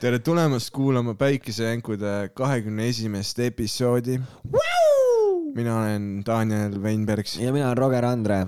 tere 0.00 0.18
tulemast 0.20 0.70
kuulama 0.76 1.14
Päikesejänkude 1.14 2.28
kahekümne 2.34 2.88
esimest 2.88 3.38
episoodi. 3.38 4.20
mina 5.54 5.78
olen 5.80 6.22
Daniel 6.26 6.82
Weinbergs. 6.82 7.38
ja 7.38 7.52
mina 7.52 7.66
olen 7.66 7.78
Roger 7.78 8.04
Andre. 8.04 8.46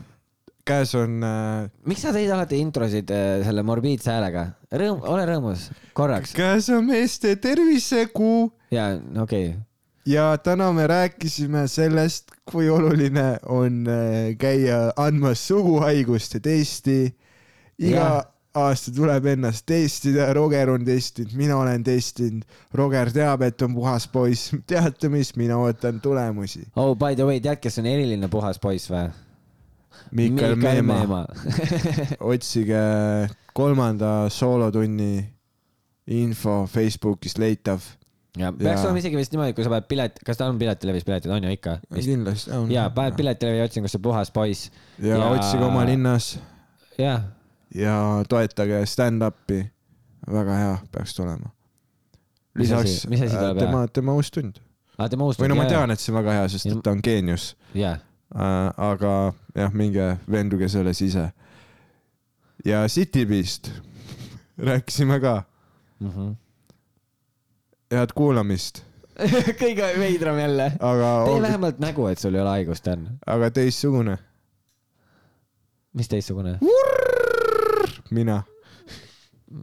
käes 0.64 0.94
on 0.94 1.22
äh, 1.24 1.70
miks 1.86 2.02
sa 2.02 2.12
teed 2.12 2.30
alati 2.30 2.58
introsid 2.60 3.10
äh, 3.10 3.44
selle 3.44 3.62
morbiidse 3.62 4.10
häälega? 4.12 4.44
Rõõm, 4.72 5.00
ole 5.08 5.24
rõõmus, 5.24 5.70
korraks. 5.96 6.36
käes 6.36 6.68
on 6.68 6.84
meeste 6.84 7.36
tervisekuu 7.36 8.52
ja 8.70 8.90
okei 9.22 9.48
okay., 9.48 9.60
ja 10.06 10.36
täna 10.36 10.72
me 10.72 10.86
rääkisime 10.86 11.64
sellest, 11.68 12.34
kui 12.44 12.68
oluline 12.68 13.38
on 13.48 13.86
äh, 13.88 14.34
käia 14.38 14.90
andmas 14.96 15.48
suguhaiguste 15.48 16.40
testi. 16.40 17.14
iga 17.78 18.04
Jah. 18.04 18.26
Aasta 18.66 18.92
tuleb 18.94 19.26
ennast 19.34 19.66
testida, 19.68 20.28
Roger 20.36 20.72
on 20.74 20.84
testinud, 20.86 21.34
mina 21.38 21.56
olen 21.60 21.84
testinud, 21.86 22.44
Roger 22.74 23.12
teab, 23.14 23.44
et 23.46 23.62
on 23.62 23.74
puhas 23.76 24.08
poiss, 24.12 24.52
teate 24.70 25.10
mis, 25.12 25.34
mina 25.38 25.58
ootan 25.60 26.02
tulemusi. 26.04 26.66
oh 26.76 26.94
by 26.98 27.16
the 27.16 27.26
way, 27.28 27.40
tead, 27.44 27.62
kes 27.62 27.80
on 27.82 27.88
eriline 27.90 28.30
puhas 28.32 28.60
poiss 28.62 28.90
või? 28.92 29.08
Mikael 30.14 30.56
Meemaa, 30.56 31.26
otsige 32.32 32.80
kolmanda 33.52 34.28
soolotunni 34.32 35.24
info 36.08 36.62
Facebookist 36.70 37.38
leitav. 37.38 37.82
ja 38.38 38.52
peaks 38.54 38.84
olema 38.84 39.00
isegi 39.00 39.18
vist 39.18 39.32
niimoodi, 39.34 39.56
kui 39.56 39.66
sa 39.66 39.72
paned 39.72 39.88
pilet, 39.90 40.20
kas 40.24 40.38
tal 40.38 40.52
on 40.52 40.60
Piletilevis 40.60 41.04
piletid, 41.04 41.32
on 41.34 41.48
ju 41.48 41.56
ikka? 41.56 41.78
kindlasti 41.94 42.54
on. 42.56 42.70
ja 42.72 42.86
paned 42.94 43.18
Piletilevi 43.18 43.64
otsingusse 43.64 44.00
puhas 44.02 44.30
poiss 44.32 44.70
ja 45.02 45.18
otsige 45.26 45.66
oma 45.66 45.84
linnas 45.88 46.36
ja 47.00 47.18
ja 47.74 48.24
toetage 48.28 48.86
stand-up'i. 48.86 49.70
väga 50.32 50.54
hea 50.54 50.78
peaks 50.92 51.14
tulema. 51.14 51.50
Mis 52.54 52.68
lisaks 52.68 52.90
asi- 52.90 53.08
mis 53.08 53.20
asi 53.22 53.36
äh, 53.36 53.56
tema, 53.58 53.86
tema 53.88 54.12
uus 54.14 54.30
tund. 54.30 54.56
uus. 54.98 55.38
või 55.38 55.48
no 55.48 55.54
ma 55.54 55.64
tean, 55.64 55.90
et 55.90 56.00
see 56.00 56.12
on 56.12 56.18
väga 56.24 56.32
hea, 56.40 56.48
sest 56.48 56.66
et 56.66 56.82
ta 56.82 56.90
on 56.90 57.00
geenius. 57.04 57.56
jaa, 57.74 57.98
aga 58.76 59.32
jah, 59.54 59.72
minge 59.72 60.16
veenduge 60.30 60.68
selles 60.68 61.00
ise. 61.02 61.30
ja 62.64 62.84
Citybeast 62.88 63.70
rääkisime 64.68 65.20
ka. 65.20 65.42
Mhm. 66.00 66.32
head 67.90 68.12
kuulamist, 68.14 68.82
kõige 69.62 69.86
veidram 69.98 70.38
jälle. 70.38 70.72
tee, 70.78 71.42
vähemalt 71.42 71.78
nägu, 71.78 72.06
et 72.06 72.18
sul 72.18 72.34
ei 72.34 72.40
ole 72.40 72.50
haigust, 72.50 72.84
Dan. 72.84 73.08
aga 73.26 73.50
teistsugune. 73.50 74.18
mis 75.94 76.08
teistsugune? 76.08 76.58
mina. 78.10 78.42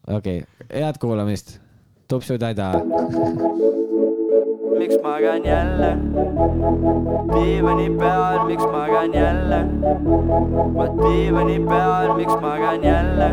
okei 0.07 0.43
okay., 0.43 0.81
head 0.81 0.97
kuulamist. 0.99 1.59
tupsu 2.07 2.37
tada. 2.37 2.71
miks 4.79 4.95
magan 5.03 5.45
jälle 5.45 5.97
diivani 7.33 7.89
peal, 7.99 8.45
miks 8.45 8.63
magan 8.63 9.13
jälle 9.13 9.59
ma 10.77 10.85
diivani 11.01 11.59
peal, 11.69 12.13
miks 12.17 12.35
magan 12.41 12.83
jälle 12.83 13.29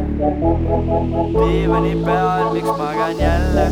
diivani 1.39 1.95
peal, 2.05 2.53
miks 2.53 2.71
magan 2.79 3.19
jälle 3.19 3.67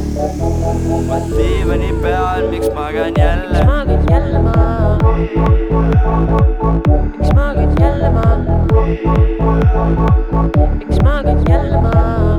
ma 1.09 1.17
diivani 1.37 1.93
peal, 2.03 2.51
miks 2.51 2.69
magan 2.75 3.13
jälle 3.19 3.65
maagid 3.65 4.11
jälle 4.11 4.39
maa? 4.39 4.90
Miks 7.19 7.31
maagid 7.35 7.81
jälle 7.81 8.11
maa? 8.11 8.37
miks 10.79 11.03
maagid 11.03 11.49
jälle 11.49 11.81
maa? 11.81 12.37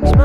miks 0.00 0.16
maagid 0.16 0.23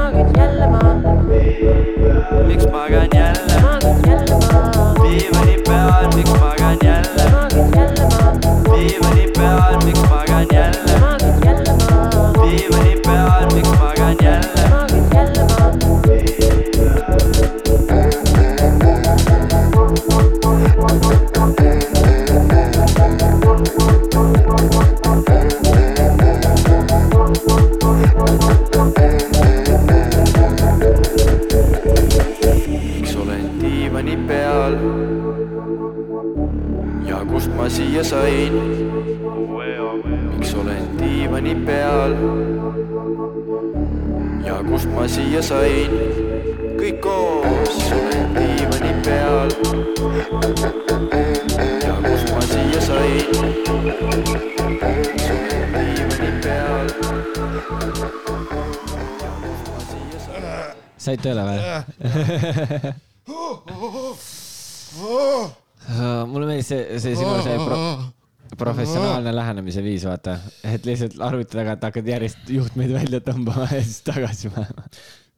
viis, 69.99 70.08
vaata, 70.08 70.37
et 70.64 70.87
lihtsalt 70.87 71.20
arvuti 71.23 71.52
tagant 71.58 71.83
hakkad 71.83 72.08
järjest 72.08 72.49
juhtmeid 72.54 72.93
välja 72.95 73.20
tõmbama 73.23 73.67
ja 73.73 73.82
siis 73.83 74.02
tagasi 74.08 74.52
panema. 74.54 74.86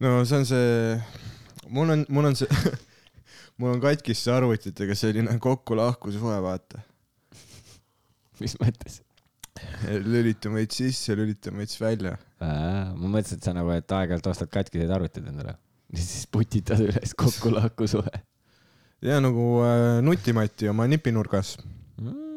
no 0.03 0.21
see 0.27 0.37
on 0.37 0.47
see, 0.49 0.97
mul 1.73 1.93
on, 1.95 2.05
mul 2.13 2.29
on 2.29 2.37
see, 2.37 2.61
mul 3.61 3.73
on 3.75 3.81
katkiste 3.83 4.33
arvutitega 4.33 4.97
selline 4.97 5.37
kokku-lahku 5.41 6.13
suhe, 6.13 6.37
vaata. 6.45 6.83
mis 8.41 8.57
mõttes? 8.61 9.01
lülitan 10.05 10.55
veits 10.57 10.79
sisse, 10.79 11.15
lülitan 11.17 11.57
veits 11.57 11.77
välja. 11.81 12.15
ma 12.41 12.93
mõtlesin, 12.95 13.41
et 13.41 13.49
sa 13.49 13.53
nagu, 13.57 13.73
et 13.73 13.97
aeg-ajalt 13.97 14.31
ostad 14.31 14.53
katkiseid 14.53 14.93
arvuteid 14.93 15.27
endale 15.33 15.57
ja 15.91 16.01
siis 16.01 16.27
putitad 16.31 16.81
üles 16.85 17.17
kokku-lahku 17.17 17.89
suhe 17.89 18.13
ja 19.01 19.17
nagu 19.23 19.63
äh, 19.65 20.01
nutimati 20.05 20.69
oma 20.69 20.85
nipinurgas, 20.89 21.57
mm.. 21.97 22.30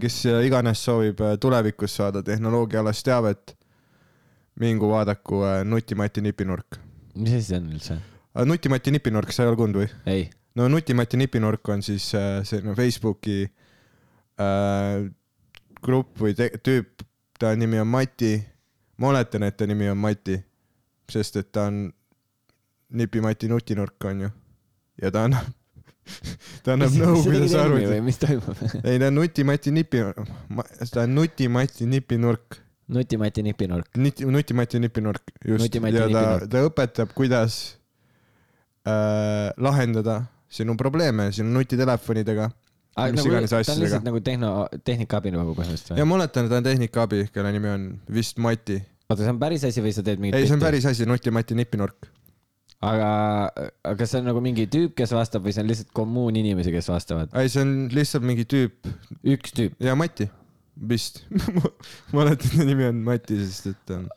Kes 0.00 0.20
äh, 0.26 0.42
iganes 0.46 0.82
soovib 0.84 1.20
äh, 1.20 1.36
tulevikus 1.40 1.96
saada 1.96 2.22
tehnoloogiaalast 2.22 3.04
teavet, 3.04 3.54
mingu 4.60 4.90
vaadaku 4.90 5.42
äh, 5.44 5.64
nutimati 5.64 6.20
nipinurk. 6.20 6.78
mis 7.14 7.32
asi 7.32 7.48
see 7.48 7.56
on 7.58 7.70
üldse? 7.72 7.98
nutimati 8.46 8.90
nipinurk, 8.94 9.32
sa 9.32 9.44
ei 9.44 9.52
ole 9.52 9.58
kuulnud 9.58 9.82
või? 9.82 9.88
ei, 10.06 10.28
no 10.58 10.68
nutimati 10.68 11.16
nipinurk 11.20 11.68
on 11.68 11.82
siis 11.82 12.10
äh, 12.14 12.40
selline 12.46 12.74
Facebooki 12.78 13.44
äh, 13.44 15.06
grupp 15.82 16.18
või 16.22 16.34
tüüp, 16.34 17.04
ta 17.38 17.54
nimi 17.56 17.78
on 17.80 17.88
Mati. 17.90 18.36
ma 18.98 19.12
oletan, 19.12 19.46
et 19.46 19.56
ta 19.56 19.66
nimi 19.66 19.88
on 19.90 19.98
Mati, 19.98 20.38
sest 21.10 21.36
et 21.36 21.52
ta 21.52 21.68
on 21.70 21.86
Nipi-Mati 22.88 23.48
nutinurk 23.48 24.04
on 24.08 24.20
ju. 24.26 24.30
ja 25.02 25.10
ta 25.10 25.24
annab, 25.28 25.50
ta 26.68 26.76
annab 26.76 26.94
nõu, 27.00 27.18
kuidas 27.24 27.56
arvutada. 27.58 27.90
või 27.94 28.06
mis 28.10 28.20
toimub? 28.20 28.62
ei, 28.88 29.00
ta 29.00 29.10
on 29.10 29.18
Nuti-Mati 29.18 29.74
nipi, 29.74 30.04
ta 30.92 31.04
on 31.04 31.14
Nuti-Mati 31.16 31.88
nipinurk, 31.88 32.60
nutimati 32.92 33.44
nipinurk. 33.44 33.90
Nuti, 33.96 34.28
Nuti-Mati 34.28 34.80
nipinurk, 34.84 35.34
just, 35.44 35.80
ja 35.92 36.08
ta 36.12 36.24
ta 36.48 36.64
õpetab, 36.68 37.12
kuidas 37.16 37.58
äh, 38.88 39.50
lahendada 39.60 40.22
sinu 40.48 40.76
probleeme 40.80 41.28
sinu 41.36 41.52
nutitelefonidega 41.52 42.48
mis 43.12 43.26
iganes 43.28 43.52
ta 43.52 43.58
on 43.58 43.62
asjadega. 43.62 43.84
lihtsalt 43.84 44.06
nagu 44.08 44.20
tehno, 44.24 44.52
tehnikaabi 44.84 45.32
nagu 45.34 45.54
põhimõtteliselt 45.54 45.94
ja 45.94 46.02
või? 46.02 46.10
ma 46.10 46.18
oletan, 46.18 46.46
et 46.48 46.52
ta 46.52 46.60
on 46.60 46.66
tehnikaabi, 46.66 47.24
kelle 47.34 47.52
nimi 47.54 47.70
on 47.70 47.84
vist 48.14 48.40
Mati. 48.42 48.80
oota, 49.08 49.20
see 49.22 49.32
on 49.34 49.40
päris 49.42 49.66
asi 49.68 49.84
või 49.84 49.92
sa 49.94 50.04
teed 50.06 50.22
mingit 50.22 50.38
ei, 50.38 50.48
see 50.48 50.56
on 50.56 50.64
päris 50.64 50.88
asi, 50.88 51.06
Nuti-Mati 51.08 51.58
nipinurk. 51.58 52.08
aga, 52.84 53.12
aga 53.90 54.08
see 54.08 54.20
on 54.20 54.28
nagu 54.30 54.42
mingi 54.44 54.68
tüüp, 54.70 54.94
kes 54.98 55.14
vastab 55.16 55.46
või 55.46 55.54
see 55.54 55.64
on 55.64 55.70
lihtsalt 55.70 55.94
kommuun 55.96 56.38
inimesi, 56.38 56.74
kes 56.74 56.90
vastavad? 56.92 57.32
ei, 57.38 57.50
see 57.52 57.64
on 57.64 57.72
lihtsalt 57.94 58.26
mingi 58.26 58.46
tüüp 58.48 58.90
üks 59.34 59.54
tüüp. 59.56 59.78
ja 59.82 59.96
Mati, 59.98 60.28
vist 60.78 61.24
ma 62.12 62.22
oletan, 62.22 62.46
et 62.46 62.54
ta 62.54 62.68
nimi 62.68 62.86
on 62.88 63.02
Mati, 63.06 63.40
sest 63.42 63.72
et 63.72 63.80
ta 63.88 63.98
on 64.02 64.08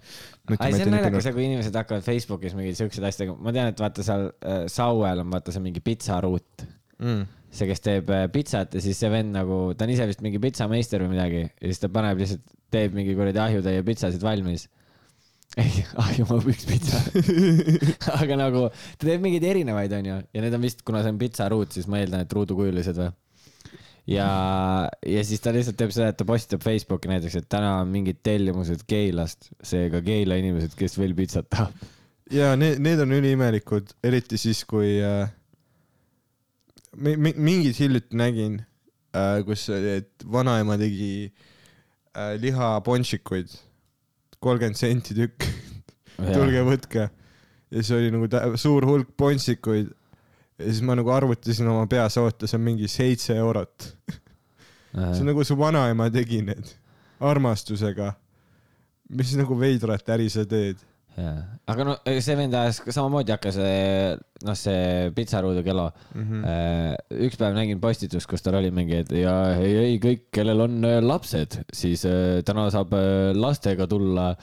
ai, 0.57 0.73
see 0.75 0.85
on 0.85 0.95
naljakas, 0.95 1.29
kui 1.33 1.45
inimesed 1.47 1.77
hakkavad 1.77 2.05
Facebookis 2.05 2.55
mingeid 2.57 2.77
siukseid 2.77 3.07
asju 3.09 3.37
ma 3.41 3.53
tean, 3.55 3.71
et 3.73 3.81
vaata 3.81 4.05
seal 4.05 4.27
äh, 4.29 4.63
Sauel 4.71 5.23
on 5.23 5.33
vaata 5.33 5.53
see 5.55 5.63
mingi 5.63 5.83
pitsaruut, 5.85 6.65
mm.. 7.01 7.23
see, 7.49 7.69
kes 7.69 7.85
teeb 7.85 8.13
äh, 8.13 8.27
pitsat 8.33 8.77
ja 8.77 8.83
siis 8.83 8.99
see 9.01 9.09
vend 9.13 9.33
nagu, 9.37 9.63
ta 9.77 9.87
on 9.87 9.95
ise 9.95 10.09
vist 10.09 10.21
mingi 10.25 10.41
pitsameister 10.43 11.05
või 11.05 11.15
midagi 11.15 11.43
ja 11.47 11.65
siis 11.65 11.81
ta 11.81 11.89
paneb 11.93 12.21
lihtsalt, 12.21 12.45
teeb 12.71 12.93
mingi 12.95 13.17
kuradi 13.17 13.41
ahjutäie 13.41 13.81
pitsasid 13.83 14.23
valmis. 14.23 14.69
ei, 15.59 15.81
ahjumaa 15.99 16.37
pükspitsa. 16.45 16.99
aga 18.21 18.37
nagu 18.39 18.67
ta 18.71 19.07
teeb 19.07 19.23
mingeid 19.25 19.43
erinevaid, 19.49 19.91
onju, 19.97 20.19
ja 20.31 20.43
need 20.45 20.53
on 20.55 20.63
vist, 20.63 20.85
kuna 20.87 21.01
see 21.03 21.11
on 21.11 21.19
pitsaruut, 21.19 21.73
siis 21.75 21.89
ma 21.91 21.99
eeldan, 21.99 22.23
et 22.23 22.33
ruudukujulised 22.37 22.99
või. 23.01 23.09
ja, 24.13 24.27
ja 25.05 25.23
siis 25.27 25.43
ta 25.43 25.51
lihtsalt 25.55 25.77
teeb 25.79 25.91
seda, 25.95 26.11
et 26.13 26.17
ta 26.21 26.25
postitab 26.27 26.63
Facebooki 26.65 27.11
näiteks, 27.11 27.35
et 27.41 27.49
täna 27.51 27.77
on 27.81 27.91
mingid 27.91 28.21
tellimused 28.25 28.85
Keilast, 28.89 29.51
seega 29.63 30.01
Keila 30.05 30.39
inimesed, 30.41 30.73
kes 30.79 30.95
veel 31.01 31.13
pitsat 31.17 31.49
tahab. 31.51 31.75
ja 32.31 32.53
need, 32.59 32.79
need 32.79 33.03
on 33.03 33.11
üliimelikud, 33.19 33.91
eriti 34.07 34.39
siis, 34.41 34.63
kui 34.65 34.95
äh, 35.03 35.27
mi- 36.95 37.17
mi- 37.17 37.35
mingid 37.37 37.75
hiljuti 37.79 38.15
nägin 38.19 38.61
äh,, 39.15 39.41
kus 39.47 39.67
et 39.75 40.25
vanaema 40.31 40.77
tegi 40.79 41.11
äh, 42.15 42.33
lihaponšikuid, 42.41 43.51
kolmkümmend 44.41 44.77
senti 44.77 45.15
tükk, 45.17 45.45
tulge 46.17 46.63
võtke. 46.65 47.07
ja 47.71 47.81
siis 47.81 47.91
oli 47.95 48.11
nagu 48.13 48.57
suur 48.59 48.85
hulk 48.89 49.13
ponšikuid 49.17 49.91
ja 50.61 50.67
siis 50.67 50.81
ma 50.85 50.95
nagu 50.97 51.11
arvutasin 51.13 51.69
oma 51.71 51.87
peas, 51.89 52.17
oota, 52.21 52.49
see 52.49 52.57
on 52.59 52.65
mingi 52.65 52.89
seitse 52.91 53.35
eurot. 53.37 53.91
see 54.93 55.21
on 55.21 55.31
nagu 55.31 55.45
su 55.47 55.57
vanaema 55.57 56.09
tegi 56.13 56.41
need 56.45 56.73
armastusega. 57.19 58.13
mis 59.09 59.35
nagu 59.37 59.59
veidrat 59.59 60.09
äri 60.09 60.29
sa 60.29 60.45
teed 60.45 60.79
jaa, 61.17 61.35
aga 61.73 61.87
no 61.87 61.95
see 62.07 62.37
vend 62.39 62.55
ajas 62.55 62.81
ka 62.85 62.95
samamoodi 62.95 63.33
hakkas, 63.35 63.59
noh, 64.47 64.57
see 64.57 65.11
pitsaruudu 65.17 65.63
Kelo 65.65 65.89
mm. 65.91 66.23
-hmm. 66.23 66.41
mm.. 66.41 67.21
üks 67.27 67.39
päev 67.41 67.55
nägin 67.57 67.81
postitust, 67.83 68.29
kus 68.29 68.45
tal 68.45 68.59
oli 68.61 68.71
mingi, 68.71 69.03
et 69.03 69.13
ja 69.19 69.35
ei, 69.59 69.75
ei 69.85 70.01
kõik, 70.03 70.27
kellel 70.31 70.67
on 70.67 70.81
äh, 70.87 70.99
lapsed, 71.03 71.61
siis 71.73 72.05
täna 72.47 72.69
saab 72.73 72.95
lastega 73.35 73.87
tulla 73.87 74.33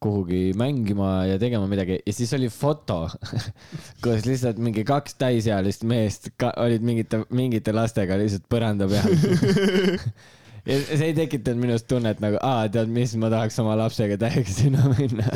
kuhugi 0.00 0.52
mängima 0.56 1.24
ja 1.24 1.38
tegema 1.38 1.66
midagi 1.66 1.98
ja 2.06 2.12
siis 2.12 2.32
oli 2.36 2.48
foto, 2.52 3.06
kus 4.04 4.26
lihtsalt 4.28 4.58
mingi 4.62 4.84
kaks 4.84 5.16
täisealist 5.20 5.86
meest 5.88 6.30
ka, 6.36 6.52
olid 6.62 6.84
mingite, 6.84 7.22
mingite 7.30 7.72
lastega 7.72 8.18
lihtsalt 8.20 8.44
põranda 8.52 8.88
peal. 8.90 9.16
ja 10.66 10.78
see 10.82 11.10
ei 11.10 11.14
tekitanud 11.16 11.62
minus 11.62 11.84
tunnet 11.88 12.20
nagu, 12.22 12.38
aa, 12.42 12.66
tead 12.72 12.90
mis, 12.92 13.14
ma 13.20 13.30
tahaks 13.32 13.58
oma 13.62 13.76
lapsega 13.78 14.18
täiega 14.20 14.52
sinna 14.52 14.88
minna. 14.90 15.26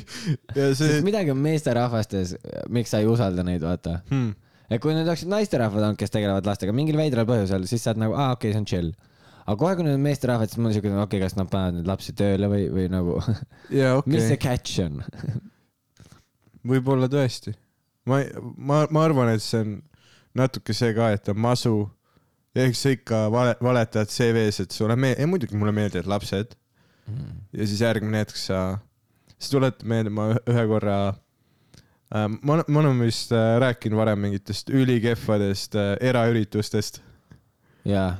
see 0.56 0.70
sest 0.78 1.04
midagi 1.06 1.34
on 1.34 1.40
meesterahvastes, 1.44 2.36
miks 2.72 2.94
sa 2.94 3.02
ei 3.02 3.10
usalda 3.10 3.44
neid, 3.46 3.64
vaata. 3.66 3.98
hmm., 4.08 4.32
et 4.70 4.82
kui 4.82 4.94
need 4.94 5.08
oleksid 5.08 5.30
naisterahvad 5.30 5.82
olnud, 5.82 6.00
kes 6.00 6.14
tegelevad 6.14 6.48
lastega 6.48 6.74
mingil 6.76 6.98
veidral 7.00 7.28
põhjusel, 7.28 7.66
siis 7.68 7.84
sa 7.84 7.92
oled 7.92 8.04
nagu, 8.06 8.16
aa, 8.16 8.34
okei 8.36 8.50
okay,, 8.50 8.56
see 8.56 8.64
on 8.64 8.68
chill. 8.72 8.90
aga 9.44 9.58
kohe, 9.60 9.76
kui 9.76 9.86
need 9.86 9.98
on 9.98 10.04
meesterahvad, 10.06 10.52
siis 10.52 10.60
mul 10.62 10.70
on 10.70 10.76
siuke, 10.76 10.92
okei 10.94 11.04
okay,, 11.04 11.22
kas 11.26 11.36
nad 11.36 11.52
panevad 11.52 11.80
neid 11.80 11.90
lapsi 11.90 12.16
tööle 12.16 12.50
või, 12.52 12.66
või 12.72 12.88
nagu, 12.92 13.18
ja 13.82 13.96
mis 14.06 14.28
see 14.28 14.38
okay., 14.38 14.44
catch 14.46 14.84
on? 14.86 15.00
võib-olla 16.72 17.10
tõesti. 17.12 17.56
ma, 18.08 18.22
ma, 18.56 18.84
ma 18.88 19.04
arvan, 19.04 19.34
et 19.34 19.44
see 19.44 19.64
on 19.64 19.80
natuke 20.38 20.76
see 20.76 20.94
ka, 20.96 21.12
et 21.16 21.28
on 21.32 21.40
masu 21.42 21.74
eks 22.58 22.82
sa 22.82 22.92
ikka 22.94 23.24
vale, 23.32 23.54
valetad 23.62 24.10
CV-s, 24.10 24.64
et 24.64 24.74
sulle 24.74 24.96
meeldib, 24.98 25.22
ei 25.22 25.30
muidugi 25.30 25.58
mulle 25.58 25.74
meeldivad 25.76 26.08
lapsed. 26.10 26.56
Ja 27.54 27.66
siis 27.66 27.80
järgmine 27.82 28.22
hetk 28.22 28.38
sa, 28.38 28.78
siis 29.36 29.50
tuletad 29.50 29.86
meelde, 29.88 30.12
ma 30.14 30.28
ühe- 30.38 30.66
korra 30.70 30.96
äh,, 31.10 32.26
ma, 32.42 32.60
ma 32.66 32.82
olen 32.82 33.00
vist 33.02 33.32
äh, 33.34 33.56
rääkinud 33.62 33.98
varem 33.98 34.20
mingitest 34.22 34.70
ülikehvadest 34.70 35.74
äh, 35.78 35.96
eraüritustest, 36.10 37.00
jaa, 37.88 38.12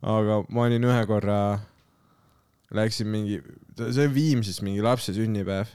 aga 0.00 0.38
ma 0.48 0.64
olin 0.64 0.88
ühe 0.88 1.02
korra, 1.10 1.38
läksin 2.72 3.10
mingi, 3.12 3.42
see 3.76 4.06
oli 4.06 4.14
Viimsis 4.14 4.62
mingi 4.64 4.80
lapse 4.84 5.12
sünnipäev. 5.12 5.68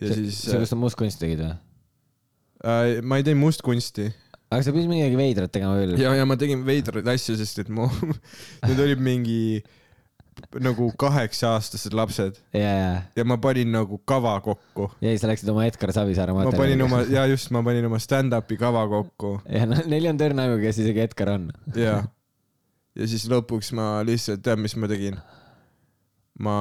ja 0.00 0.08
see, 0.08 0.24
siis 0.24 0.40
see, 0.46 0.60
kus 0.62 0.72
sa 0.72 0.80
mustkunsti 0.80 1.26
tegid 1.26 1.44
või? 1.44 1.52
äh, 2.64 3.00
ma 3.04 3.20
ei 3.20 3.28
teinud 3.28 3.44
mustkunsti 3.44 4.08
aga 4.50 4.62
sa 4.66 4.72
pidid 4.74 4.90
midagi 4.90 5.18
veidrat 5.18 5.52
tegema 5.54 5.76
küll. 5.78 5.98
ja, 6.00 6.14
ja 6.18 6.24
ma 6.28 6.36
tegin 6.40 6.64
veidraid 6.66 7.06
asju, 7.12 7.36
sest 7.38 7.62
et 7.64 7.70
mu, 7.72 7.86
need 8.66 8.82
olid 8.82 9.02
mingi 9.02 9.42
nagu 10.62 10.86
kaheksa-aastased 10.98 11.94
lapsed 11.94 12.38
ja, 12.56 12.70
ja, 12.70 12.92
ja 13.16 13.24
ma 13.28 13.36
panin 13.42 13.70
nagu 13.74 14.00
kava 14.08 14.32
kokku. 14.44 14.88
ja 15.04 15.12
siis 15.12 15.26
läksid 15.28 15.50
oma 15.52 15.66
Edgar 15.68 15.92
Savisaare 15.94 16.34
ma 16.34 16.46
panin 16.54 16.82
oma, 16.86 17.02
ja 17.10 17.26
just, 17.30 17.50
ma 17.54 17.62
panin 17.66 17.86
oma 17.86 18.00
stand-up'i 18.02 18.58
kava 18.60 18.86
kokku 18.90 19.36
ja 19.50 19.66
noh, 19.68 19.84
neil 19.90 20.08
on 20.10 20.20
tõrnaegu, 20.20 20.56
kes 20.62 20.80
isegi 20.84 21.04
Edgar 21.04 21.34
on. 21.36 21.50
ja, 21.76 22.00
ja 22.96 23.10
siis 23.10 23.28
lõpuks 23.30 23.74
ma 23.76 24.00
lihtsalt, 24.06 24.42
tead, 24.46 24.62
mis 24.64 24.76
ma 24.80 24.90
tegin? 24.90 25.20
ma, 26.40 26.56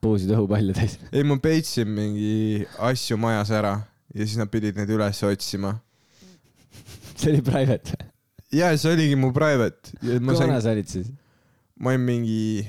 puusid 0.00 0.32
õhupalja 0.34 0.74
täis. 0.80 0.96
ei 1.12 1.26
ma 1.26 1.36
peitsin 1.42 1.92
mingi 1.92 2.66
asju 2.90 3.20
majas 3.20 3.52
ära 3.54 3.76
ja 4.14 4.24
siis 4.24 4.38
nad 4.40 4.50
pidid 4.50 4.78
neid 4.78 4.90
üles 4.90 5.22
otsima. 5.26 5.76
See 7.20 7.34
oli 7.34 7.42
private. 7.44 7.96
ja 8.52 8.72
see 8.76 8.92
oligi 8.94 9.16
mu 9.20 9.32
private 9.36 9.94
kui 10.00 10.18
vana, 10.24 10.60
sa 10.62 10.72
olid 10.74 10.90
siis? 10.90 11.10
ma 11.80 11.94
olin 11.94 12.04
mingi, 12.04 12.66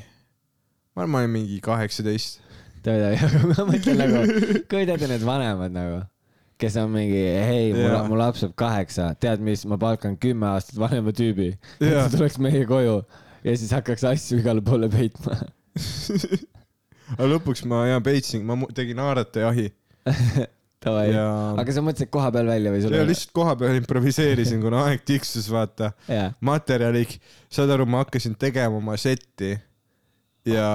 ma 0.95 1.03
arvan, 1.03 1.11
ma 1.13 1.23
olin 1.23 1.35
mingi 1.35 1.59
kaheksateist. 1.63 2.41
ma 2.85 3.65
mõtlen 3.67 3.99
nagu, 4.01 4.21
kujutad 4.71 5.07
need 5.07 5.25
vanemad 5.27 5.75
nagu, 5.75 6.03
kes 6.61 6.77
on 6.81 6.93
mingi, 6.93 7.19
hei, 7.19 7.73
mul 7.75 7.89
Jaa., 7.89 8.05
mu 8.09 8.19
laps 8.19 8.45
saab 8.45 8.55
kaheksa, 8.59 9.11
tead 9.21 9.43
mis, 9.45 9.65
ma 9.69 9.79
palkan 9.81 10.15
kümme 10.21 10.49
aastat 10.53 10.79
vanema 10.81 11.13
tüübi, 11.15 11.51
et 11.79 11.91
Jaa. 11.91 12.07
ta 12.07 12.15
tuleks 12.17 12.39
meie 12.41 12.63
koju 12.69 13.01
ja 13.43 13.57
siis 13.57 13.73
hakkaks 13.75 14.05
asju 14.11 14.39
igale 14.41 14.63
poole 14.65 14.89
peitma. 14.91 15.37
aga 17.17 17.27
lõpuks 17.35 17.65
ma 17.67 17.85
ja 17.89 18.01
peitsin, 18.03 18.43
ma 18.47 18.57
tegin 18.75 18.99
haaratajahi 19.01 19.69
Davai, 20.81 21.11
ja, 21.13 21.25
aga 21.61 21.73
sa 21.75 21.83
mõtlesid 21.85 22.09
koha 22.09 22.31
peal 22.33 22.47
välja 22.49 22.71
või 22.73 22.79
sul 22.81 22.95
ja? 22.97 23.03
lihtsalt 23.05 23.33
koha 23.37 23.53
peal 23.59 23.75
improviseerisin, 23.77 24.63
kuna 24.63 24.87
aeg 24.89 25.03
tiksus, 25.05 25.45
vaata. 25.53 25.91
jaa, 26.09 26.31
materjali, 26.41 27.03
saad 27.53 27.69
aru, 27.75 27.85
ma 27.85 28.01
hakkasin 28.01 28.33
tegema 28.41 28.79
oma 28.79 28.97
setti 28.97 29.51
ja 30.49 30.69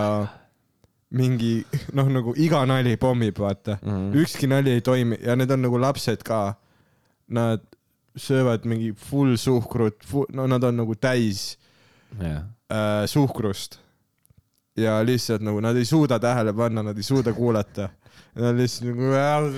mingi 1.16 1.60
noh, 1.94 2.08
nagu 2.10 2.34
iga 2.38 2.64
nali 2.68 2.96
pommib, 3.00 3.38
vaata 3.38 3.78
mm. 3.80 3.90
-hmm. 3.90 4.20
ükski 4.22 4.46
nali 4.50 4.76
ei 4.76 4.80
toimi 4.80 5.18
ja 5.22 5.36
need 5.36 5.50
on 5.50 5.62
nagu 5.62 5.80
lapsed 5.80 6.22
ka. 6.22 6.54
Nad 7.28 7.64
söövad 8.16 8.64
mingi 8.64 8.92
full 8.92 9.36
suhkrut, 9.36 10.04
no 10.32 10.46
nad 10.46 10.62
on 10.64 10.76
nagu 10.76 10.94
täis 10.94 11.58
jaa. 12.20 12.46
äh, 12.70 13.06
suhkrust. 13.06 13.80
ja 14.76 15.04
lihtsalt 15.04 15.42
nagu 15.42 15.60
nad 15.60 15.76
ei 15.76 15.84
suuda 15.84 16.18
tähele 16.18 16.52
panna, 16.52 16.82
nad 16.82 16.96
ei 16.96 17.02
suuda 17.02 17.32
kuulata. 17.32 17.88
Nad 18.36 18.58
lihtsalt 18.58 18.98
aga 19.00 19.48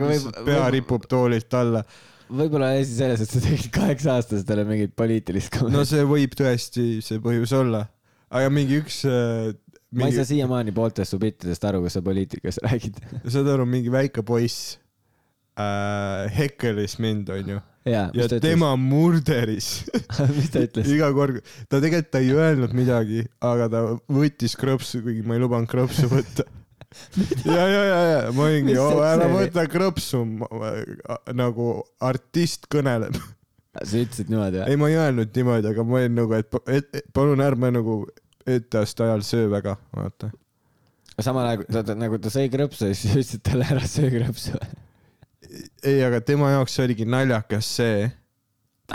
nagu 0.00 0.32
pea 0.46 0.70
ripub 0.74 1.04
toolilt 1.10 1.54
alla. 1.54 1.84
võib-olla 2.30 2.72
asi 2.78 2.94
selles, 2.96 3.20
et 3.22 3.30
sa 3.30 3.40
tegid 3.42 3.70
kaheksa-aastastele 3.74 4.64
mingit 4.66 4.92
poliitilist 4.98 5.54
no 5.56 5.60
komedi. 5.66 5.86
see 5.92 6.04
võib 6.06 6.32
tõesti 6.38 6.84
see 7.02 7.18
põhjus 7.22 7.52
olla, 7.58 7.82
aga 8.30 8.48
mingi 8.54 8.78
üks 8.82 8.96
äh, 9.06 9.50
ma 9.90 10.06
ei 10.06 10.10
mingi, 10.10 10.18
saa 10.20 10.28
siiamaani 10.28 10.74
pooltest 10.74 11.14
su 11.14 11.18
bittidest 11.22 11.64
aru, 11.66 11.82
kus 11.86 11.94
sa 11.98 12.02
poliitikast 12.06 12.62
räägid. 12.66 12.96
saad 13.34 13.50
aru, 13.50 13.66
mingi 13.66 13.90
väike 13.94 14.22
poiss 14.26 14.78
äh, 15.58 16.30
hekkelis 16.36 16.98
mind, 17.02 17.30
onju, 17.34 17.58
ja 17.90 18.06
mis 18.14 18.30
ta 18.30 18.38
ütles? 18.38 18.46
tema 18.46 18.70
murderis 18.78 19.72
mis 20.36 20.50
ta 20.54 20.62
ütles? 20.66 20.86
iga 20.94 21.10
kord, 21.16 21.42
ta 21.66 21.82
tegelikult 21.82 22.14
ta 22.14 22.22
ei 22.22 22.30
öelnud 22.34 22.72
midagi, 22.78 23.26
aga 23.42 23.70
ta 23.72 23.84
võttis 24.10 24.54
krõpsu, 24.58 25.02
kuigi 25.06 25.26
ma 25.26 25.38
ei 25.38 25.46
lubanud 25.46 25.70
krõpsu 25.70 26.10
võtta. 26.10 26.46
ja, 27.44 27.66
ja, 27.68 27.82
ja, 27.84 28.00
ja 28.10 28.32
ma 28.34 28.46
olingi 28.48 28.74
ära 28.74 29.28
võta 29.30 29.64
krõpsu, 29.70 30.22
nagu 31.36 31.68
artist 32.02 32.66
kõneleb. 32.72 33.18
sa 33.80 34.00
ütlesid 34.00 34.30
niimoodi 34.32 34.58
või? 34.58 34.66
ei, 34.66 34.78
ma 34.80 34.90
ei 34.90 34.98
öelnud 34.98 35.34
niimoodi, 35.36 35.70
aga 35.70 35.86
ma 35.86 36.00
olin 36.00 36.16
nagu, 36.18 36.36
et, 36.38 36.60
et, 36.66 36.88
et 37.00 37.10
palun 37.14 37.42
ärme 37.44 37.70
nagu 37.76 38.00
etteaste 38.48 39.06
ajal 39.06 39.22
söö 39.26 39.50
väga, 39.52 39.76
vaata. 39.96 40.32
samal 41.20 41.52
ajal, 41.52 41.66
ta, 41.70 41.84
ta 41.86 41.98
nagu 41.98 42.18
ta 42.22 42.32
sõi 42.34 42.50
krõpsu 42.52 42.90
ja 42.90 42.96
siis 42.98 43.14
ütlesid 43.14 43.44
talle 43.46 43.68
ära 43.70 43.84
söö 43.86 44.10
krõpsu. 44.16 44.58
ei, 45.86 46.00
aga 46.06 46.22
tema 46.26 46.50
jaoks 46.56 46.80
oligi 46.82 47.06
naljakas 47.06 47.70
see, 47.78 48.10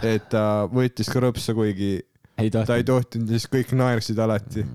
et 0.03 0.27
ta 0.33 0.65
võttis 0.71 1.07
krõpsu, 1.13 1.55
kuigi 1.55 1.93
ei 2.41 2.51
ta 2.51 2.65
ei 2.75 2.83
tohtinud. 2.83 3.29
ja 3.29 3.39
siis 3.39 3.51
kõik 3.51 3.71
naersid 3.77 4.19
alati. 4.19 4.65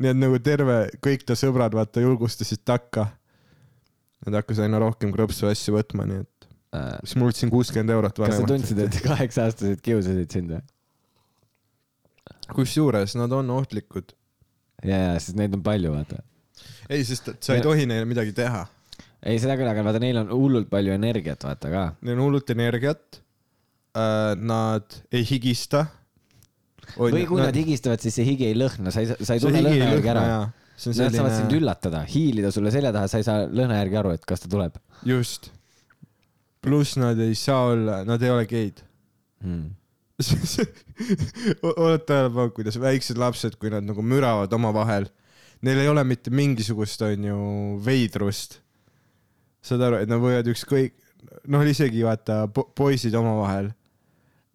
Nii 0.00 0.12
et 0.14 0.20
nagu 0.20 0.38
terve, 0.42 0.82
kõik 1.04 1.24
ta 1.28 1.36
sõbrad, 1.38 1.74
vaata, 1.76 2.02
julgustasid 2.02 2.64
takka. 2.64 3.10
Nad 4.26 4.42
hakkas 4.42 4.60
aina 4.64 4.80
rohkem 4.82 5.12
krõpsu 5.14 5.48
asju 5.48 5.78
võtma, 5.78 6.04
nii 6.08 6.22
et 6.24 6.40
siis 7.04 7.16
ma 7.18 7.26
võtsin 7.26 7.50
kuuskümmend 7.50 7.90
eurot 7.94 8.20
kas 8.20 8.36
sa 8.38 8.46
tundsid, 8.46 8.78
et 8.84 8.98
kaheksa-aastased 9.02 9.80
kiusasid 9.84 10.36
sind 10.36 10.54
või? 10.54 10.62
kusjuures 12.54 13.14
nad 13.18 13.32
on 13.34 13.50
ohtlikud. 13.54 14.12
ja, 14.84 14.96
ja, 14.96 15.14
sest 15.22 15.38
neid 15.38 15.54
on 15.54 15.62
palju, 15.66 15.92
vaata. 15.94 16.20
ei, 16.88 17.02
sest 17.06 17.32
sa 17.38 17.56
ei 17.56 17.64
tohi 17.64 17.86
neile 17.90 18.06
midagi 18.08 18.34
teha. 18.36 18.64
ei, 19.22 19.38
seda 19.42 19.56
küll, 19.58 19.70
aga 19.70 19.84
vaata, 19.86 20.02
neil 20.02 20.22
on 20.22 20.30
hullult 20.34 20.70
palju 20.70 20.94
energiat, 20.94 21.42
vaata 21.46 21.72
ka. 21.72 21.84
Neil 22.06 22.18
on 22.18 22.28
hullult 22.28 22.54
energiat. 22.54 23.20
Nad 23.90 24.94
ei 25.10 25.24
higista. 25.26 25.80
Või 26.98 27.26
kui 27.28 27.42
nad 27.42 27.56
higistavad, 27.56 28.02
siis 28.02 28.16
see 28.18 28.26
higi 28.26 28.48
ei 28.50 28.56
lõhna, 28.58 28.92
sa 28.94 29.04
ei, 29.04 29.10
sa 29.12 29.36
ei 29.36 29.42
tunne 29.42 29.62
lõhna 29.64 29.92
järgi 29.94 30.12
ära. 30.14 30.26
on 30.40 30.58
Nad 30.80 30.96
saavad 30.96 31.12
sind 31.12 31.20
selline, 31.20 31.56
üllatada, 31.58 31.98
hiilida 32.08 32.50
sulle 32.54 32.70
selja 32.72 32.88
taha, 32.94 33.08
sa 33.12 33.18
ei 33.20 33.24
saa 33.26 33.42
lõhna 33.44 33.82
järgi 33.82 33.98
aru, 34.00 34.14
et 34.16 34.22
kas 34.24 34.40
ta 34.40 34.48
tuleb 34.48 34.78
just. 35.04 35.50
pluss 36.64 36.96
nad 37.00 37.20
ei 37.20 37.34
saa 37.36 37.74
olla, 37.74 38.00
nad 38.08 38.22
ei 38.22 38.32
ole 38.32 38.46
geid. 38.48 38.80
hmm. 39.44 39.68
oled 41.84 42.02
tähele 42.08 42.30
pannud, 42.32 42.52
kuidas 42.56 42.76
väiksed 42.80 43.20
lapsed, 43.20 43.56
kui 43.60 43.72
nad 43.72 43.86
nagu 43.86 44.04
müravad 44.04 44.52
omavahel, 44.52 45.08
neil 45.64 45.80
ei 45.80 45.88
ole 45.88 46.04
mitte 46.04 46.32
mingisugust, 46.32 47.00
onju, 47.04 47.36
veidrust. 47.84 48.60
saad 49.64 49.84
aru, 49.84 50.00
et 50.00 50.08
nad 50.08 50.20
võivad 50.20 50.48
ükskõik, 50.52 50.96
noh, 51.52 51.64
isegi 51.68 52.04
vaata 52.04 52.46
po 52.52 52.66
poisid 52.76 53.16
omavahel, 53.16 53.72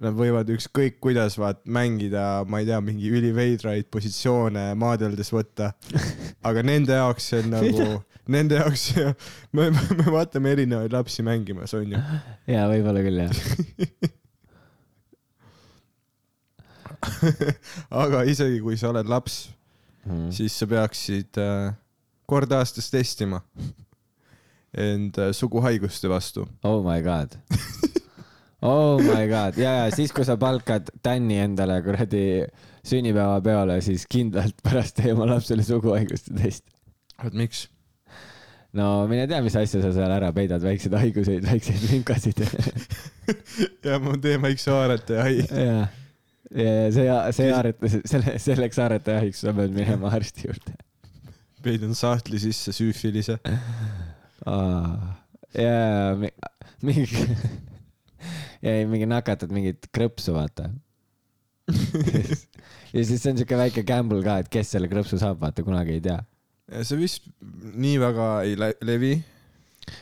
nad 0.05 0.15
võivad 0.17 0.49
ükskõik 0.53 0.99
kuidas 1.03 1.35
vaat 1.41 1.59
mängida, 1.65 2.43
ma 2.49 2.61
ei 2.61 2.67
tea, 2.69 2.79
mingi 2.85 3.09
üliveidraid 3.11 3.89
positsioone 3.93 4.67
maadeldes 4.79 5.31
võtta. 5.33 5.71
aga 6.45 6.63
nende 6.65 6.93
jaoks 6.99 7.31
see 7.31 7.41
on 7.43 7.49
nagu, 7.57 7.87
nende 8.31 8.59
jaoks, 8.61 8.83
me, 9.57 9.69
me 9.73 10.05
vaatame 10.13 10.53
erinevaid 10.55 10.93
lapsi 10.95 11.25
mängimas, 11.25 11.73
onju. 11.77 11.97
ja 12.51 12.67
võib-olla 12.71 13.01
küll 13.05 13.19
jah. 13.25 13.35
aga 18.05 18.23
isegi 18.29 18.61
kui 18.63 18.77
sa 18.79 18.93
oled 18.93 19.09
laps, 19.11 19.43
Hmm. 20.05 20.27
siis 20.29 20.53
sa 20.53 20.67
peaksid 20.69 21.33
äh, 21.41 21.71
kord 22.29 22.51
aastas 22.53 22.91
testima 22.93 23.39
end 24.77 25.17
äh, 25.17 25.31
suguhaiguste 25.33 26.05
vastu. 26.11 26.45
Oh 26.61 26.83
my 26.85 27.01
god. 27.01 27.33
Oh 28.65 29.01
my 29.03 29.27
god 29.29 29.59
ja, 29.61 29.75
ja 29.85 29.91
siis, 29.93 30.13
kui 30.15 30.25
sa 30.25 30.37
palkad 30.41 30.89
Tänni 31.05 31.37
endale 31.43 31.81
kuradi 31.85 32.25
sünnipäevapeole, 32.85 33.79
siis 33.85 34.05
kindlalt 34.09 34.57
pärast 34.65 34.97
tee 34.99 35.13
oma 35.13 35.27
lapsele 35.29 35.65
suguhaiguste 35.65 36.33
test. 36.37 36.65
vot 37.23 37.33
miks? 37.37 37.67
no 38.75 38.87
mine 39.09 39.27
tea, 39.29 39.41
mis 39.45 39.55
asja 39.59 39.81
sa 39.83 39.91
seal 39.95 40.11
ära 40.11 40.31
peidad, 40.35 40.63
väikseid 40.63 40.95
haiguseid, 40.99 41.45
väikseid 41.47 41.85
lünkasid. 41.91 42.41
ja 43.87 43.99
ma 44.03 44.17
teen 44.21 44.41
väikse 44.43 44.73
haaretaja 44.73 45.27
ai. 45.27 45.37
ja, 45.45 45.77
ja 46.51 46.73
see, 46.95 47.05
see 47.37 47.51
haareta, 47.53 47.93
selle, 47.95 48.35
selleks 48.43 48.81
haaretajahiks 48.83 49.45
sa 49.45 49.55
pead 49.55 49.75
minema 49.75 50.11
arsti 50.17 50.49
juurde. 50.49 50.75
peidan 51.65 51.95
sahtli 51.97 52.41
sisse 52.41 52.75
süüfilise. 52.75 53.39
ja 55.55 55.79
mingi, 56.85 57.25
ja 58.65 58.87
mingi 58.89 59.07
nakatad 59.09 59.53
mingit 59.53 59.89
krõpsu, 59.93 60.33
vaata. 60.35 60.71
ja 62.95 63.01
siis 63.03 63.21
see 63.21 63.31
on 63.33 63.39
siuke 63.39 63.57
väike 63.59 63.85
gamble 63.87 64.21
ka, 64.25 64.39
et 64.43 64.49
kes 64.53 64.75
selle 64.75 64.89
krõpsu 64.91 65.19
saab, 65.21 65.39
vaata 65.41 65.65
kunagi 65.65 65.97
ei 65.97 66.03
tea. 66.05 66.19
see 66.81 66.99
vist 66.99 67.29
nii 67.41 67.97
väga 68.01 68.29
ei 68.45 68.55
le 68.59 68.71
levi, 68.85 69.13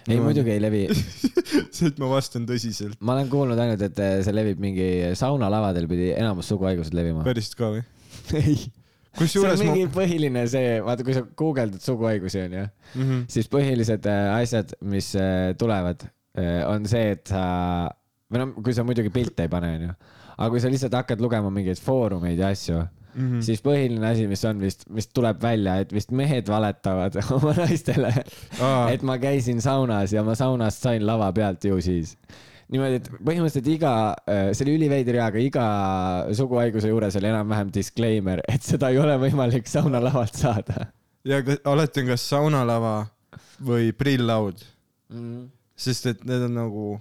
ei, 0.08 0.20
muidugi 0.20 0.54
ei 0.56 0.62
levi. 0.64 0.84
sest 1.78 2.00
ma 2.02 2.10
vastan 2.12 2.48
tõsiselt. 2.50 3.00
ma 3.00 3.18
olen 3.18 3.32
kuulnud 3.32 3.60
ainult, 3.60 3.84
et 3.84 4.06
see 4.26 4.36
levib 4.36 4.62
mingi 4.64 4.88
saunalavadel 5.20 5.90
pidi 5.92 6.14
enamus 6.16 6.52
suguhaigused 6.54 6.96
levima. 6.96 7.26
päriselt 7.28 7.60
ka 7.60 7.74
või? 7.76 7.84
ei, 8.40 8.56
see 8.64 9.20
kusjuures 9.20 9.60
on 9.60 9.68
ma 9.68 9.76
mingi 9.76 9.90
põhiline 9.94 10.46
see, 10.52 10.78
vaata, 10.86 11.06
kui 11.06 11.16
sa 11.16 11.26
guugeldad 11.40 11.84
suguhaigusi 11.84 12.46
onju, 12.46 12.68
mm, 12.68 13.02
-hmm. 13.04 13.26
siis 13.36 13.52
põhilised 13.52 14.08
äh, 14.10 14.30
asjad, 14.38 14.76
mis 14.82 15.14
äh, 15.20 15.52
tulevad, 15.60 16.08
on 16.66 16.88
see, 16.90 17.12
et 17.14 17.30
sa, 17.30 17.44
või 18.34 18.42
noh, 18.44 18.52
kui 18.66 18.74
sa 18.76 18.84
muidugi 18.88 19.12
pilte 19.14 19.46
ei 19.48 19.52
pane 19.52 19.70
onju, 19.78 19.94
aga 20.38 20.50
kui 20.54 20.62
sa 20.64 20.72
lihtsalt 20.74 20.98
hakkad 20.98 21.22
lugema 21.24 21.52
mingeid 21.54 21.82
foorumeid 21.82 22.42
ja 22.42 22.52
asju, 22.54 22.84
Mm 23.14 23.28
-hmm. 23.30 23.42
siis 23.46 23.62
põhiline 23.62 24.08
asi, 24.10 24.24
mis 24.28 24.42
on 24.50 24.58
vist, 24.60 24.88
mis 24.90 25.06
tuleb 25.14 25.38
välja, 25.42 25.76
et 25.84 25.92
vist 25.94 26.10
mehed 26.12 26.48
valetavad 26.50 27.14
oma 27.36 27.52
naistele, 27.54 28.10
Aa, 28.60 28.90
et 28.90 29.04
ma 29.06 29.20
käisin 29.22 29.62
saunas 29.62 30.14
ja 30.14 30.24
ma 30.26 30.34
saunast 30.36 30.82
sain 30.82 31.06
lava 31.06 31.28
pealt 31.32 31.64
ju 31.64 31.78
siis. 31.82 32.16
niimoodi, 32.74 32.96
et 32.96 33.10
põhimõtteliselt 33.12 33.70
iga, 33.70 34.16
see 34.54 34.66
oli 34.66 34.76
üliveider 34.80 35.16
ja, 35.20 35.26
aga 35.30 35.38
iga 35.38 35.68
suguhaiguse 36.34 36.90
juures 36.90 37.16
oli 37.16 37.28
enam-vähem 37.30 37.70
disclaimer, 37.74 38.42
et 38.50 38.64
seda 38.66 38.90
ei 38.90 38.98
ole 38.98 39.18
võimalik 39.28 39.68
saunalavalt 39.70 40.34
saada 40.34 40.88
ja 41.26 41.44
ka- 41.44 41.62
alati 41.70 42.02
on 42.02 42.08
kas 42.08 42.30
saunalava 42.30 42.96
või 43.62 43.92
prilllaud, 43.94 44.58
mm.. 45.14 45.50
sest 45.76 46.06
et 46.06 46.26
need 46.26 46.42
on 46.50 46.54
nagu 46.58 47.00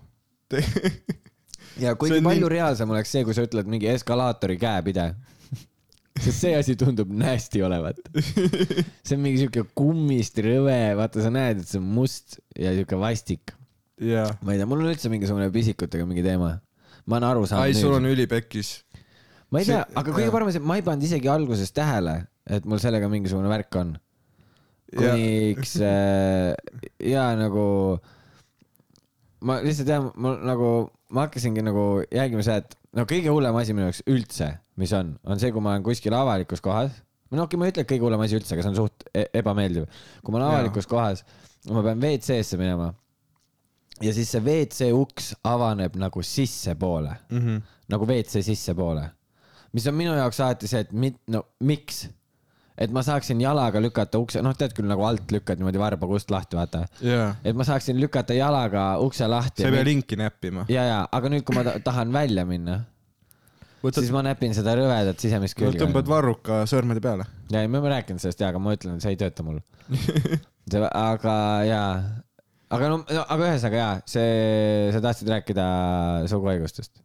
ja 1.83 1.93
See 1.93 1.99
kuigi 2.01 2.21
palju 2.25 2.47
nii- 2.47 2.53
reaalsem 2.53 2.91
oleks 2.93 3.13
see, 3.15 3.25
kui 3.27 3.37
sa 3.37 3.45
ütled 3.47 3.71
mingi 3.71 3.89
eskalaatori 3.93 4.59
käepide. 4.61 5.13
sest 6.23 6.37
see 6.45 6.53
asi 6.59 6.77
tundub 6.79 7.11
nasty 7.17 7.63
olevat. 7.65 7.99
see 9.07 9.17
on 9.17 9.25
mingi 9.25 9.43
siuke 9.45 9.65
kummist 9.79 10.39
rõve, 10.45 10.79
vaata, 10.99 11.25
sa 11.25 11.33
näed, 11.33 11.63
et 11.63 11.71
see 11.71 11.81
on 11.81 11.89
must 11.97 12.39
ja 12.59 12.75
siuke 12.77 12.99
vastik. 13.01 13.55
jaa. 14.03 14.29
ma 14.43 14.55
ei 14.55 14.61
tea, 14.61 14.69
mul 14.69 14.83
on 14.85 14.93
üldse 14.93 15.11
mingisugune 15.13 15.49
pisikutega 15.55 16.07
mingi 16.09 16.25
teema. 16.27 16.57
ma 17.07 17.19
olen 17.19 17.29
aru 17.29 17.45
ai, 17.45 17.51
saanud 17.51 17.81
sul 17.81 17.99
on 17.99 18.09
ülipekkis. 18.13 18.73
ma 19.51 19.63
ei 19.63 19.69
tea 19.69 19.83
aga 19.85 20.15
kõige 20.15 20.31
parem 20.35 20.51
on 20.51 20.55
see, 20.55 20.63
et 20.63 20.69
ma 20.69 20.79
ei 20.79 20.87
pannud 20.87 21.07
isegi 21.07 21.31
alguses 21.33 21.75
tähele, 21.75 22.17
et 22.47 22.67
mul 22.69 22.83
sellega 22.83 23.11
mingisugune 23.13 23.51
värk 23.53 23.79
on. 23.81 23.95
kuniks 24.93 25.79
äh, 25.81 26.53
ja 27.09 27.31
nagu 27.39 27.65
ma 29.43 29.59
lihtsalt 29.65 29.89
jah, 29.91 30.05
mul 30.23 30.39
nagu, 30.47 30.69
ma 31.15 31.27
hakkasingi 31.27 31.63
nagu 31.67 31.85
jälgima 32.13 32.45
seda, 32.47 32.63
et 32.63 32.77
no 32.99 33.05
kõige 33.09 33.33
hullem 33.35 33.57
asi 33.61 33.75
minu 33.77 33.89
jaoks 33.89 34.03
üldse, 34.11 34.49
mis 34.81 34.93
on, 34.97 35.15
on 35.27 35.41
see, 35.43 35.53
kui 35.55 35.63
ma 35.65 35.75
olen 35.75 35.85
kuskil 35.87 36.15
avalikus 36.17 36.63
kohas. 36.65 36.95
no 37.33 37.45
okei 37.47 37.57
okay,, 37.57 37.61
ma 37.61 37.69
ei 37.69 37.73
ütle, 37.75 37.85
et 37.87 37.91
kõige 37.93 38.07
hullem 38.07 38.25
asi 38.27 38.37
üldse, 38.39 38.55
aga 38.55 38.65
see 38.65 38.73
on 38.73 38.79
suht 38.79 39.07
e 39.17 39.25
ebameeldiv. 39.41 39.87
kui 40.23 40.35
ma 40.35 40.41
olen 40.41 40.49
avalikus 40.51 40.87
kohas, 40.91 41.25
ma 41.71 41.83
pean 41.87 42.01
WC-sse 42.03 42.59
minema 42.61 42.93
ja 44.03 44.13
siis 44.15 44.31
see 44.35 44.41
WC 44.43 44.91
uks 44.97 45.33
avaneb 45.47 45.97
nagu 46.01 46.23
sissepoole, 46.27 47.17
Mhm. 47.31 47.61
nagu 47.93 48.07
WC 48.09 48.43
sissepoole, 48.43 49.05
mis 49.73 49.87
on 49.87 49.95
minu 49.95 50.15
jaoks 50.17 50.41
alati 50.41 50.69
see, 50.71 50.81
et 50.87 50.93
mit, 50.93 51.19
no 51.29 51.45
miks, 51.61 52.07
et 52.79 52.93
ma 52.93 53.03
saaksin 53.05 53.41
jalaga 53.43 53.81
lükata 53.83 54.21
ukse, 54.23 54.41
noh, 54.45 54.55
tead 54.57 54.73
küll 54.77 54.89
nagu 54.89 55.05
alt 55.07 55.33
lükkad 55.35 55.61
niimoodi 55.61 55.81
varba 55.81 56.09
kust 56.09 56.33
lahti, 56.33 56.57
vaata, 56.57 56.87
jaa. 57.05 57.29
et 57.45 57.57
ma 57.57 57.67
saaksin 57.69 58.01
lükata 58.01 58.37
jalaga 58.37 58.87
ukse 59.05 59.29
lahti 59.29 59.65
sa 59.65 59.69
ei 59.69 59.77
pea 59.77 59.89
linki 59.89 60.19
näppima. 60.21 60.65
ja, 60.73 60.87
ja, 60.89 61.03
aga 61.13 61.33
nüüd, 61.33 61.45
kui 61.49 61.57
ma 61.59 61.67
ta 61.69 61.77
tahan 61.85 62.13
välja 62.15 62.47
minna, 62.49 62.81
võtad 63.85 64.07
siis, 64.07 64.15
ma 64.15 64.25
näpin 64.25 64.57
seda 64.57 64.77
rõvedat 64.79 65.21
sisemist 65.21 65.59
külge. 65.59 65.81
tõmbad 65.83 66.09
varruka 66.09 66.63
sõrmede 66.71 67.05
peale. 67.05 67.29
ja, 67.53 67.61
ei, 67.61 67.69
me 67.69 67.81
oleme 67.81 67.93
rääkinud 67.97 68.25
sellest 68.25 68.41
ja, 68.41 68.51
aga 68.53 68.63
ma 68.63 68.77
ütlen, 68.79 69.01
see 69.05 69.15
ei 69.15 69.21
tööta 69.21 69.45
mul. 69.47 69.61
aga 70.89 71.37
jaa, 71.69 71.89
aga 72.73 72.93
no, 72.93 73.03
no, 73.05 73.25
aga 73.27 73.51
ühesõnaga 73.51 73.83
jaa, 73.83 73.95
see, 74.09 74.31
sa 74.95 75.05
tahtsid 75.05 75.29
rääkida 75.35 75.67
suguhaigustest. 76.33 77.05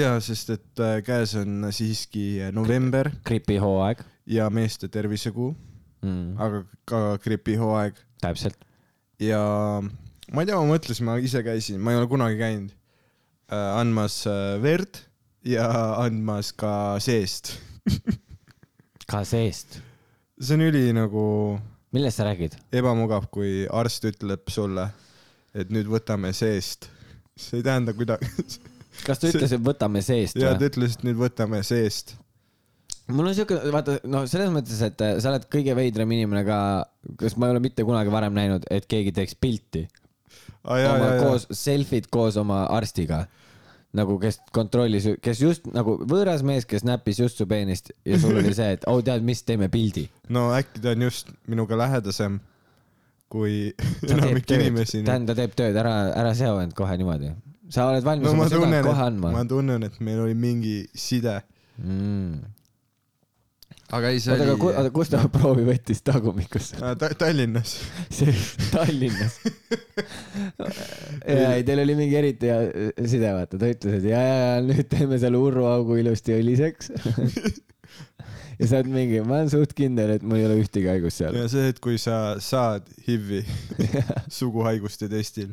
jaa, 0.00 0.16
sest 0.24 0.56
et 0.56 0.80
äh, 0.80 0.96
käes 1.04 1.36
on 1.36 1.68
siiski 1.74 2.48
november 2.56 3.12
gripihooaeg 3.28 4.00
ja 4.26 4.48
meeste 4.50 4.88
tervisekuu, 4.88 5.52
mm,. 6.02 6.36
aga 6.38 6.62
ka 6.88 7.02
gripihooaeg 7.24 7.98
täpselt. 8.22 8.58
ja 9.20 9.40
ma 10.32 10.42
ei 10.44 10.48
tea, 10.48 10.58
ma 10.58 10.68
mõtlesin, 10.74 11.08
ma 11.08 11.18
ise 11.22 11.42
käisin, 11.46 11.80
ma 11.82 11.94
ei 11.94 12.00
ole 12.00 12.10
kunagi 12.10 12.38
käinud 12.40 12.72
äh, 12.72 13.80
andmas 13.80 14.22
äh, 14.30 14.56
verd 14.62 15.02
ja 15.44 15.66
andmas 15.98 16.52
ka 16.54 16.98
seest. 17.02 17.56
ka 19.10 19.24
seest. 19.28 19.80
see 20.40 20.56
on 20.58 20.66
üli 20.70 20.88
nagu 20.96 21.24
millest 21.92 22.16
sa 22.16 22.26
räägid? 22.26 22.56
ebamugav, 22.72 23.28
kui 23.30 23.66
arst 23.70 24.04
ütleb 24.08 24.48
sulle, 24.52 24.88
et 25.54 25.72
nüüd 25.72 25.90
võtame 25.92 26.32
seest. 26.36 26.88
see 27.36 27.60
ei 27.60 27.66
tähenda 27.66 27.94
kuidagi, 27.96 28.28
kas 29.06 29.18
ta 29.18 29.26
See- 29.28 29.34
ütles, 29.34 29.54
et 29.56 29.64
võtame 29.64 30.02
seest 30.04 30.38
ja 30.38 30.52
või? 30.52 30.62
ta 30.62 30.70
ütles, 30.70 30.96
et 30.96 31.06
nüüd 31.06 31.20
võtame 31.20 31.62
seest. 31.66 32.16
Mul 33.10 33.30
on 33.30 33.34
siuke, 33.36 33.58
vaata, 33.74 33.98
no 34.06 34.22
selles 34.30 34.52
mõttes, 34.54 34.78
et 34.86 35.02
äh, 35.04 35.16
sa 35.22 35.32
oled 35.32 35.48
kõige 35.52 35.74
veidram 35.78 36.12
inimene 36.14 36.44
ka, 36.46 36.58
kas 37.20 37.34
ma 37.36 37.48
ei 37.48 37.56
ole 37.56 37.64
mitte 37.64 37.86
kunagi 37.86 38.12
varem 38.14 38.36
näinud, 38.36 38.68
et 38.70 38.86
keegi 38.90 39.14
teeks 39.16 39.34
pilti 39.40 39.86
jaa, 40.62 40.94
oma 40.94 41.12
jaa. 41.14 41.22
koos, 41.22 41.46
selfid 41.50 42.10
koos 42.10 42.36
oma 42.40 42.64
arstiga. 42.70 43.26
nagu 43.92 44.14
kes 44.16 44.38
kontrollis, 44.56 45.04
kes 45.20 45.40
just 45.42 45.66
nagu 45.68 45.98
võõras 46.08 46.40
mees, 46.48 46.64
kes 46.64 46.80
näppis 46.88 47.18
just 47.20 47.36
su 47.36 47.44
peenist 47.44 47.90
ja 48.08 48.16
sul 48.20 48.38
oli 48.40 48.54
see, 48.56 48.70
et 48.78 48.86
oh 48.88 49.02
tead 49.04 49.24
mis, 49.26 49.42
teeme 49.44 49.68
pildi. 49.72 50.06
no 50.32 50.48
äkki 50.56 50.80
ta 50.80 50.94
on 50.96 51.04
just 51.08 51.28
minuga 51.46 51.76
lähedasem 51.76 52.38
kui 53.32 53.74
enamik 54.08 54.48
inimesi. 54.56 55.02
tähendab, 55.04 55.34
ta 55.34 55.42
teeb 55.42 55.56
tööd, 55.58 55.76
ära, 55.76 55.94
ära 56.16 56.32
seo 56.36 56.56
end 56.62 56.72
kohe 56.78 56.96
niimoodi. 57.00 57.34
sa 57.72 57.90
oled 57.90 58.04
valmis 58.04 58.30
no 58.30 58.32
oma 58.36 58.46
ma 58.46 58.54
südant 58.54 58.88
kohe 58.88 59.06
andma 59.10 59.36
ma 59.36 59.44
tunnen, 59.48 59.84
et 59.88 60.00
meil 60.00 60.24
oli 60.24 60.34
mingi 60.38 60.76
side. 60.94 61.40
mm.. 61.76 62.61
Aga 63.96 64.10
ei, 64.12 64.20
see 64.22 64.32
oota, 64.34 64.46
aga 64.46 64.54
oli 64.56 64.76
oota, 64.80 64.92
kus 64.94 65.10
ta 65.12 65.20
proovi 65.32 65.64
võttis 65.66 66.00
tagumikusse? 66.06 66.78
äh, 66.80 66.94
Ta- 67.00 67.12
Tallinnas. 67.18 67.74
see 68.12 68.32
Tallinnas. 68.72 69.38
ja 71.26 71.52
ei, 71.56 71.66
teil 71.68 71.82
oli 71.84 71.96
mingi 71.98 72.16
eriti 72.20 72.50
hea 72.50 72.94
side, 73.08 73.34
vaata, 73.36 73.60
ta 73.60 73.70
ütles, 73.72 73.98
et 74.00 74.08
ja, 74.12 74.22
ja, 74.24 74.38
ja 74.40 74.64
nüüd 74.64 74.88
teeme 74.92 75.20
selle 75.22 75.40
urruaugu 75.40 75.98
ilusti 76.00 76.36
õliseks. 76.38 76.92
ja 78.58 78.68
sa 78.68 78.80
oled 78.80 78.92
mingi, 78.92 79.20
ma 79.26 79.40
olen 79.40 79.52
suht 79.52 79.74
kindel, 79.76 80.14
et 80.16 80.24
mul 80.26 80.40
ei 80.40 80.48
ole 80.48 80.60
ühtegi 80.62 80.88
haigust 80.92 81.22
seal. 81.22 81.36
ja 81.36 81.48
see, 81.52 81.68
et 81.72 81.80
kui 81.82 81.98
sa 82.00 82.38
saad 82.42 82.88
HIV-i 83.06 83.42
suguhaiguste 84.40 85.08
testil, 85.12 85.52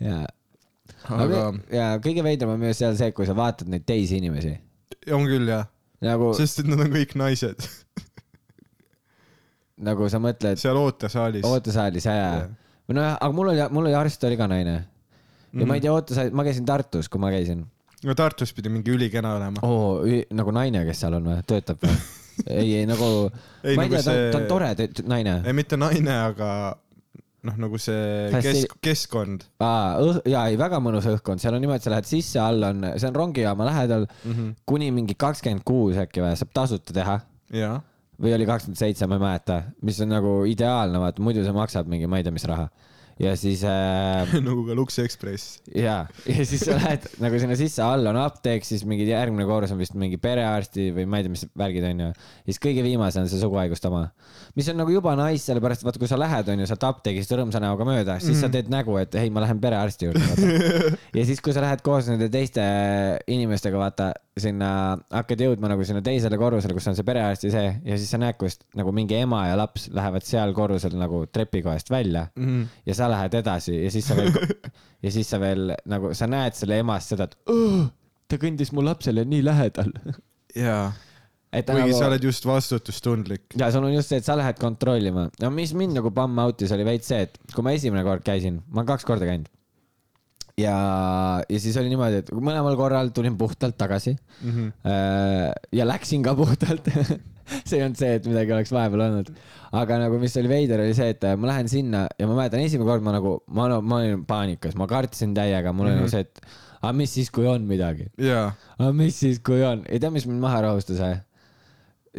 ja, 0.00 0.22
aga 1.08 1.24
aga 1.26 1.46
ja 1.74 1.86
kõige 2.02 2.24
veidram 2.24 2.54
on 2.54 2.60
minu 2.62 2.70
arust 2.72 2.84
seal 2.84 2.96
see, 2.98 3.12
kui 3.16 3.28
sa 3.28 3.36
vaatad 3.36 3.70
neid 3.72 3.84
teisi 3.88 4.20
inimesi 4.22 4.54
on 5.10 5.24
küll 5.26 5.48
jah, 5.50 5.66
nagu, 6.02 6.32
sest 6.38 6.62
et 6.62 6.68
nad 6.70 6.80
on 6.84 6.90
kõik 6.92 7.14
naised 7.20 7.66
nagu 9.88 10.08
sa 10.12 10.20
mõtled 10.22 10.60
seal 10.60 10.78
ootesaalis. 10.78 11.44
ootesaalis 11.48 12.06
ja, 12.08 12.14
ja 12.16 12.30
Jah., 12.42 12.48
või 12.88 12.98
nojah, 12.98 13.14
aga 13.20 13.36
mul 13.36 13.52
oli, 13.52 13.62
mul 13.72 13.88
oli 13.88 13.96
arst 13.98 14.24
oli 14.28 14.38
ka 14.38 14.48
naine 14.50 14.74
ja 15.52 15.68
ma 15.68 15.76
ei 15.78 15.84
tea, 15.84 15.92
ootesaalis, 15.94 16.34
ma 16.36 16.44
käisin 16.46 16.66
Tartus, 16.68 17.08
kui 17.12 17.22
ma 17.22 17.30
käisin 17.34 17.64
no 18.06 18.16
Tartus 18.18 18.52
pidi 18.56 18.72
mingi 18.72 18.92
ülikena 18.94 19.36
olema. 19.38 19.62
oo, 19.66 20.02
nagu 20.34 20.54
naine, 20.54 20.84
kes 20.88 21.02
seal 21.04 21.18
on 21.18 21.26
või, 21.30 21.38
töötab 21.48 21.82
või? 21.86 21.96
ei, 22.48 22.68
ei 22.82 22.86
nagu, 22.88 23.08
Ei, 23.62 23.76
nagu 23.78 23.94
tea, 23.96 24.04
see- 24.06 24.30
ta 24.32 24.40
on 24.42 24.48
tore 24.50 24.72
naine. 25.06 25.38
ei, 25.46 25.52
mitte 25.56 25.78
naine, 25.80 26.14
aga 26.32 26.48
noh, 27.48 27.58
nagu 27.64 27.78
see 27.80 28.30
kesk, 28.44 28.76
keskkond 28.84 29.46
aa, 29.62 29.98
jaa, 30.28 30.44
ei 30.52 30.58
väga 30.60 30.78
mõnus 30.82 31.08
õhkkond, 31.10 31.42
seal 31.42 31.56
on 31.56 31.64
niimoodi, 31.64 31.84
sa 31.86 31.94
lähed 31.94 32.08
sisse, 32.08 32.40
all 32.42 32.68
on, 32.68 32.84
see 32.94 33.08
on 33.10 33.18
rongijaama 33.18 33.66
lähedal 33.70 34.06
mm. 34.06 34.34
-hmm. 34.34 34.52
kuni 34.66 34.92
mingi 34.94 35.18
kakskümmend 35.18 35.64
kuus 35.66 35.98
äkki 36.02 36.22
või, 36.22 36.36
saab 36.38 36.54
tasuta 36.54 36.94
teha 36.96 37.18
või 38.22 38.34
oli 38.36 38.46
kakskümmend 38.46 38.78
seitse, 38.78 39.08
ma 39.10 39.18
ei 39.18 39.24
mäleta, 39.24 39.58
mis 39.82 40.00
on 40.04 40.12
nagu 40.14 40.34
ideaalne, 40.48 41.00
vaata 41.02 41.24
muidu 41.24 41.44
see 41.44 41.54
maksab 41.56 41.90
mingi, 41.90 42.06
ma 42.10 42.20
ei 42.20 42.26
tea, 42.26 42.34
mis 42.34 42.46
raha. 42.48 42.68
Ja 43.20 43.34
siis 43.38 43.64
äh, 43.68 44.32
nagu 44.46 44.64
ka 44.66 44.76
Lux 44.78 44.98
Express. 45.02 45.60
ja, 45.74 46.06
ja 46.26 46.46
siis 46.48 46.64
sa 46.64 46.76
lähed 46.78 47.08
nagu 47.22 47.40
sinna 47.42 47.56
sisse, 47.58 47.82
all 47.84 48.06
on 48.08 48.18
apteek, 48.22 48.64
siis 48.66 48.86
mingi 48.88 49.08
järgmine 49.10 49.46
korrus 49.48 49.74
on 49.74 49.80
vist 49.82 49.96
mingi 49.98 50.18
perearsti 50.22 50.90
või 50.96 51.06
ma 51.08 51.20
ei 51.20 51.26
tea, 51.26 51.34
mis 51.34 51.44
värgid 51.58 51.88
on 51.90 52.04
ju. 52.06 52.08
ja 52.12 52.48
siis 52.48 52.62
kõige 52.62 52.84
viimase 52.86 53.20
on 53.22 53.30
see 53.30 53.42
suguhaiguste 53.42 53.90
oma, 53.90 54.06
mis 54.58 54.68
on 54.72 54.80
nagu 54.80 54.94
juba 54.94 55.14
nice, 55.18 55.44
sellepärast 55.46 55.86
vaata, 55.86 56.00
kui 56.02 56.10
sa 56.10 56.20
lähed, 56.20 56.48
on 56.52 56.64
ju, 56.64 56.70
sealt 56.70 56.88
apteegist 56.88 57.36
rõõmsa 57.36 57.62
näoga 57.62 57.86
mööda, 57.88 58.18
siis 58.22 58.36
mm. 58.36 58.40
sa 58.42 58.52
teed 58.52 58.72
nägu, 58.72 58.96
et 59.00 59.16
ei, 59.20 59.32
ma 59.32 59.44
lähen 59.44 59.60
perearsti 59.62 60.08
juurde. 60.08 60.50
ja 61.18 61.26
siis, 61.28 61.40
kui 61.44 61.54
sa 61.54 61.64
lähed 61.64 61.84
koos 61.84 62.10
nende 62.10 62.28
teiste 62.32 62.64
inimestega, 63.30 63.80
vaata 63.80 64.12
sinna, 64.40 64.96
hakkad 65.12 65.40
jõudma 65.44 65.68
nagu 65.68 65.84
sinna 65.84 66.00
teisele 66.04 66.38
korrusele, 66.40 66.72
kus 66.72 66.86
on 66.88 66.96
see 66.96 67.04
perearsti 67.04 67.50
see 67.52 67.66
ja 67.84 67.96
siis 68.00 68.08
sa 68.14 68.18
näed, 68.22 68.38
kus 68.40 68.56
nagu 68.78 68.92
mingi 68.96 69.18
ema 69.20 69.42
ja 69.50 69.58
laps 69.60 69.90
lähevad 69.92 70.24
seal 70.24 70.54
korrusel 70.56 70.96
nagu 70.96 71.26
trepikohast 71.28 71.90
välja 71.92 72.28
Mhm. 72.36 72.62
ja 72.86 72.94
sa 72.96 73.10
lähed 73.12 73.34
edasi 73.42 73.76
ja 73.84 73.90
siis 73.92 74.08
sa 74.08 74.16
veel 74.16 74.32
ja 75.04 75.10
siis 75.12 75.28
sa 75.30 75.40
veel 75.42 75.74
nagu 75.84 76.14
sa 76.16 76.26
näed 76.26 76.54
selle 76.56 76.78
emast 76.80 77.12
seda, 77.12 77.24
et 77.28 77.36
"Õh, 77.52 77.90
ta 78.28 78.36
kõndis 78.40 78.72
mu 78.72 78.80
lapsele 78.84 79.24
nii 79.28 79.42
lähedal. 79.44 79.92
jaa, 80.56 80.92
kuigi 81.52 81.74
nagu 81.76 81.92
sa 81.98 82.06
oled 82.08 82.24
just 82.24 82.46
vastutustundlik. 82.48 83.42
ja 83.58 83.68
sul 83.70 83.84
on 83.84 83.92
just 83.92 84.08
see, 84.08 84.16
et 84.22 84.24
sa 84.24 84.36
lähed 84.36 84.56
kontrollima. 84.58 85.28
no 85.42 85.50
mis 85.50 85.74
mind 85.76 85.92
nagu 86.00 86.10
pamm 86.10 86.38
out'is 86.38 86.72
oli 86.72 86.84
veits 86.88 87.08
see, 87.12 87.20
et 87.28 87.36
kui 87.54 87.62
ma 87.62 87.72
esimene 87.76 88.02
kord 88.04 88.24
käisin, 88.24 88.62
ma 88.72 88.80
olen 88.80 88.86
kaks 88.96 89.04
korda 89.04 89.28
käinud. 89.28 89.48
ja, 90.60 90.76
ja 91.48 91.58
siis 91.60 91.76
oli 91.80 91.88
niimoodi, 91.92 92.22
et 92.22 92.30
mõlemal 92.34 92.76
korral 92.76 93.12
tulin 93.14 93.36
puhtalt 93.40 93.76
tagasi 93.80 94.16
mm. 94.16 94.50
-hmm. 94.50 94.72
ja 95.72 95.86
läksin 95.88 96.22
ka 96.22 96.34
puhtalt 96.38 96.88
see 97.66 97.78
ei 97.78 97.84
olnud 97.84 97.98
see, 97.98 98.14
et 98.16 98.26
midagi 98.28 98.52
oleks 98.54 98.72
vahepeal 98.72 99.00
olnud. 99.06 99.30
aga 99.76 99.98
nagu, 100.04 100.18
mis 100.22 100.36
oli 100.40 100.48
veider, 100.48 100.80
oli 100.84 100.94
see, 100.96 101.10
et 101.14 101.24
äh, 101.24 101.36
ma 101.36 101.50
lähen 101.50 101.68
sinna 101.68 102.06
ja 102.18 102.26
ma 102.28 102.36
mäletan, 102.38 102.60
esimene 102.64 102.88
kord 102.88 103.02
ma 103.04 103.12
nagu, 103.16 103.38
ma, 103.48 103.68
ma 103.80 103.98
olin 104.02 104.24
paanikas, 104.28 104.76
ma 104.78 104.86
kartsin 104.90 105.34
täiega, 105.34 105.72
mul 105.72 105.86
oli 105.88 105.96
Mhm. 105.96 106.04
nagu 106.04 106.12
see, 106.12 106.20
et 106.20 106.40
aga 106.82 106.92
mis 106.96 107.12
siis, 107.14 107.30
kui 107.30 107.46
on 107.46 107.66
midagi, 107.68 108.06
jaa, 108.18 108.52
aga 108.78 108.92
mis 108.96 109.18
siis, 109.20 109.40
kui 109.44 109.62
on, 109.66 109.84
ei 109.88 110.00
tea, 110.00 110.10
mis 110.14 110.26
mind 110.26 110.40
maha 110.40 110.62
rahustas 110.68 111.00
või? 111.02 111.18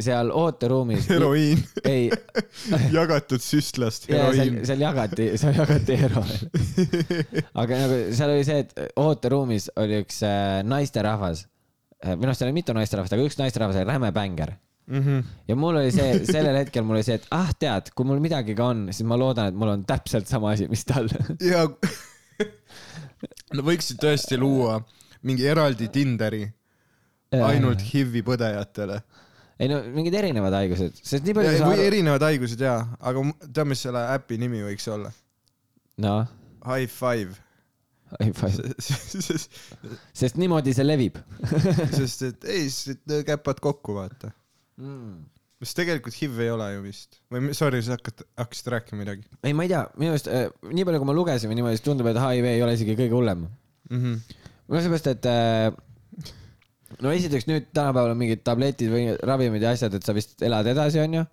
Seal 0.00 0.30
ooteruumis. 0.34 1.06
heroiin, 1.12 1.60
ei, 1.86 2.08
jagatud 2.98 3.42
süstlast 3.42 4.08
ja 4.08 4.24
seal, 4.24 4.40
heroiin. 4.40 4.66
seal 4.66 4.84
jagati, 4.84 5.30
seal 5.40 5.56
jagati 5.60 5.98
ero. 6.08 6.24
aga 7.62 7.80
nagu 7.84 8.00
seal 8.16 8.34
oli 8.34 8.44
see, 8.46 8.64
et 8.66 8.74
ooteruumis 9.00 9.70
oli 9.80 10.02
üks 10.02 10.22
äh, 10.26 10.60
naisterahvas 10.66 11.46
või 12.04 12.28
noh, 12.28 12.36
seal 12.36 12.50
oli 12.50 12.58
mitu 12.58 12.74
naisterahvast, 12.76 13.14
aga 13.16 13.24
üks 13.24 13.38
naisterahvas 13.40 13.80
oli 13.80 13.88
räme 13.88 14.12
bängar 14.14 14.56
Mhm. 14.84 15.20
ja 15.48 15.54
mul 15.56 15.78
oli 15.80 15.88
see, 15.96 16.18
sellel 16.28 16.58
hetkel 16.58 16.84
mul 16.84 16.98
oli 16.98 17.06
see, 17.06 17.14
et 17.16 17.24
ah, 17.32 17.48
tead, 17.56 17.86
kui 17.96 18.04
mul 18.04 18.18
midagi 18.20 18.52
ka 18.56 18.66
on, 18.68 18.82
siis 18.92 19.06
ma 19.08 19.16
loodan, 19.16 19.48
et 19.48 19.56
mul 19.56 19.70
on 19.72 19.84
täpselt 19.88 20.28
sama 20.28 20.50
asi, 20.52 20.66
mis 20.68 20.84
tal. 20.84 21.08
ja 21.40 21.62
no 23.56 23.64
võiksid 23.64 23.96
tõesti 24.02 24.36
luua 24.36 24.76
mingi 25.24 25.46
eraldi 25.48 25.88
Tinderi 25.88 26.44
ainult 27.32 27.80
HIV-i 27.82 28.22
põdejatele. 28.26 29.00
Ei 29.62 29.70
no 29.70 29.80
mingid 29.94 30.14
erinevad 30.18 30.54
haigused, 30.56 30.98
sest 30.98 31.26
nii 31.26 31.36
palju 31.36 31.52
või 31.52 31.60
sa. 31.60 31.74
erinevad 31.86 32.26
haigused 32.26 32.64
jaa, 32.64 32.80
aga 32.98 33.22
tead, 33.44 33.66
mis 33.70 33.84
selle 33.86 34.02
äpi 34.16 34.38
nimi 34.42 34.64
võiks 34.66 34.86
olla? 34.90 35.12
noh, 36.02 36.30
High 36.64 36.90
Five. 36.90 37.40
sest 38.78 39.54
sest 40.20 40.36
niimoodi 40.38 40.74
see 40.76 40.86
levib 40.86 41.16
et 42.28 42.44
ei, 42.50 42.66
siis 42.70 43.00
käpad 43.26 43.62
kokku, 43.62 43.96
vaata. 43.96 44.30
mm.. 44.78 45.16
sest 45.62 45.80
tegelikult 45.80 46.18
HIV 46.18 46.44
ei 46.44 46.52
ole 46.54 46.68
ju 46.76 46.84
vist. 46.84 47.20
või 47.32 47.54
sorry, 47.56 47.82
sa 47.82 47.96
hakkad, 47.96 48.26
hakkasid 48.42 48.70
rääkima 48.74 49.02
midagi 49.02 49.26
ei, 49.42 49.54
ma 49.54 49.66
ei 49.66 49.72
tea, 49.72 49.86
minu 49.98 50.14
arust 50.14 50.30
äh, 50.30 50.46
nii 50.70 50.86
palju, 50.86 51.02
kui 51.02 51.10
ma 51.10 51.16
lugesin 51.16 51.50
või 51.50 51.60
niimoodi, 51.60 51.78
siis 51.78 51.86
tundub, 51.86 52.10
et 52.10 52.22
HIV 52.22 52.50
ei 52.52 52.62
ole 52.66 52.76
isegi 52.78 52.98
kõige 52.98 53.18
hullem 53.18 53.46
mm. 53.46 53.98
-hmm. 53.98 54.38
no 54.68 54.84
seepärast, 54.86 55.10
et 55.14 55.30
äh, 55.30 55.83
no 57.02 57.14
esiteks 57.14 57.48
nüüd 57.50 57.70
tänapäeval 57.74 58.14
on 58.14 58.20
mingid 58.20 58.44
tabletid 58.46 58.92
või 58.92 59.06
ravimid 59.18 59.64
ja 59.64 59.74
asjad, 59.74 59.96
et 59.98 60.06
sa 60.06 60.14
vist 60.16 60.42
elad 60.44 60.68
edasi, 60.70 61.00
onju. 61.02 61.24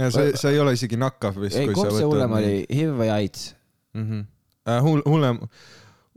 ja 0.00 0.10
see, 0.14 0.34
see 0.38 0.54
ei 0.54 0.62
ole 0.62 0.74
isegi 0.76 0.98
nakkav 1.00 1.38
vist. 1.42 1.58
ei, 1.60 1.72
kumb 1.72 1.92
see 1.94 2.06
hullem 2.06 2.36
oli, 2.40 2.54
HIV 2.70 2.94
või 3.00 3.10
AIDS? 3.14 3.50
mm? 3.94 4.06
-hmm. 4.06 4.24
Äh, 4.66 4.80
hull, 4.82 5.02
hullem, 5.06 5.38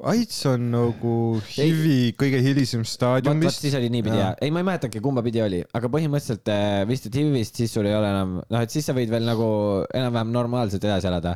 AIDS 0.10 0.38
on 0.50 0.70
nagu 0.72 1.14
HIV-i 1.44 2.14
kõige 2.18 2.40
hilisem 2.42 2.86
staadium 2.88 3.42
vist. 3.44 3.62
siis 3.62 3.76
oli 3.78 3.92
niipidi 3.94 4.18
ja, 4.18 4.32
ei, 4.42 4.52
ma 4.52 4.64
ei 4.64 4.68
mäletanudki, 4.72 5.02
kumba 5.04 5.24
pidi 5.26 5.44
oli, 5.44 5.60
aga 5.76 5.92
põhimõtteliselt 5.92 6.52
äh, 6.54 6.82
vist, 6.90 7.10
et 7.10 7.18
HIV-ist 7.20 7.60
siis 7.62 7.74
sul 7.76 7.90
ei 7.90 7.96
ole 7.98 8.10
enam, 8.10 8.38
noh, 8.42 8.64
et 8.64 8.74
siis 8.74 8.88
sa 8.88 8.96
võid 8.98 9.12
veel 9.12 9.28
nagu 9.28 9.50
enam-vähem 9.94 10.32
normaalselt 10.34 10.88
edasi 10.88 11.12
elada. 11.12 11.36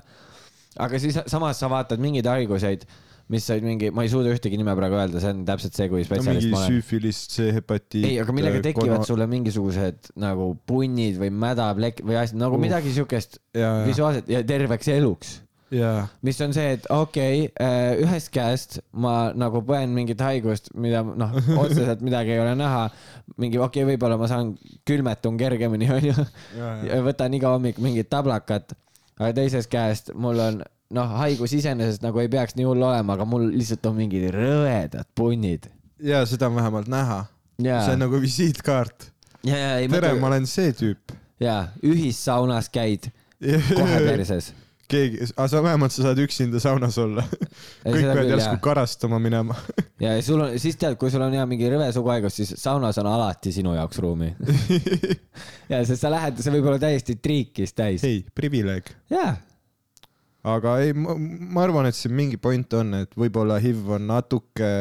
aga 0.79 0.99
siis 0.99 1.19
samas 1.27 1.59
sa 1.59 1.69
vaatad 1.69 2.01
mingeid 2.01 2.25
haiguseid, 2.25 2.87
mis 3.33 3.47
olid 3.53 3.65
mingi, 3.67 3.91
ma 3.95 4.05
ei 4.05 4.11
suuda 4.11 4.33
ühtegi 4.33 4.59
nime 4.59 4.75
praegu 4.77 4.99
öelda, 4.99 5.21
see 5.23 5.33
on 5.33 5.43
täpselt 5.47 5.77
see, 5.77 5.89
kui 5.91 6.03
no 6.03 6.07
spetsialist 6.07 6.45
mingi 6.45 6.53
ma 6.53 6.61
olen. 6.61 6.73
süüfilist, 6.73 7.37
C-hepatiit. 7.37 8.09
ei, 8.09 8.19
aga 8.23 8.35
millega 8.35 8.61
tekivad 8.65 9.07
sulle 9.09 9.27
mingisugused 9.31 10.13
nagu 10.21 10.51
punnid 10.69 11.17
või 11.21 11.31
mädaplekk 11.45 12.03
või 12.05 12.19
asjad 12.21 12.41
nagu 12.41 12.53
Uh. 12.53 12.61
midagi 12.61 12.93
siukest 12.93 13.39
ja, 13.57 13.81
ja, 14.29 14.43
terveks 14.45 14.91
eluks 14.93 15.39
ja, 15.73 15.91
mis 16.25 16.39
on 16.45 16.53
see, 16.55 16.75
et 16.77 16.85
okei 16.93 17.47
okay,, 17.47 18.03
ühest 18.03 18.29
käest 18.33 18.77
ma 18.93 19.31
nagu 19.37 19.63
põen 19.65 19.93
mingit 19.95 20.21
haigust, 20.23 20.69
mida 20.77 21.01
noh, 21.03 21.33
otseselt 21.63 22.03
midagi 22.05 22.35
ei 22.35 22.43
ole 22.43 22.53
näha. 22.59 22.85
mingi 23.37 23.57
okei 23.57 23.83
okay,, 23.83 23.93
võib-olla 23.93 24.19
ma 24.21 24.29
saan, 24.29 24.53
külmetun 24.87 25.39
kergemini, 25.39 25.89
onju. 25.97 26.15
võtan 27.07 27.33
iga 27.37 27.53
hommik 27.55 27.81
mingit 27.83 28.11
tablakat. 28.13 28.75
aga 29.19 29.33
teisest 29.41 29.71
käest 29.71 30.13
mul 30.13 30.39
on 30.39 30.63
noh, 30.93 31.13
haigus 31.19 31.53
iseenesest 31.57 32.03
nagu 32.05 32.21
ei 32.21 32.29
peaks 32.31 32.57
nii 32.57 32.67
hull 32.67 32.85
olema, 32.85 33.17
aga 33.17 33.27
mul 33.27 33.49
lihtsalt 33.53 33.85
on 33.89 33.97
mingid 33.97 34.29
rõvedad 34.35 35.09
punnid. 35.17 35.69
ja 36.03 36.23
seda 36.29 36.49
on 36.51 36.57
vähemalt 36.59 36.89
näha. 36.91 37.23
ja, 37.63 37.83
see 37.85 37.97
on 37.97 38.03
nagu 38.05 38.21
visiitkaart. 38.21 39.09
ja, 39.47 39.61
ja 39.81 39.87
tere, 39.91 40.13
ma 40.19 40.31
olen 40.31 40.49
see 40.49 40.73
tüüp. 40.77 41.15
ja 41.43 41.63
ühissaunas 41.85 42.69
käid 42.73 43.09
kohe 43.79 44.01
perses. 44.05 44.51
keegi, 44.93 45.25
aga 45.33 45.47
sa 45.49 45.61
vähemalt 45.65 45.95
sa 45.95 46.05
saad 46.05 46.19
üksinda 46.21 46.61
saunas 46.61 46.99
olla. 47.01 47.23
kõik 47.85 48.03
peavad 48.03 48.29
järsku 48.29 48.59
karastama 48.63 49.17
minema. 49.23 49.57
ja 50.03 50.13
ja 50.17 50.25
sul 50.25 50.43
on, 50.45 50.59
siis 50.61 50.77
tead, 50.77 50.99
kui 51.01 51.09
sul 51.13 51.23
on 51.25 51.33
hea 51.33 51.45
mingi 51.49 51.71
rõve 51.73 51.87
suguhaigus, 51.95 52.37
siis 52.37 52.53
saunas 52.61 52.99
on 53.01 53.09
alati 53.09 53.55
sinu 53.55 53.73
jaoks 53.73 54.03
ruumi. 54.03 54.29
ja 55.71 55.81
sest 55.87 56.03
sa 56.03 56.13
lähed, 56.13 56.37
see 56.43 56.53
võib 56.53 56.69
olla 56.69 56.83
täiesti 56.83 57.17
triikis 57.17 57.73
täis. 57.73 58.05
ei, 58.05 58.21
privileeg. 58.37 58.93
jaa, 59.13 59.33
aga 60.43 60.77
ei, 60.83 60.93
ma 60.93 61.63
arvan, 61.63 61.87
et 61.87 61.95
siin 61.97 62.15
mingi 62.17 62.37
point 62.41 62.73
on, 62.79 62.93
et 63.03 63.13
võib-olla 63.19 63.59
HIV 63.63 63.93
on 63.97 64.07
natuke, 64.09 64.71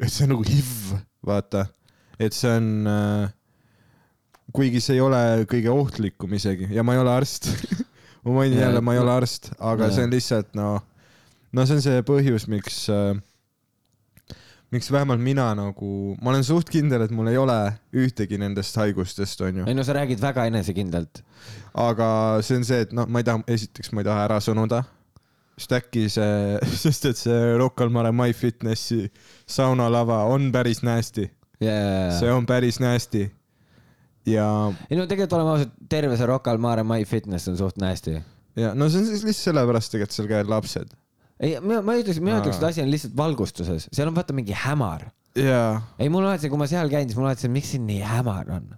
et 0.00 0.10
see 0.10 0.26
on 0.26 0.34
nagu 0.34 0.46
HIV, 0.48 0.96
vaata, 1.26 1.66
et 2.18 2.34
see 2.36 2.50
on 2.58 2.70
äh, 2.90 3.30
kuigi 4.54 4.82
see 4.82 4.98
ei 4.98 5.04
ole 5.04 5.20
kõige 5.50 5.70
ohtlikum 5.72 6.32
isegi 6.36 6.68
ja 6.74 6.82
ma 6.86 6.96
ei 6.96 7.02
ole 7.02 7.12
arst 7.14 7.48
ma 8.24 8.34
mainin 8.40 8.58
Ja, 8.58 8.66
jälle, 8.68 8.82
ma 8.84 8.94
ei 8.96 9.02
ole 9.02 9.12
arst, 9.14 9.52
aga 9.58 9.88
jaa. 9.88 9.96
see 9.96 10.06
on 10.08 10.14
lihtsalt 10.14 10.54
no, 10.58 10.70
no 11.52 11.66
see 11.66 11.78
on 11.78 11.84
see 11.84 12.02
põhjus, 12.06 12.48
miks 12.50 12.82
äh, 12.92 13.14
miks 14.70 14.90
vähemalt 14.92 15.22
mina 15.22 15.48
nagu, 15.58 16.14
ma 16.22 16.30
olen 16.32 16.44
suht 16.46 16.70
kindel, 16.70 17.02
et 17.06 17.14
mul 17.14 17.30
ei 17.32 17.38
ole 17.40 17.56
ühtegi 17.96 18.38
nendest 18.38 18.76
haigustest, 18.78 19.42
onju. 19.46 19.66
ei 19.66 19.74
no 19.74 19.84
sa 19.86 19.96
räägid 19.96 20.22
väga 20.22 20.46
enesekindlalt. 20.50 21.22
aga 21.74 22.08
see 22.46 22.60
on 22.60 22.66
see, 22.66 22.86
et 22.86 22.94
noh, 22.94 23.08
ma 23.10 23.22
ei 23.22 23.26
taha, 23.26 23.42
esiteks 23.50 23.92
ma 23.94 24.04
ei 24.04 24.08
taha 24.10 24.28
ära 24.28 24.38
sunuda, 24.44 24.84
sest 25.58 25.74
äkki 25.80 26.06
see, 26.12 26.60
sest 26.84 27.10
et 27.10 27.18
see 27.18 27.42
Rocca 27.58 27.86
al 27.86 27.92
Mare 27.94 28.14
MyFitnessi 28.14 29.10
saunalava 29.50 30.22
on 30.30 30.50
päris 30.54 30.84
nasty, 30.86 31.26
ja, 31.62 31.74
see 32.20 32.30
on 32.32 32.46
päris 32.48 32.78
nasty. 32.82 33.26
ja, 34.28 34.46
ei 34.86 34.98
no 35.00 35.08
tegelikult 35.10 35.38
oleme 35.40 35.56
ausad, 35.56 35.74
terve 35.90 36.18
see 36.20 36.30
Rocca 36.30 36.54
al 36.54 36.62
Mare 36.62 36.86
My 36.86 37.04
Fitness 37.08 37.50
on 37.50 37.58
suht 37.58 37.82
nasty. 37.82 38.20
ja 38.54 38.74
no 38.74 38.86
see 38.86 39.02
on 39.02 39.10
siis 39.10 39.26
lihtsalt 39.26 39.50
sellepärast 39.50 39.96
tegelikult 39.96 40.20
seal 40.20 40.30
käivad 40.30 40.54
lapsed. 40.54 40.94
ei, 41.40 41.56
ma, 41.64 41.80
ma 41.84 41.96
ei 41.96 42.04
ütleks, 42.04 42.20
mina 42.22 42.40
ütleks, 42.42 42.60
et 42.60 42.68
asi 42.68 42.82
on 42.84 42.92
lihtsalt 42.92 43.16
valgustuses, 43.16 43.88
seal 43.88 44.10
on 44.10 44.16
vaata 44.16 44.36
mingi 44.36 44.56
hämar. 44.56 45.08
ja, 45.38 45.80
ei, 45.98 46.10
mul 46.12 46.26
alati, 46.26 46.50
kui 46.52 46.60
ma 46.60 46.68
seal 46.70 46.90
käin, 46.92 47.08
siis 47.08 47.18
mul 47.18 47.30
alati 47.30 47.50
miks 47.52 47.72
siin 47.74 47.86
nii 47.88 48.02
hämar 48.04 48.52
on. 48.58 48.68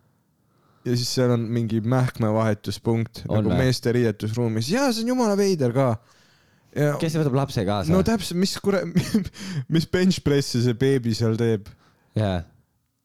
ja 0.87 0.95
siis 0.95 1.11
seal 1.17 1.35
on 1.35 1.47
mingi 1.55 1.81
mähkmevahetuspunkt 1.81 3.25
On 3.29 3.43
nagu 3.43 3.55
meeste 3.59 3.93
riietusruumis 3.95 4.71
ja 4.73 4.89
see 4.93 5.05
on 5.07 5.15
jumala 5.15 5.37
veider 5.39 5.75
ka. 5.75 5.91
ja 6.77 6.95
kes 7.03 7.19
võtab 7.21 7.39
lapse 7.43 7.67
kaasa 7.67 7.95
no? 7.95 8.05
täpselt, 8.07 8.39
mis 8.43 8.55
kure-, 8.63 8.87
mis 9.75 9.91
bench 9.91 10.23
pressi 10.25 10.63
see 10.65 10.79
beebi 10.79 11.17
seal 11.19 11.39
teeb, 11.41 11.71
jaa. 12.19 12.41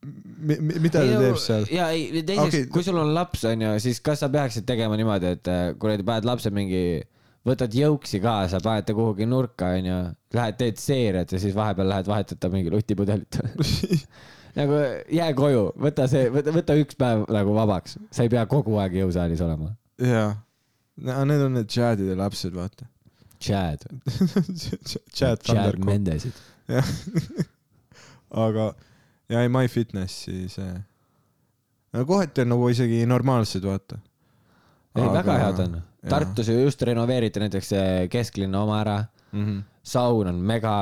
mida 0.05 1.01
ta 1.01 1.05
teeb 1.25 1.41
seal? 1.41 1.69
ja 1.73 1.89
ei, 1.95 2.21
teiseks 2.21 2.47
okay., 2.47 2.71
kui 2.73 2.85
sul 2.85 3.01
on 3.01 3.13
laps, 3.17 3.47
onju, 3.49 3.77
siis 3.81 4.03
kas 4.05 4.21
sa 4.21 4.29
peaksid 4.33 4.69
tegema 4.69 4.99
niimoodi, 4.99 5.37
et 5.39 5.49
äh, 5.53 5.69
kuradi 5.81 6.05
paned 6.05 6.29
lapse 6.29 6.53
mingi, 6.53 6.83
võtad 7.47 7.75
jõuksi 7.75 8.19
kaasa, 8.23 8.59
paned 8.63 8.87
ta 8.87 8.95
kuhugi 8.97 9.27
nurka, 9.29 9.71
onju, 9.77 9.99
lähed 10.35 10.57
teed 10.59 10.81
seeriat 10.81 11.31
ja 11.31 11.39
siis 11.41 11.55
vahepeal 11.55 11.89
lähed 11.91 12.09
vahetad 12.09 12.41
ta 12.41 12.51
mingi 12.53 12.73
lutipudelit. 12.73 13.39
nagu 14.57 14.81
jää 15.13 15.29
koju, 15.37 15.69
võta 15.87 16.07
see, 16.11 16.27
võta, 16.33 16.53
võta 16.55 16.77
üks 16.81 16.97
päev 16.99 17.25
nagu 17.33 17.55
vabaks, 17.55 17.97
sa 18.11 18.25
ei 18.25 18.33
pea 18.33 18.45
kogu 18.49 18.77
aeg 18.81 18.99
jõusaalis 19.01 19.43
olema. 19.45 19.71
jaa, 20.01 20.31
need 20.97 21.45
on 21.45 21.57
need 21.59 21.71
Chadide 21.71 22.17
lapsed, 22.17 22.55
vaata. 22.57 22.89
Chad, 23.39 23.83
Chad 25.13 25.43
Chad 25.45 25.77
Mendesid. 25.85 26.33
jah. 26.67 26.87
aga, 28.45 28.71
ja 29.29 29.43
ei 29.45 29.51
My-Fitnessi 29.53 30.47
see, 30.49 30.73
kohati 32.07 32.43
on 32.43 32.55
nagu 32.55 32.69
isegi 32.73 33.05
normaalsed, 33.09 33.65
vaata. 33.65 34.01
ei, 34.97 35.09
väga 35.13 35.37
head 35.41 35.59
on. 35.65 35.81
Tartus 36.07 36.47
ju 36.47 36.55
just 36.61 36.81
renoveeriti 36.87 37.41
näiteks 37.43 37.73
see 37.73 38.07
kesklinna 38.11 38.61
oma 38.63 38.79
ära, 38.81 38.97
mm. 39.31 39.45
-hmm. 39.45 39.61
saun 39.83 40.27
on 40.31 40.39
mega, 40.51 40.75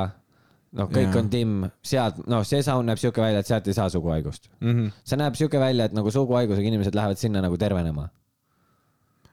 noh, 0.78 0.90
kõik 0.90 1.10
Jaa. 1.10 1.22
on 1.22 1.30
timm, 1.30 1.66
sealt, 1.82 2.20
noh, 2.26 2.44
see 2.46 2.62
saun 2.62 2.86
näeb 2.86 3.00
siuke 3.02 3.22
välja, 3.22 3.42
et 3.42 3.50
sealt 3.50 3.66
ei 3.66 3.74
saa 3.74 3.88
suguhaigust. 3.90 4.50
Mm 4.60 4.72
-hmm. 4.72 4.90
see 5.04 5.18
näeb 5.18 5.34
siuke 5.34 5.60
välja, 5.60 5.84
et 5.84 5.92
nagu 5.96 6.10
suguhaigusega 6.10 6.68
inimesed 6.68 6.94
lähevad 6.94 7.18
sinna 7.18 7.42
nagu 7.42 7.58
tervenema. 7.58 8.08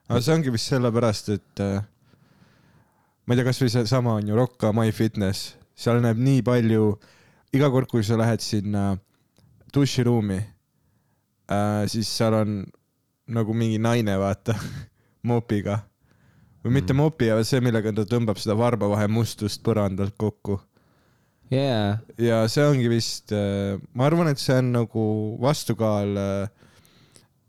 aga 0.09 0.21
see 0.21 0.35
ongi 0.35 0.51
vist 0.51 0.67
sellepärast, 0.67 1.29
et 1.29 1.59
äh, 1.59 1.83
ma 3.25 3.33
ei 3.33 3.37
tea, 3.37 3.45
kasvõi 3.45 3.69
seesama 3.69 4.13
on 4.13 4.27
ju 4.27 4.35
Rocca 4.35 4.73
My-Fitness, 4.73 5.55
seal 5.75 6.01
näeb 6.01 6.17
nii 6.17 6.41
palju, 6.41 6.99
iga 7.53 7.69
kord, 7.69 7.87
kui 7.87 8.03
sa 8.03 8.17
lähed 8.17 8.41
sinna 8.41 8.97
duširuumi 9.73 10.37
äh,, 11.51 11.87
siis 11.87 12.17
seal 12.17 12.33
on 12.33 12.63
nagu 13.27 13.53
mingi 13.55 13.79
naine, 13.81 14.15
vaata, 14.19 14.55
mopiga. 15.29 15.79
või 16.63 16.77
mitte 16.79 16.93
Mm. 16.93 16.97
mopiga, 16.97 17.35
vaid 17.35 17.47
see, 17.47 17.59
millega 17.59 17.91
ta 17.91 18.05
tõmbab 18.07 18.39
seda 18.39 18.55
varba 18.55 18.87
mustust 19.07 19.63
põrandalt 19.63 20.15
kokku. 20.17 20.61
jaa, 21.51 21.99
ja 22.17 22.47
see 22.47 22.63
ongi 22.65 22.89
vist, 22.89 23.31
ma 23.93 24.05
arvan, 24.05 24.27
et 24.27 24.39
see 24.39 24.57
on 24.57 24.71
nagu 24.71 25.37
vastukaal 25.41 26.17
äh, 26.17 26.49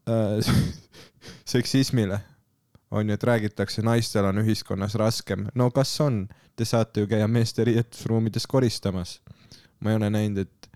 äh, 0.09 0.55
seksismile. 1.53 2.21
on 2.91 3.09
ju, 3.09 3.15
et 3.15 3.25
räägitakse, 3.25 3.83
naistel 3.83 4.25
on 4.25 4.39
ühiskonnas 4.39 4.95
raskem. 4.95 5.49
no 5.55 5.71
kas 5.71 6.01
on? 6.01 6.29
Te 6.57 6.65
saate 6.65 7.01
ju 7.01 7.07
käia 7.11 7.27
meeste 7.27 7.65
riietusruumides 7.65 8.47
koristamas. 8.47 9.21
ma 9.81 9.91
ei 9.91 9.97
ole 9.97 10.11
näinud, 10.11 10.39
et 10.39 10.71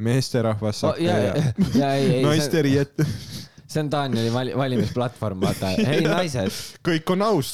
meesterahvas 0.00 0.80
saab 0.80 0.98
ja, 0.98 1.16
ja, 1.18 1.34
ja 1.74 1.94
ei, 1.94 2.06
ei, 2.14 2.22
naiste 2.28 2.62
riiet-, 2.62 3.04
see 3.70 3.82
on 3.84 3.90
Danieli 3.92 4.32
vali, 4.34 4.54
valimisplatvorm, 4.56 5.40
vaata. 5.44 5.72
hei 5.86 6.00
naised, 6.02 6.54
kõik 6.86 7.12
on 7.14 7.22
aus, 7.22 7.52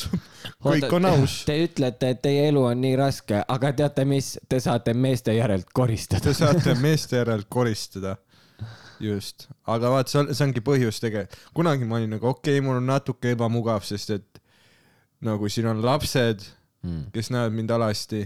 kõik 0.65 0.89
on 0.97 1.09
aus. 1.11 1.41
Te 1.49 1.59
ütlete, 1.67 2.13
et 2.15 2.23
teie 2.25 2.47
elu 2.51 2.63
on 2.71 2.81
nii 2.81 2.95
raske, 3.01 3.43
aga 3.57 3.73
teate 3.77 4.07
mis, 4.09 4.35
te 4.49 4.61
saate 4.65 4.95
meeste 4.97 5.35
järelt 5.37 5.69
koristada 5.77 6.25
Te. 6.25 6.35
saate 6.39 6.77
meeste 6.81 7.21
järelt 7.21 7.51
koristada. 7.53 8.17
just, 9.01 9.51
aga 9.69 9.91
vaat 9.93 10.09
see 10.09 10.23
on, 10.23 10.33
see 10.33 10.47
ongi 10.47 10.63
põhjus 10.65 11.03
tegelikult. 11.05 11.37
kunagi 11.55 11.85
ma 11.85 11.99
olin 12.01 12.17
nagu 12.17 12.33
okei 12.33 12.57
okay,, 12.57 12.65
mul 12.65 12.81
on 12.81 12.87
natuke 12.89 13.35
ebamugav, 13.37 13.85
sest 13.85 14.15
et 14.17 14.41
nagu 15.27 15.49
siin 15.53 15.69
on 15.73 15.85
lapsed, 15.85 16.45
Mm. 16.87 17.09
kes 17.11 17.33
näevad 17.35 17.55
mind 17.57 17.71
alasti 17.75 18.21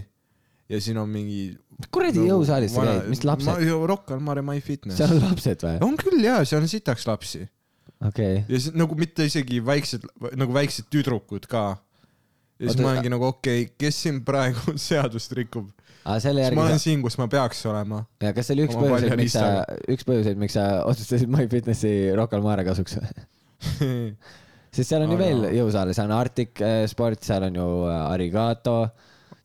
ja 0.69 0.81
siin 0.81 0.97
on 1.01 1.09
mingi. 1.09 1.55
kuradi 1.91 2.27
jõusaalis 2.27 2.75
sa 2.75 2.83
käid, 2.85 3.07
mis 3.09 3.23
lapsed? 3.25 3.63
Rocca 3.89 4.13
al 4.13 4.19
Mare 4.21 4.43
My 4.45 4.61
Fitness. 4.61 4.99
seal 4.99 5.15
on 5.15 5.23
lapsed 5.23 5.63
või? 5.65 5.79
on 5.81 5.97
küll 5.97 6.21
jaa, 6.21 6.43
seal 6.45 6.61
on 6.61 6.69
sitaks 6.69 7.07
lapsi 7.09 7.47
okei. 8.07 8.41
ja 8.47 8.59
see, 8.65 8.75
nagu 8.79 8.97
mitte 8.99 9.27
isegi 9.29 9.61
väiksed, 9.65 10.07
nagu 10.39 10.55
väiksed 10.55 10.89
tüdrukud 10.93 11.47
ka. 11.51 11.63
ja 11.75 12.65
siis 12.65 12.75
Oota, 12.75 12.85
ma 12.85 12.93
olengi 12.95 13.13
nagu 13.13 13.29
okei 13.29 13.65
okay,, 13.65 13.77
kes 13.85 14.01
siin 14.05 14.21
praegu 14.27 14.75
seadust 14.89 15.33
rikub, 15.37 15.71
siis 16.01 16.29
ma 16.55 16.67
olen 16.67 16.77
sa, 16.77 16.83
siin, 16.83 17.01
kus 17.05 17.17
ma 17.21 17.29
peaks 17.31 17.63
olema. 17.71 18.03
ja 18.23 18.33
kas 18.37 18.49
see 18.49 18.57
oli 18.57 18.67
üks 18.69 18.77
põhjuseid, 18.77 19.17
miks 19.21 19.37
sa 19.37 19.47
üks 19.95 20.07
põhjuseid, 20.07 20.39
miks 20.41 20.57
sa 20.59 20.67
otsustasid 20.89 21.31
MyFitnessi 21.31 21.95
Rocca 22.17 22.39
al 22.39 22.45
Mare 22.45 22.67
kasuks? 22.67 22.97
sest 24.71 24.87
seal 24.87 25.03
on 25.05 25.13
ju 25.13 25.19
veel 25.19 25.45
jõusaale, 25.57 25.95
seal 25.95 26.09
on 26.09 26.17
Arctic 26.17 26.61
eh, 26.63 26.83
Sport, 26.89 27.25
seal 27.27 27.49
on 27.49 27.59
ju 27.59 27.67
eh, 27.89 28.01
Arigato, 28.13 28.77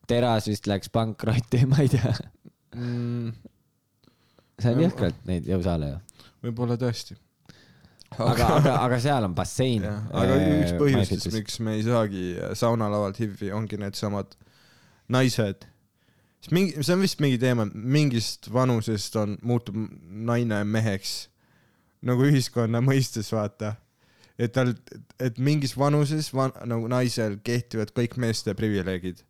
Teras 0.07 0.47
vist 0.47 0.69
läks 0.71 0.91
pankrotti, 0.93 1.65
ma 1.71 1.83
ei 1.83 1.91
tea. 1.91 2.13
Mm, 2.77 3.33
see 4.61 4.73
on 4.73 4.83
jõhkralt 4.85 5.25
neid 5.27 5.49
jõusaale 5.51 5.91
ju. 5.91 6.27
võib-olla 6.47 6.79
tõesti. 6.79 7.17
aga, 8.15 8.49
aga, 8.57 8.75
aga 8.85 8.99
seal 9.03 9.27
on 9.27 9.37
bassein. 9.37 9.85
aga 9.87 10.37
üks 10.63 10.75
põhjustest, 10.79 11.31
miks 11.35 11.59
me 11.63 11.77
ei 11.77 11.85
saagi 11.85 12.27
saunalavalt 12.57 13.19
HIV-i, 13.21 13.51
ongi 13.55 13.79
needsamad 13.81 14.37
naised. 15.13 15.67
sest 16.41 16.53
mingi, 16.55 16.77
see 16.81 16.95
on 16.95 17.03
vist 17.03 17.23
mingi 17.23 17.39
teema, 17.41 17.67
mingist 17.73 18.51
vanusest 18.53 19.15
on, 19.19 19.37
muutub 19.45 19.77
naine 20.07 20.63
meheks 20.67 21.27
nagu 22.05 22.27
ühiskonna 22.27 22.81
mõistes, 22.83 23.31
vaata. 23.33 23.75
et 24.37 24.53
tal, 24.53 24.73
et 25.19 25.39
mingis 25.41 25.73
vanuses 25.77 26.29
van, 26.33 26.53
nagu 26.69 26.87
naisel 26.91 27.39
kehtivad 27.43 27.91
kõik 27.95 28.17
meeste 28.21 28.53
privileegid. 28.53 29.23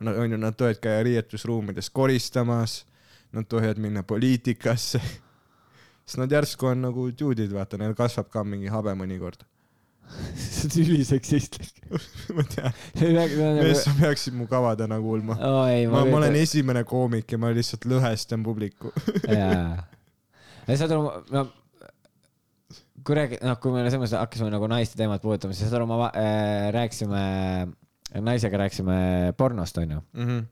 on 0.00 0.30
ju, 0.30 0.36
nad 0.36 0.56
tohivad 0.56 0.80
käia 0.80 1.02
riietusruumides 1.02 1.90
koristamas, 1.90 2.84
nad 3.32 3.48
tohivad 3.48 3.78
minna 3.78 4.02
poliitikasse. 4.02 5.00
sest 6.06 6.22
nad 6.22 6.32
järsku 6.32 6.70
on 6.70 6.86
nagu 6.86 7.10
dude'id, 7.10 7.52
vaata, 7.54 7.78
neil 7.80 7.96
kasvab 7.98 8.30
ka 8.32 8.44
mingi 8.46 8.70
habe 8.70 8.94
mõnikord. 8.98 9.42
see 10.38 10.68
on 10.68 10.76
üliseksistlik. 10.84 11.82
ma 12.36 12.46
tean, 12.46 12.72
mees, 13.58 13.82
sa 13.82 13.94
peaksid 13.98 14.36
mu 14.38 14.46
kavadena 14.50 15.00
kuulma. 15.02 15.34
oo 15.42 15.66
ei, 15.66 15.88
ma, 15.90 16.04
ma 16.06 16.20
olen 16.20 16.38
esimene 16.38 16.84
koomik 16.86 17.34
ja 17.34 17.40
ma 17.42 17.50
lihtsalt 17.54 17.88
lõhestan 17.90 18.46
publiku. 18.46 18.94
jaa. 19.26 19.82
ja 20.66 20.78
saad 20.78 20.94
aru, 20.94 21.10
no 21.34 21.46
kui 23.06 23.18
räägi-, 23.18 23.40
noh, 23.46 23.58
kui 23.62 23.74
me 23.74 23.84
selles 23.84 24.00
mõttes 24.02 24.18
hakkasime 24.18 24.50
nagu 24.54 24.68
naiste 24.70 24.98
teemat 24.98 25.22
puudutama, 25.22 25.54
siis 25.54 25.68
saad 25.68 25.78
aru, 25.80 25.88
ma 25.90 26.10
äh, 26.10 26.68
rääkisime, 26.74 27.22
naisega 28.26 28.62
rääkisime 28.64 28.98
pornost, 29.38 29.78
onju. 29.82 30.02
Mhm. 30.16 30.46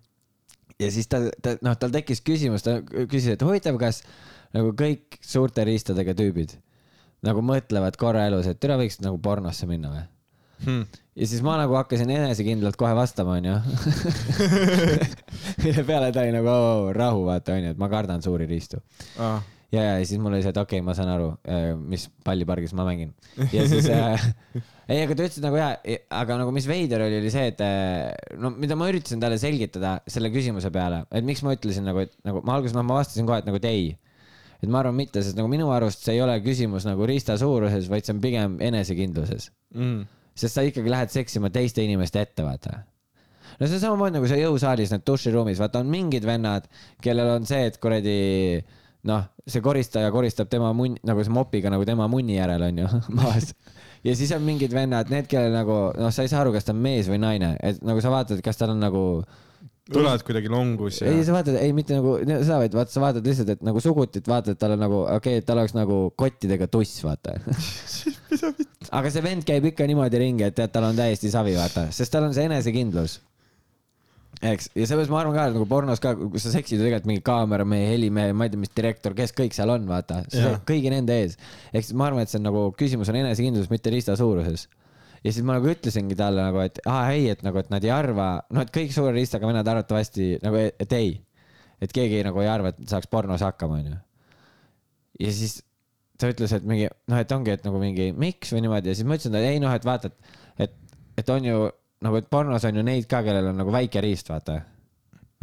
ja 0.82 0.90
siis 0.90 1.06
ta, 1.10 1.22
ta, 1.42 1.54
noh, 1.62 1.78
tal 1.78 1.94
tekkis 1.94 2.22
küsimus, 2.26 2.66
ta 2.66 2.80
küsis, 2.82 3.34
et 3.34 3.42
huvitav, 3.46 3.78
kas 3.78 4.02
nagu 4.54 4.74
kõik 4.78 5.18
suurte 5.24 5.64
riistadega 5.66 6.14
tüübid 6.18 6.58
nagu 7.24 7.44
mõtlevad 7.44 7.96
korra 8.00 8.26
elus, 8.28 8.48
et 8.50 8.60
türa 8.60 8.76
võiks 8.80 9.00
nagu 9.04 9.18
pornosse 9.22 9.68
minna 9.70 9.92
või? 9.92 10.04
Hmm. 10.64 10.84
ja 11.18 11.26
siis 11.28 11.42
ma 11.44 11.56
nagu 11.58 11.74
hakkasin 11.76 12.08
enesekindlalt 12.14 12.76
kohe 12.80 12.94
vastama, 12.96 13.34
onju. 13.40 13.56
mille 15.64 15.82
peale 15.84 16.12
ta 16.14 16.22
oli 16.22 16.32
nagu 16.32 16.48
oo, 16.48 16.92
rahu, 16.96 17.24
vaata 17.26 17.56
onju, 17.56 17.72
et 17.74 17.80
ma 17.80 17.90
kardan 17.92 18.22
suuri 18.24 18.46
riistu. 18.48 18.78
Ah, 19.20 19.42
ja, 19.74 19.82
ja 19.82 20.06
siis 20.06 20.22
mul 20.22 20.32
oli 20.32 20.44
see, 20.44 20.54
et 20.54 20.60
okei 20.62 20.78
okay,, 20.78 20.86
ma 20.86 20.94
saan 20.96 21.10
aru, 21.12 21.32
mis 21.90 22.06
pallipargis 22.24 22.72
ma 22.78 22.86
mängin. 22.86 23.12
ja 23.52 23.66
siis 23.68 23.90
äh, 23.92 24.24
ei, 24.92 25.02
aga 25.02 25.18
ta 25.18 25.26
ütles 25.26 25.42
nagu 25.44 25.58
jaa, 25.58 25.74
aga 26.22 26.38
nagu 26.44 26.54
mis 26.54 26.70
veider 26.70 27.04
oli, 27.08 27.18
oli 27.20 27.34
see, 27.34 27.50
et 27.52 27.60
äh, 27.66 28.14
no 28.40 28.54
mida 28.54 28.78
ma 28.78 28.88
üritasin 28.92 29.20
talle 29.20 29.40
selgitada 29.42 29.98
selle 30.06 30.32
küsimuse 30.32 30.70
peale, 30.72 31.02
et 31.12 31.26
miks 31.26 31.44
ma 31.44 31.58
ütlesin 31.58 31.84
nagu, 31.90 32.06
et 32.06 32.14
nagu 32.24 32.44
ma 32.46 32.56
alguses, 32.56 32.78
noh, 32.78 32.86
ma 32.86 33.02
vastasin 33.02 33.28
kohe, 33.28 33.42
et 33.42 33.50
nagu 33.50 33.60
et 33.60 33.68
ei. 33.68 33.92
Et 34.64 34.72
ma 34.72 34.80
arvan 34.82 34.96
mitte, 34.96 35.22
sest 35.24 35.38
nagu 35.38 35.50
minu 35.52 35.70
arust 35.74 36.04
see 36.06 36.16
ei 36.16 36.24
ole 36.24 36.38
küsimus 36.44 36.88
nagu 36.88 37.06
riista 37.08 37.36
suuruses, 37.40 37.90
vaid 37.92 38.06
see 38.06 38.16
on 38.16 38.24
pigem 38.24 38.58
enesekindluses. 38.64 39.50
mm. 39.76 40.02
sest 40.34 40.58
sa 40.58 40.64
ikkagi 40.66 40.90
lähed 40.90 41.14
seksima 41.14 41.52
teiste 41.54 41.84
inimeste 41.84 42.24
ette, 42.24 42.42
vaata 42.46 42.82
no 43.58 43.66
see 43.66 43.76
on 43.76 43.82
samamoodi 43.82 44.18
nagu 44.18 44.30
see 44.30 44.40
jõusaalis, 44.40 44.94
need 44.94 45.04
duširuumis, 45.06 45.60
vaata 45.62 45.82
on 45.84 45.92
mingid 45.92 46.26
vennad, 46.26 46.66
kellel 47.04 47.36
on 47.36 47.46
see, 47.48 47.68
et 47.70 47.78
kuradi 47.82 48.18
noh, 49.08 49.26
see 49.46 49.62
koristaja 49.64 50.10
koristab 50.14 50.50
tema 50.52 50.72
munn, 50.76 50.96
nagu 51.06 51.24
see 51.24 51.34
mopiga 51.34 51.72
nagu 51.72 51.84
tema 51.88 52.08
munni 52.10 52.38
järel 52.38 52.68
on 52.68 52.84
ju 52.84 52.90
maas. 53.20 53.52
ja 54.04 54.16
siis 54.16 54.32
on 54.36 54.44
mingid 54.46 54.74
vennad, 54.74 55.12
need, 55.12 55.28
kellel 55.30 55.54
nagu 55.54 55.78
noh, 55.98 56.12
sa 56.14 56.24
ei 56.24 56.32
saa 56.32 56.42
aru, 56.44 56.54
kas 56.56 56.66
ta 56.68 56.74
on 56.74 56.82
mees 56.84 57.10
või 57.10 57.20
naine, 57.22 57.54
et 57.62 57.82
nagu 57.84 58.02
sa 58.04 58.12
vaatad, 58.14 58.40
kas 58.44 58.60
tal 58.60 58.74
on 58.74 58.82
nagu 58.82 59.04
tulevad 59.92 60.22
kuidagi 60.24 60.48
longus 60.48 61.00
ja 61.02 61.10
ei, 61.12 61.24
sa 61.26 61.34
vaatad, 61.34 61.58
ei 61.60 61.74
mitte 61.76 61.98
nagu 61.98 62.16
seda, 62.24 62.56
vaid 62.62 62.76
vaata, 62.76 62.92
sa 62.94 63.02
vaatad 63.02 63.26
lihtsalt, 63.28 63.50
et 63.52 63.64
nagu 63.66 63.82
sugutit 63.84 64.28
vaatad, 64.30 64.56
tal 64.60 64.76
on 64.76 64.80
nagu, 64.80 65.02
okei 65.04 65.18
okay,, 65.36 65.42
et 65.42 65.48
tal 65.48 65.60
oleks 65.60 65.74
nagu 65.76 65.98
kottidega 66.16 66.68
tuss, 66.72 67.02
vaata. 67.04 67.36
aga 68.98 69.12
see 69.12 69.24
vend 69.24 69.44
käib 69.48 69.68
ikka 69.68 69.88
niimoodi 69.90 70.20
ringi, 70.22 70.46
et 70.48 70.56
tead, 70.56 70.72
tal 70.72 70.88
on 70.88 70.96
täiesti 70.96 71.32
savi, 71.32 71.52
vaata, 71.58 71.90
sest 71.92 72.14
tal 72.14 72.24
on 72.30 72.36
see 72.36 72.46
enesekindlus. 72.48 73.18
eks, 74.40 74.70
ja 74.72 74.88
seepärast 74.88 75.12
ma 75.12 75.20
arvan 75.20 75.36
ka, 75.36 75.44
et 75.50 75.58
nagu 75.58 75.68
pornos 75.68 76.00
ka, 76.00 76.14
kus 76.16 76.46
sa 76.46 76.54
seksid 76.54 76.80
ju 76.80 76.86
tegelikult 76.86 77.10
mingi 77.10 77.24
kaameramehe, 77.28 77.90
helimehe, 77.92 78.32
ma 78.32 78.48
ei 78.48 78.54
tea, 78.54 78.62
mis 78.64 78.72
direktor, 78.72 79.16
kes 79.18 79.36
kõik 79.36 79.56
seal 79.56 79.74
on, 79.74 79.84
vaata, 79.90 80.22
kõigi 80.64 80.94
nende 80.96 81.20
ees. 81.26 81.36
ehk 81.74 81.84
siis 81.84 81.98
ma 81.98 82.08
arvan, 82.08 82.24
et 82.24 82.32
see 82.32 82.40
on 82.40 82.48
nagu, 82.48 82.70
küsimus 82.80 83.12
on 83.12 83.20
enesekindlus, 83.20 83.68
mitte 83.72 83.92
riista 83.92 84.16
suuruses 84.16 84.64
ja 85.24 85.32
siis 85.32 85.44
ma 85.46 85.56
nagu 85.58 85.70
ütlesingi 85.72 86.16
talle 86.18 86.44
nagu, 86.44 86.60
et 86.64 86.80
aa 86.90 87.04
ei, 87.14 87.28
et 87.32 87.44
nagu, 87.46 87.60
et 87.60 87.70
nad 87.72 87.84
ei 87.84 87.92
arva, 87.94 88.28
noh, 88.52 88.64
et 88.64 88.72
kõik 88.74 88.92
suure 88.94 89.14
riistaga 89.16 89.48
vennad 89.48 89.68
arvatavasti 89.70 90.34
nagu, 90.44 90.60
et 90.60 90.96
ei. 90.96 91.14
et 91.82 91.92
keegi 91.92 92.22
nagu 92.24 92.40
ei 92.40 92.48
arva, 92.48 92.72
et 92.72 92.82
saaks 92.88 93.08
pornos 93.12 93.42
hakkama, 93.44 93.80
onju. 93.82 93.96
ja 95.24 95.32
siis 95.32 95.62
ta 96.20 96.30
ütles, 96.30 96.52
et 96.54 96.66
mingi 96.68 96.90
noh, 97.10 97.18
et 97.20 97.32
ongi, 97.34 97.54
et 97.56 97.64
nagu 97.66 97.80
mingi 97.80 98.10
miks 98.16 98.52
või 98.54 98.64
niimoodi 98.66 98.92
ja 98.92 98.98
siis 98.98 99.08
ma 99.08 99.16
ütlesin 99.18 99.34
talle 99.34 99.54
ei 99.54 99.62
noh, 99.62 99.72
et 99.74 99.86
vaata, 99.86 100.12
et, 100.12 100.36
et, 100.66 100.76
et 101.22 101.32
on 101.34 101.48
ju 101.48 101.64
nagu, 102.04 102.20
et 102.20 102.30
pornos 102.30 102.68
on 102.68 102.80
ju 102.80 102.84
neid 102.86 103.08
ka, 103.10 103.22
kellel 103.26 103.50
on 103.50 103.60
nagu 103.62 103.74
väike 103.74 104.02
riist, 104.04 104.30
vaata. 104.32 104.60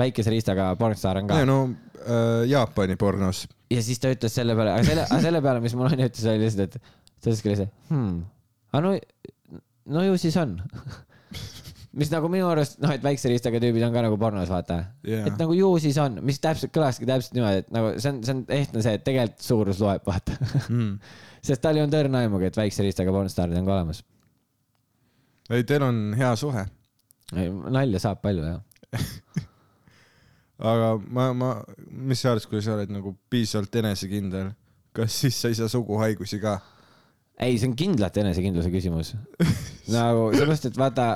väikese 0.02 0.32
riistaga 0.34 0.72
pornostaar 0.80 1.20
on 1.22 1.28
ka 1.30 1.42
no 1.46 1.58
äh, 1.66 2.48
Jaapani 2.50 2.96
pornos. 3.02 3.48
ja 3.74 3.82
siis 3.84 4.00
ta 4.00 4.14
ütles 4.14 4.34
selle 4.34 4.56
peale, 4.58 4.78
aga 4.78 4.88
selle, 4.88 5.08
aga 5.10 5.22
selle 5.26 5.42
peale, 5.42 5.64
mis 5.66 5.76
mul 5.78 5.90
on, 5.90 6.06
ütles 6.08 6.30
oli 6.30 6.46
lihtsalt, 6.46 6.78
et 6.78 6.80
ta 6.82 7.30
ütleski 7.30 7.52
lihtsalt 7.52 7.76
hmm,, 7.92 8.24
aga 8.72 8.84
no, 8.86 8.96
no 9.90 10.04
ju 10.06 10.18
siis 10.22 10.38
on. 10.38 10.58
mis 11.98 12.12
nagu 12.14 12.30
minu 12.32 12.48
arust 12.48 12.78
noh, 12.80 12.94
et 12.96 13.04
väikse 13.04 13.32
riistaga 13.32 13.60
tüübid 13.60 13.84
on 13.84 13.94
ka 13.96 14.04
nagu 14.06 14.18
pornos, 14.20 14.50
vaata 14.52 14.78
Jaa. 15.08 15.26
et 15.28 15.40
nagu 15.42 15.56
ju 15.58 15.72
siis 15.84 15.98
on, 16.00 16.20
mis 16.26 16.40
täpselt 16.44 16.72
kõlaski 16.76 17.08
täpselt 17.10 17.36
niimoodi, 17.36 17.66
et 17.66 17.74
nagu 17.76 17.92
see 17.98 18.14
on, 18.14 18.22
see 18.24 18.36
on 18.38 18.46
ehtne 18.56 18.84
see, 18.86 18.94
et 19.00 19.04
tegelikult 19.08 19.48
suurus 19.48 19.82
loeb, 19.84 20.06
vaata 20.08 20.38
Mm. 20.70 20.94
sest 21.48 21.62
tal 21.64 21.76
ei 21.76 21.84
olnud 21.84 21.98
õrna 21.98 22.24
aimugi, 22.24 22.48
et 22.48 22.58
väikse 22.58 22.86
riistaga 22.86 23.12
pornostaarid 23.12 23.58
on 23.60 23.68
ka 23.68 23.76
olemas. 23.80 24.04
ei, 25.50 25.66
teil 25.68 25.84
on 25.88 26.04
hea 26.18 26.32
suhe, 26.40 26.66
nalja 27.76 28.04
saab 28.04 28.22
palju 28.24 28.46
jah. 28.46 28.62
aga 30.72 30.94
ma, 31.10 31.32
ma, 31.34 31.52
mis 31.90 32.22
sa 32.22 32.36
arvad, 32.36 32.48
kui 32.50 32.62
sa 32.64 32.76
oled 32.78 32.92
nagu 32.94 33.16
piisavalt 33.32 33.76
enesekindel, 33.82 34.54
kas 34.96 35.16
siis 35.24 35.40
sa 35.42 35.52
ei 35.52 35.58
saa 35.58 35.72
suguhaigusi 35.72 36.40
ka? 36.44 36.60
ei, 37.42 37.58
see 37.58 37.68
on 37.72 37.76
kindlalt 37.76 38.18
enesekindluse 38.22 38.72
küsimus. 38.74 39.16
nagu 39.94 40.30
sellepärast, 40.34 40.70
et 40.72 40.78
vaata, 40.80 41.08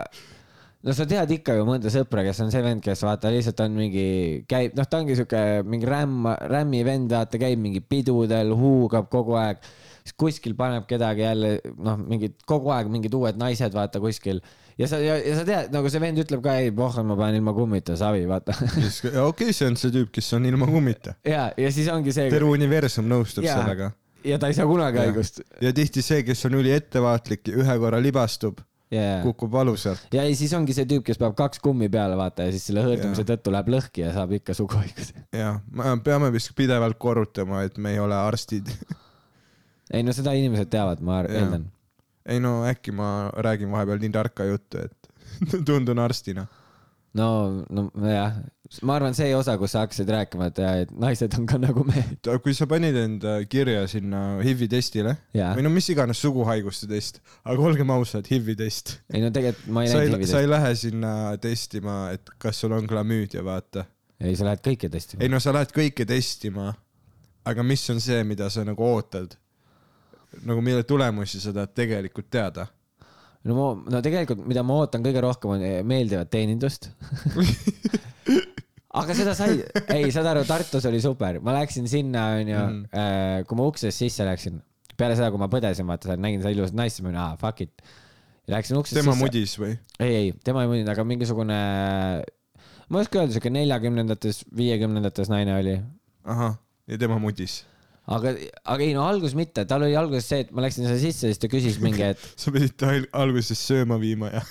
no 0.85 0.93
sa 0.95 1.07
tead 1.09 1.31
ikka 1.37 1.55
ju 1.57 1.65
mõnda 1.67 1.91
sõpra, 1.93 2.23
kes 2.27 2.43
on 2.45 2.51
see 2.53 2.61
vend, 2.65 2.83
kes 2.85 3.01
vaata 3.05 3.31
lihtsalt 3.33 3.63
on 3.65 3.79
mingi, 3.79 4.07
käib, 4.49 4.75
noh, 4.77 4.87
ta 4.89 5.01
ongi 5.01 5.17
siuke 5.17 5.41
mingi 5.65 5.89
rämm, 5.89 6.29
rämmi 6.51 6.83
vend, 6.87 7.15
vaata, 7.15 7.41
käib 7.41 7.61
mingi 7.61 7.81
pidudel, 7.81 8.53
huugab 8.57 9.09
kogu 9.13 9.37
aeg. 9.41 9.65
siis 10.05 10.13
kuskil 10.21 10.53
paneb 10.53 10.85
kedagi 10.85 11.25
jälle, 11.25 11.57
noh, 11.81 11.97
mingid 11.97 12.37
kogu 12.45 12.69
aeg 12.75 12.91
mingid 12.93 13.13
uued 13.17 13.41
naised, 13.41 13.73
vaata 13.73 13.99
kuskil. 14.03 14.43
ja 14.77 14.87
sa, 14.91 15.01
ja, 15.01 15.17
ja 15.17 15.39
sa 15.39 15.45
tead, 15.47 15.73
nagu 15.73 15.89
see 15.89 16.03
vend 16.03 16.21
ütleb 16.21 16.45
ka, 16.45 16.59
ei, 16.61 16.71
pohh, 16.75 17.01
ma 17.01 17.17
panen 17.17 17.41
ilma 17.41 17.55
kummita 17.57 17.97
savi, 17.97 18.27
vaata. 18.29 18.53
okei 18.61 19.17
okay,, 19.25 19.53
see 19.53 19.67
on 19.71 19.79
see 19.81 19.93
tüüp, 19.95 20.13
kes 20.13 20.33
on 20.37 20.45
ilma 20.45 20.69
kummita. 20.69 21.17
ja, 21.25 21.49
ja 21.57 21.71
siis 21.73 21.89
ongi 21.89 22.13
see. 22.13 22.29
terve 22.29 22.53
universum 22.53 23.09
nõustub 23.09 23.47
Jaa. 23.47 23.63
sellega. 23.63 23.93
Ja 24.25 24.39
ta 24.41 24.49
ei 24.51 24.57
saa 24.57 24.67
kunagi 24.69 25.01
haigust. 25.01 25.41
ja 25.61 25.73
tihti 25.75 26.03
see, 26.05 26.23
kes 26.27 26.45
on 26.49 26.57
üliettevaatlik 26.61 27.51
ühe 27.53 27.77
korra 27.81 28.01
libastub, 28.03 28.61
ja, 28.91 29.21
kukub 29.23 29.51
valusalt. 29.51 30.07
ja 30.13 30.25
ei, 30.27 30.35
siis 30.37 30.53
ongi 30.57 30.75
see 30.75 30.87
tüüp, 30.89 31.05
kes 31.07 31.19
paneb 31.21 31.37
kaks 31.37 31.61
kummi 31.63 31.89
peale, 31.91 32.17
vaata 32.19 32.47
ja 32.47 32.55
siis 32.55 32.67
selle 32.69 32.83
hõõrdumise 32.85 33.23
Jaa. 33.23 33.31
tõttu 33.33 33.53
läheb 33.53 33.71
lõhki 33.75 34.05
ja 34.05 34.11
saab 34.15 34.35
ikka 34.37 34.55
suguhaiguse. 34.57 35.25
jah, 35.35 35.61
me 35.71 35.95
peame 36.05 36.31
vist 36.35 36.53
pidevalt 36.57 36.99
korrutama, 37.01 37.63
et 37.67 37.79
me 37.81 37.95
ei 37.95 38.01
ole 38.01 38.17
arstid. 38.17 38.71
ei 39.93 40.05
no 40.05 40.15
seda 40.15 40.35
inimesed 40.37 40.71
teavad, 40.73 41.03
ma 41.05 41.23
eeldan. 41.25 41.69
ei 42.25 42.41
no 42.43 42.57
äkki 42.69 42.95
ma 42.95 43.31
räägin 43.45 43.73
vahepeal 43.73 44.01
nii 44.03 44.13
tarka 44.15 44.49
juttu, 44.49 44.85
et 44.85 45.11
tundun 45.67 46.01
arstina. 46.01 46.47
no, 47.13 47.29
no 47.69 47.89
jah, 48.09 48.37
ma 48.85 48.95
arvan, 48.97 49.13
see 49.17 49.29
osa, 49.37 49.55
kus 49.61 49.75
sa 49.75 49.83
hakkasid 49.83 50.09
rääkima, 50.09 50.49
et, 50.49 50.59
et 50.85 50.93
naised 50.99 51.33
on 51.37 51.45
ka 51.49 51.59
nagu 51.61 51.83
mehed. 51.87 52.29
kui 52.43 52.55
sa 52.57 52.67
panid 52.69 52.97
enda 52.97 53.37
kirja 53.49 53.85
sinna 53.89 54.39
HIV-i 54.41 54.69
testile 54.71 55.15
Jaa. 55.37 55.51
või 55.57 55.65
no 55.67 55.71
mis 55.73 55.89
iganes 55.93 56.21
suguhaiguste 56.23 56.89
test, 56.89 57.21
aga 57.45 57.67
olgem 57.69 57.93
ausad, 57.93 58.25
HIV-i 58.29 58.57
test. 58.59 58.97
ei 59.13 59.21
no 59.23 59.29
tegelikult 59.35 59.69
ma 59.75 59.85
ei 59.85 59.91
sa 59.91 60.01
näinud 60.01 60.23
ei, 60.23 60.29
sa 60.29 60.39
HIV-i 60.39 60.45
ei 60.45 60.51
lähe 60.51 60.71
sinna 60.81 61.11
testima, 61.41 61.97
et 62.15 62.33
kas 62.41 62.63
sul 62.63 62.73
on 62.77 62.89
klamüüdia, 62.89 63.43
vaata. 63.45 63.85
ei, 64.19 64.33
sa 64.37 64.47
lähed 64.49 64.63
kõike 64.65 64.89
testima. 64.93 65.21
ei 65.21 65.31
no 65.31 65.41
sa 65.43 65.53
lähed 65.55 65.73
kõike 65.75 66.07
testima, 66.09 66.71
aga 67.45 67.67
mis 67.67 67.85
on 67.93 68.01
see, 68.03 68.23
mida 68.27 68.49
sa 68.53 68.65
nagu 68.67 68.87
ootad? 68.87 69.37
nagu 70.45 70.59
mille 70.65 70.83
tulemusi 70.83 71.39
sa 71.39 71.53
tahad 71.55 71.77
tegelikult 71.77 72.31
teada? 72.33 72.65
no 73.45 73.59
ma, 73.59 73.69
no 73.93 74.01
tegelikult, 74.01 74.41
mida 74.49 74.65
ma 74.65 74.81
ootan 74.81 75.05
kõige 75.05 75.21
rohkem, 75.23 75.53
on 75.53 75.87
meeldivat 75.87 76.33
teenindust. 76.33 76.89
aga 79.01 79.15
seda 79.17 79.33
sai, 79.37 79.57
ei, 79.95 80.07
saad 80.15 80.29
aru, 80.31 80.45
Tartus 80.47 80.85
oli 80.89 81.01
super, 81.03 81.39
ma 81.43 81.53
läksin 81.59 81.89
sinna, 81.91 82.29
onju 82.39 82.61
Mhm., 82.61 83.45
kui 83.49 83.59
ma 83.59 83.67
uksest 83.69 83.99
sisse 84.05 84.25
läksin, 84.27 84.61
peale 84.95 85.17
seda, 85.19 85.29
kui 85.33 85.41
ma 85.41 85.49
põdesin, 85.51 85.87
vaata, 85.89 86.15
nägin 86.19 86.41
seda 86.43 86.53
ilusat 86.55 86.77
naist, 86.79 86.97
siis 86.99 87.05
ma 87.05 87.11
olin, 87.11 87.21
aa, 87.25 87.35
fuck 87.41 87.61
it. 87.65 87.85
Läksin 88.51 88.77
uksest 88.77 88.99
tema 88.99 89.11
sisse. 89.15 89.23
mudis 89.25 89.53
või? 89.57 89.71
ei, 89.99 90.11
ei, 90.19 90.33
tema 90.45 90.61
ei 90.63 90.69
muidugi, 90.69 90.91
aga 90.93 91.03
mingisugune, 91.09 91.59
ma 92.89 92.99
ei 92.99 93.05
oska 93.07 93.21
öelda, 93.23 93.33
siuke 93.35 93.51
neljakümnendates, 93.53 94.43
viiekümnendates 94.55 95.31
naine 95.33 95.55
oli. 95.59 95.77
ahah, 96.29 96.59
ja 96.87 96.99
tema 97.01 97.17
mudis. 97.21 97.63
aga, 98.05 98.35
aga 98.69 98.85
ei 98.85 98.93
no 98.93 99.07
alguses 99.09 99.33
mitte, 99.37 99.63
tal 99.65 99.81
oli 99.87 99.95
alguses 99.97 100.27
see, 100.29 100.43
et 100.45 100.51
ma 100.53 100.61
läksin 100.65 100.85
sinna 100.85 100.99
sisse, 101.01 101.31
siis 101.31 101.41
ta 101.41 101.49
küsis 101.49 101.79
mingi, 101.81 102.05
et 102.13 102.21
sa 102.41 102.53
pidid 102.53 102.75
ta 102.77 102.91
al- 102.93 103.09
alguses 103.25 103.57
sööma 103.65 103.97
viima 104.01 104.29
ja 104.35 104.43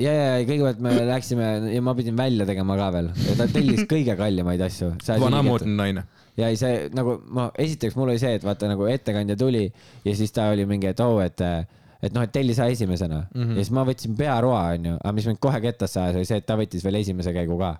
ja, 0.00 0.12
ja, 0.12 0.28
ja 0.40 0.46
kõigepealt 0.48 0.80
me 0.84 0.92
läksime 1.08 1.48
ja 1.72 1.82
ma 1.84 1.94
pidin 1.98 2.16
välja 2.18 2.46
tegema 2.48 2.76
ka 2.78 2.88
veel 2.94 3.10
ja 3.26 3.36
ta 3.38 3.46
tellis 3.50 3.84
kõige 3.90 4.16
kallimaid 4.18 4.62
asju. 4.64 4.92
vanamoodne 5.08 5.74
naine. 5.76 6.04
ja 6.40 6.50
ei, 6.52 6.58
see 6.60 6.88
nagu 6.96 7.18
ma, 7.28 7.48
esiteks 7.60 7.98
mul 7.98 8.12
oli 8.12 8.22
see, 8.22 8.36
et 8.38 8.46
vaata 8.46 8.70
nagu 8.70 8.88
ettekandja 8.90 9.36
tuli 9.40 9.66
ja 10.04 10.16
siis 10.16 10.34
ta 10.36 10.50
oli 10.54 10.66
mingi, 10.68 10.90
et 10.92 11.02
oo, 11.04 11.20
et, 11.24 11.44
et 12.00 12.16
noh, 12.16 12.24
et 12.24 12.34
telli 12.34 12.56
sa 12.56 12.68
esimesena 12.72 13.22
mm. 13.22 13.42
-hmm. 13.42 13.54
ja 13.58 13.64
siis 13.64 13.72
ma 13.76 13.86
võtsin 13.88 14.16
pearoa, 14.18 14.64
onju, 14.78 14.96
aga 15.00 15.14
mis 15.16 15.30
mind 15.30 15.42
kohe 15.42 15.60
kettasse 15.64 16.00
ajas, 16.00 16.20
oli 16.20 16.28
see, 16.28 16.40
et 16.42 16.46
ta 16.48 16.58
võttis 16.60 16.84
veel 16.84 17.00
esimese 17.02 17.34
käigu 17.36 17.58
ka. 17.58 17.76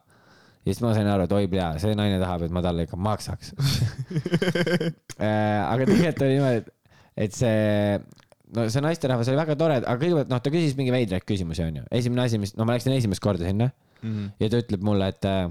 ja 0.65 0.73
siis 0.73 0.83
ma 0.85 0.95
sain 0.95 1.09
aru, 1.09 1.29
et 1.29 1.37
oi 1.41 1.49
pea, 1.49 1.73
see 1.83 1.97
naine 1.99 2.21
tahab, 2.23 2.47
et 2.47 2.53
ma 2.53 2.63
talle 2.63 2.89
ikka 2.89 2.97
maksaks. 2.97 3.55
aga 5.71 5.85
tegelikult 5.85 6.27
oli 6.27 6.37
niimoodi, 6.37 6.65
et, 6.65 6.75
et 7.17 7.33
see, 7.37 8.01
no 8.57 8.67
see 8.73 8.83
naisterahvas 8.85 9.29
oli 9.31 9.39
väga 9.41 9.57
tore, 9.59 9.79
aga 9.83 9.99
kõigepealt 10.01 10.33
noh, 10.33 10.41
ta 10.43 10.53
küsis 10.53 10.77
mingi 10.79 10.95
veidraid 10.95 11.27
küsimusi, 11.29 11.63
onju. 11.67 11.87
esimene 12.01 12.27
asi, 12.27 12.41
mis, 12.43 12.57
no 12.59 12.67
ma 12.67 12.77
läksin 12.77 12.97
esimest 12.97 13.23
korda 13.23 13.47
sinna 13.47 13.71
Mhm. 14.03 14.31
ja 14.41 14.49
ta 14.49 14.61
ütleb 14.63 14.85
mulle, 14.87 15.11
et 15.13 15.27
äh, 15.29 15.51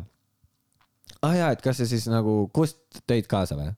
ah 1.26 1.36
jaa, 1.38 1.52
et 1.54 1.62
kas 1.62 1.82
sa 1.82 1.88
siis 1.90 2.08
nagu, 2.10 2.42
kust 2.56 3.02
tõid 3.10 3.30
kaasa 3.30 3.58
või? 3.60 3.70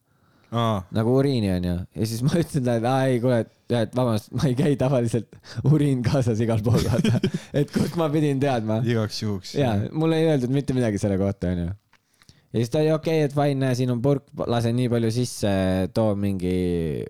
aa, 0.51 0.81
nagu 0.95 1.15
uriini 1.19 1.51
onju. 1.57 1.75
ja 1.95 2.07
siis 2.07 2.23
ma 2.25 2.35
ütlesin 2.41 2.65
talle, 2.65 2.79
et 2.79 2.87
aa 2.87 3.09
ei, 3.09 3.19
kuule, 3.23 3.41
et 3.71 3.95
vabandust, 3.95 4.31
ma 4.35 4.47
ei 4.49 4.57
käi 4.59 4.77
tavaliselt 4.79 5.37
uriin 5.67 6.01
kaasas 6.03 6.41
igal 6.43 6.63
pool, 6.63 6.81
vaata. 6.87 7.21
et 7.59 7.71
kust 7.71 7.95
ma 7.99 8.09
pidin 8.13 8.39
teadma. 8.43 8.81
igaks 8.87 9.21
juhuks. 9.23 9.55
ja 9.59 9.75
mulle 9.91 10.19
ei 10.21 10.31
öeldud 10.31 10.55
mitte 10.55 10.75
midagi 10.77 11.01
selle 11.01 11.19
kohta 11.21 11.51
onju. 11.51 11.67
ja 11.67 12.59
siis 12.59 12.71
ta 12.71 12.83
oli 12.83 12.93
okei 12.95 13.21
okay,, 13.21 13.29
et 13.29 13.35
fine, 13.35 13.59
näe, 13.65 13.75
siin 13.79 13.91
on 13.91 14.03
purk, 14.03 14.27
lase 14.47 14.71
nii 14.75 14.91
palju 14.91 15.11
sisse, 15.19 15.51
too 15.95 16.15
mingi, 16.19 17.03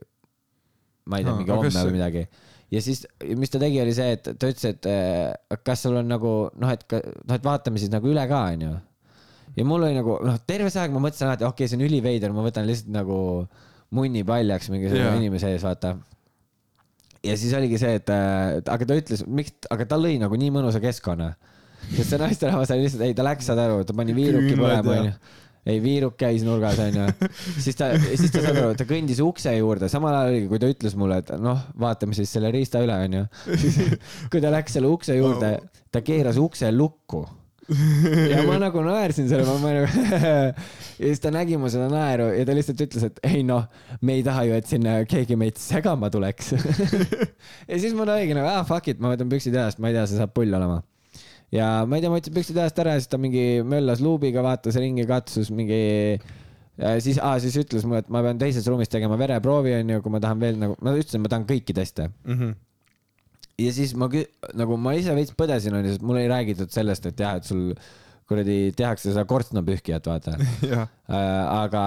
ma 1.11 1.19
ei 1.19 1.27
tea, 1.27 1.35
mingi 1.37 1.53
homme 1.53 1.71
või 1.87 1.95
midagi. 1.97 2.23
ja 2.71 2.83
siis, 2.83 3.03
mis 3.37 3.51
ta 3.51 3.59
tegi, 3.61 3.81
oli 3.83 3.95
see, 3.95 4.15
et 4.17 4.29
ta 4.29 4.51
ütles, 4.51 4.63
et 4.69 4.87
äh, 4.89 5.57
kas 5.67 5.83
sul 5.85 5.99
on 5.99 6.07
nagu 6.11 6.35
noh, 6.61 6.71
et 6.71 6.85
noh, 6.95 7.35
et 7.35 7.45
vaatame 7.45 7.81
siis 7.81 7.91
nagu 7.93 8.09
üle 8.11 8.23
ka 8.29 8.45
onju. 8.53 8.71
ja 9.57 9.67
mul 9.67 9.87
oli 9.87 9.97
nagu 9.97 10.17
noh, 10.25 10.39
terve 10.47 10.71
see 10.73 10.83
aeg 10.83 10.95
ma 10.95 11.03
mõtlesin 11.03 11.29
alati, 11.29 11.47
okei 11.47 11.65
okay,, 11.65 11.71
see 11.71 11.79
on 11.79 11.85
üliveider, 11.89 12.33
ma 12.35 12.45
võtan 12.47 12.69
lihtsalt 12.69 12.95
nagu 12.95 13.19
munni 13.91 14.23
paljaks 14.27 14.71
Jaa. 14.71 14.87
yeah. 14.87 15.19
inimese 15.19 15.51
ees, 15.51 15.67
vaata. 15.67 15.97
ja 17.27 17.37
siis 17.37 17.53
oligi 17.57 17.81
see, 17.81 17.99
et 17.99 18.11
äh, 18.15 18.57
aga 18.63 18.87
ta 18.87 18.99
ütles, 19.03 19.27
miks, 19.27 19.57
aga 19.73 19.89
ta 19.91 19.99
lõi 19.99 20.17
nagu 20.21 20.39
nii 20.39 20.55
mõnusa 20.55 20.83
keskkonna. 20.83 21.33
sest 21.91 22.13
see 22.13 22.21
naisterahvas 22.21 22.71
oli 22.71 22.87
lihtsalt, 22.87 23.07
ei 23.09 23.15
ta 23.17 23.25
läks, 23.27 23.47
saad 23.49 23.59
aru, 23.59 23.83
ta 23.83 23.95
pani 23.97 24.15
viiruki 24.15 24.55
põlema 24.55 24.99
onju 24.99 25.15
ei, 25.65 25.81
viiruk 25.81 26.15
käis 26.19 26.45
nurgas 26.45 26.79
onju, 26.81 27.07
siis 27.61 27.77
ta, 27.77 27.91
siis 28.09 28.31
ta 28.33 28.41
saad 28.41 28.57
aru, 28.57 28.71
ta 28.77 28.87
kõndis 28.89 29.21
ukse 29.23 29.53
juurde, 29.57 29.89
samal 29.91 30.15
ajal 30.17 30.33
oligi, 30.33 30.47
kui 30.49 30.61
ta 30.61 30.71
ütles 30.71 30.95
mulle, 30.97 31.19
et 31.21 31.29
noh, 31.41 31.67
vaatame 31.81 32.17
siis 32.17 32.31
selle 32.33 32.49
riista 32.53 32.81
üle 32.83 32.97
onju. 33.05 33.27
kui 34.31 34.41
ta 34.41 34.53
läks 34.53 34.77
selle 34.77 34.89
ukse 34.91 35.17
juurde, 35.19 35.53
ta 35.93 36.01
keeras 36.05 36.41
ukse 36.41 36.71
lukku. 36.73 37.27
ja 37.71 38.41
ma 38.43 38.57
nagu 38.59 38.81
naersin 38.83 39.29
selle, 39.29 39.45
ma, 39.45 39.69
nagu 39.71 39.85
ja 41.01 41.05
siis 41.05 41.21
ta 41.23 41.29
nägi 41.31 41.59
mu 41.61 41.69
seda 41.71 41.85
naeru 41.93 42.31
ja 42.33 42.41
ta 42.47 42.55
lihtsalt 42.57 42.81
ütles, 42.83 43.05
et 43.07 43.21
ei 43.29 43.45
noh, 43.47 43.69
me 44.01 44.17
ei 44.17 44.25
taha 44.25 44.47
ju, 44.49 44.57
et 44.57 44.67
sinna 44.67 44.97
keegi 45.07 45.37
meid 45.39 45.61
segama 45.61 46.09
tuleks. 46.11 46.55
ja 47.69 47.77
siis 47.77 47.93
mul 47.95 48.09
oligi 48.09 48.35
nagu, 48.35 48.49
ah 48.49 48.65
fuck 48.67 48.89
it, 48.91 48.99
ma 48.99 49.13
võtan 49.13 49.29
püksid 49.31 49.55
jalast, 49.55 49.79
ma 49.79 49.93
ei 49.93 49.99
tea, 49.99 50.09
see 50.09 50.19
saab 50.19 50.33
pull 50.35 50.57
olema. 50.57 50.81
Ja 51.55 51.67
ma 51.87 51.97
ei 51.97 52.03
tea, 52.03 52.11
ma 52.11 52.19
võtsin 52.19 52.35
püksid 52.35 52.59
jalast 52.59 52.79
ära 52.83 52.95
ja 52.95 53.01
siis 53.01 53.11
ta 53.11 53.19
mingi 53.21 53.61
möllas 53.67 54.01
luubiga, 54.03 54.43
vaatas 54.45 54.79
ringi, 54.79 55.05
katsus 55.09 55.51
mingi. 55.53 55.81
siis, 57.03 57.19
siis 57.43 57.57
ütles 57.61 57.85
mulle, 57.85 58.05
et 58.05 58.11
ma 58.13 58.23
pean 58.25 58.39
teises 58.41 58.67
ruumis 58.71 58.91
tegema 58.91 59.19
vereproovi, 59.19 59.75
onju, 59.81 60.01
kui 60.05 60.13
ma 60.13 60.21
tahan 60.23 60.41
veel 60.41 60.61
nagu, 60.61 60.77
ma 60.81 60.95
ütlesin, 60.97 61.23
ma 61.23 61.31
tahan 61.33 61.47
kõiki 61.49 61.75
teste. 61.77 62.11
Mhm. 62.27 62.53
ja 63.61 63.71
siis 63.75 63.91
ma 63.93 64.07
nagu 64.57 64.77
ma 64.81 64.95
ise 64.97 65.13
veits 65.13 65.35
põdesin, 65.37 65.75
onju, 65.77 65.91
sest 65.93 66.05
mulle 66.07 66.23
ei 66.23 66.31
räägitud 66.31 66.71
sellest, 66.73 67.05
et 67.05 67.19
jah, 67.19 67.35
et 67.37 67.45
sul 67.45 67.75
kuradi 68.31 68.71
tehakse 68.77 69.11
seda 69.11 69.27
korstnapühkijat, 69.29 70.07
vaata 70.07 70.37
Äh, 71.11 71.43
aga, 71.51 71.81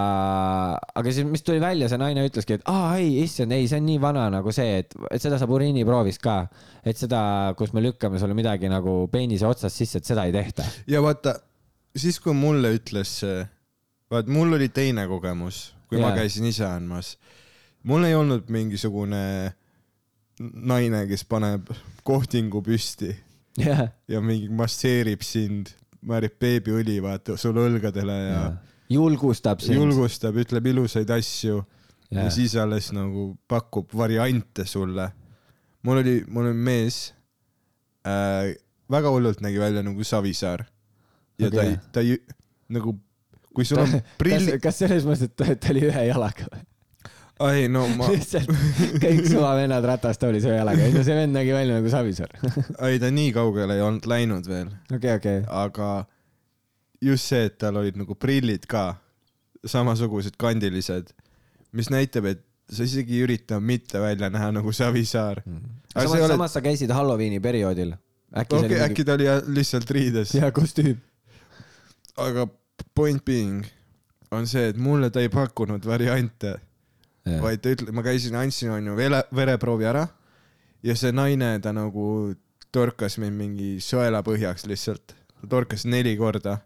aga 0.93 1.13
siis, 1.15 1.25
mis 1.25 1.41
tuli 1.41 1.61
välja, 1.63 1.87
see 1.89 1.97
naine 1.97 2.27
ütleski, 2.29 2.59
et 2.59 2.67
aa 2.69 2.99
ei, 3.01 3.23
issand, 3.23 3.55
ei, 3.57 3.65
see 3.71 3.79
on 3.81 3.87
nii 3.89 4.01
vana 4.03 4.27
nagu 4.35 4.53
see, 4.53 4.83
et, 4.83 4.93
et 5.09 5.23
seda 5.23 5.39
saab 5.41 5.55
uriiniproovist 5.57 6.21
ka, 6.21 6.35
et 6.85 7.01
seda, 7.01 7.23
kus 7.57 7.73
me 7.73 7.81
lükkame 7.87 8.21
sulle 8.21 8.37
midagi 8.37 8.69
nagu 8.69 9.07
peenise 9.13 9.49
otsast 9.49 9.81
sisse, 9.81 10.03
et 10.03 10.11
seda 10.11 10.27
ei 10.29 10.35
tehta. 10.35 10.67
ja 10.91 11.01
vaata, 11.05 11.39
siis 11.97 12.21
kui 12.21 12.37
mulle 12.37 12.75
ütles 12.77 13.15
see, 13.23 13.41
vaat 14.13 14.29
mul 14.29 14.59
oli 14.59 14.69
teine 14.77 15.07
kogemus, 15.09 15.71
kui 15.89 15.97
yeah. 15.97 16.11
Jaa. 16.11 16.13
ma 16.13 16.21
käisin 16.21 16.51
ise 16.51 16.69
andmas. 16.69 17.15
mul 17.89 18.05
ei 18.05 18.19
olnud 18.19 18.53
mingisugune 18.53 19.25
naine, 20.39 21.07
kes 21.09 21.25
paneb 21.31 21.73
kohtingu 22.05 22.61
püsti 22.67 23.15
jah, 23.61 23.87
ja 24.11 24.21
mingi 24.21 24.53
masseerib 24.53 25.25
sind, 25.25 25.73
määrib 26.05 26.37
beebiõli, 26.41 26.99
vaata 27.03 27.39
sulle 27.41 27.65
õlgadele 27.69 28.17
ja, 28.19 28.35
ja. 28.35 28.51
julgustab 28.93 29.63
sind. 29.65 29.79
julgustab, 29.81 30.37
ütleb 30.43 30.73
ilusaid 30.75 31.11
asju 31.15 31.63
ja. 32.15 32.25
Ja 32.25 32.31
siis 32.33 32.55
alles 32.61 32.91
nagu 32.95 33.33
pakub 33.49 33.93
variante 33.97 34.67
sulle. 34.69 35.09
mul 35.83 36.01
oli, 36.01 36.15
mul 36.29 36.51
oli 36.51 36.61
mees 36.69 36.99
äh,, 38.07 38.55
väga 38.91 39.11
hullult 39.11 39.41
nägi 39.45 39.59
välja 39.61 39.83
nagu 39.83 40.05
Savisaar. 40.05 40.65
ja 41.39 41.49
okay. 41.49 41.59
ta 41.59 41.65
ei, 41.65 41.79
ta 41.93 42.01
ei, 42.01 42.19
nagu, 42.69 42.95
kui 43.55 43.65
sul 43.65 43.83
on 43.83 43.99
prillid, 44.21 44.61
kas 44.63 44.79
selles 44.85 45.07
mõttes, 45.09 45.29
et 45.29 45.37
ta, 45.37 45.57
ta 45.57 45.73
oli 45.75 45.89
ühe 45.89 46.07
jalaga 46.11 46.49
või? 46.53 46.63
Ei 47.41 47.69
no 47.69 47.85
ma, 47.99 48.09
lihtsalt 48.15 48.51
kõik 49.03 49.25
suvavennad 49.27 49.87
ratastoolis 49.91 50.47
ühe 50.47 50.59
jalaga, 50.59 50.87
ei 50.87 50.95
no 50.95 51.03
see 51.07 51.17
vend 51.19 51.35
nägi 51.35 51.55
välja 51.55 51.79
nagu 51.81 51.91
Savisaar. 51.91 52.35
ei 52.91 53.01
ta 53.03 53.11
nii 53.15 53.33
kaugele 53.35 53.79
ei 53.79 53.85
olnud 53.85 54.07
läinud 54.11 54.49
veel, 54.51 54.71
okei, 54.95 55.17
okei. 55.19 55.43
aga 55.51 55.91
just 57.03 57.31
see, 57.33 57.49
et 57.51 57.59
tal 57.61 57.81
olid 57.83 57.99
nagu 58.01 58.17
prillid 58.19 58.69
ka 58.71 58.93
samasugused 59.67 60.37
kandilised, 60.41 61.11
mis 61.75 61.91
näitab, 61.93 62.29
et 62.31 62.45
sa 62.71 62.87
isegi 62.87 63.19
ei 63.19 63.27
ürita 63.27 63.59
mitte 63.61 64.01
välja 64.01 64.31
näha 64.33 64.51
nagu 64.55 64.73
Savisaar. 64.73 65.43
aga 65.45 66.07
samas 66.07 66.11
see, 66.11 66.19
ei 66.19 66.27
ole, 66.27 66.35
samas 66.37 66.57
sa 66.57 66.63
käisid 66.65 66.93
Halloweeni 66.95 67.41
perioodil. 67.41 67.95
äkki 68.35 68.61
okei, 68.61 68.81
äkki 68.87 69.05
ta 69.05 69.19
oli 69.19 69.27
lihtsalt 69.57 69.91
riides, 69.91 70.35
ja 70.39 70.53
kostüüm. 70.53 71.01
aga 72.17 72.47
point 72.95 73.25
being 73.25 73.65
on 74.31 74.47
see, 74.47 74.69
et 74.71 74.79
mulle 74.79 75.11
ta 75.11 75.23
ei 75.23 75.29
pakkunud 75.29 75.85
variante, 75.87 76.57
vaid 77.25 77.63
ta 77.65 77.73
ütleb, 77.73 77.95
ma 77.97 78.03
käisin, 78.05 78.37
andsin 78.37 78.71
onju 78.75 78.97
vere, 78.99 79.23
vereproovi 79.35 79.87
ära 79.89 80.07
ja 80.85 80.97
see 80.99 81.13
naine, 81.15 81.57
ta 81.65 81.73
nagu 81.73 82.35
torkas 82.75 83.19
mind 83.23 83.39
mingi 83.39 83.71
sõelapõhjaks 83.85 84.67
lihtsalt, 84.69 85.15
ta 85.41 85.51
torkas 85.51 85.87
neli 85.89 86.17
korda. 86.19 86.59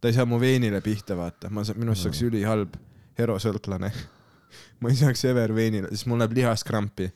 ta 0.00 0.08
ei 0.08 0.14
saa 0.14 0.26
mu 0.28 0.38
veenile 0.40 0.80
pihta, 0.84 1.16
vaata, 1.18 1.50
ma, 1.50 1.64
minust 1.74 2.04
saaks 2.04 2.20
ülihalb 2.22 2.76
herosõltlane. 3.18 3.90
ma 4.80 4.92
ei 4.92 4.98
saaks 4.98 5.24
ever 5.24 5.54
veenile, 5.56 5.90
siis 5.92 6.06
mul 6.06 6.20
läheb 6.22 6.36
lihaskrampi. 6.36 7.10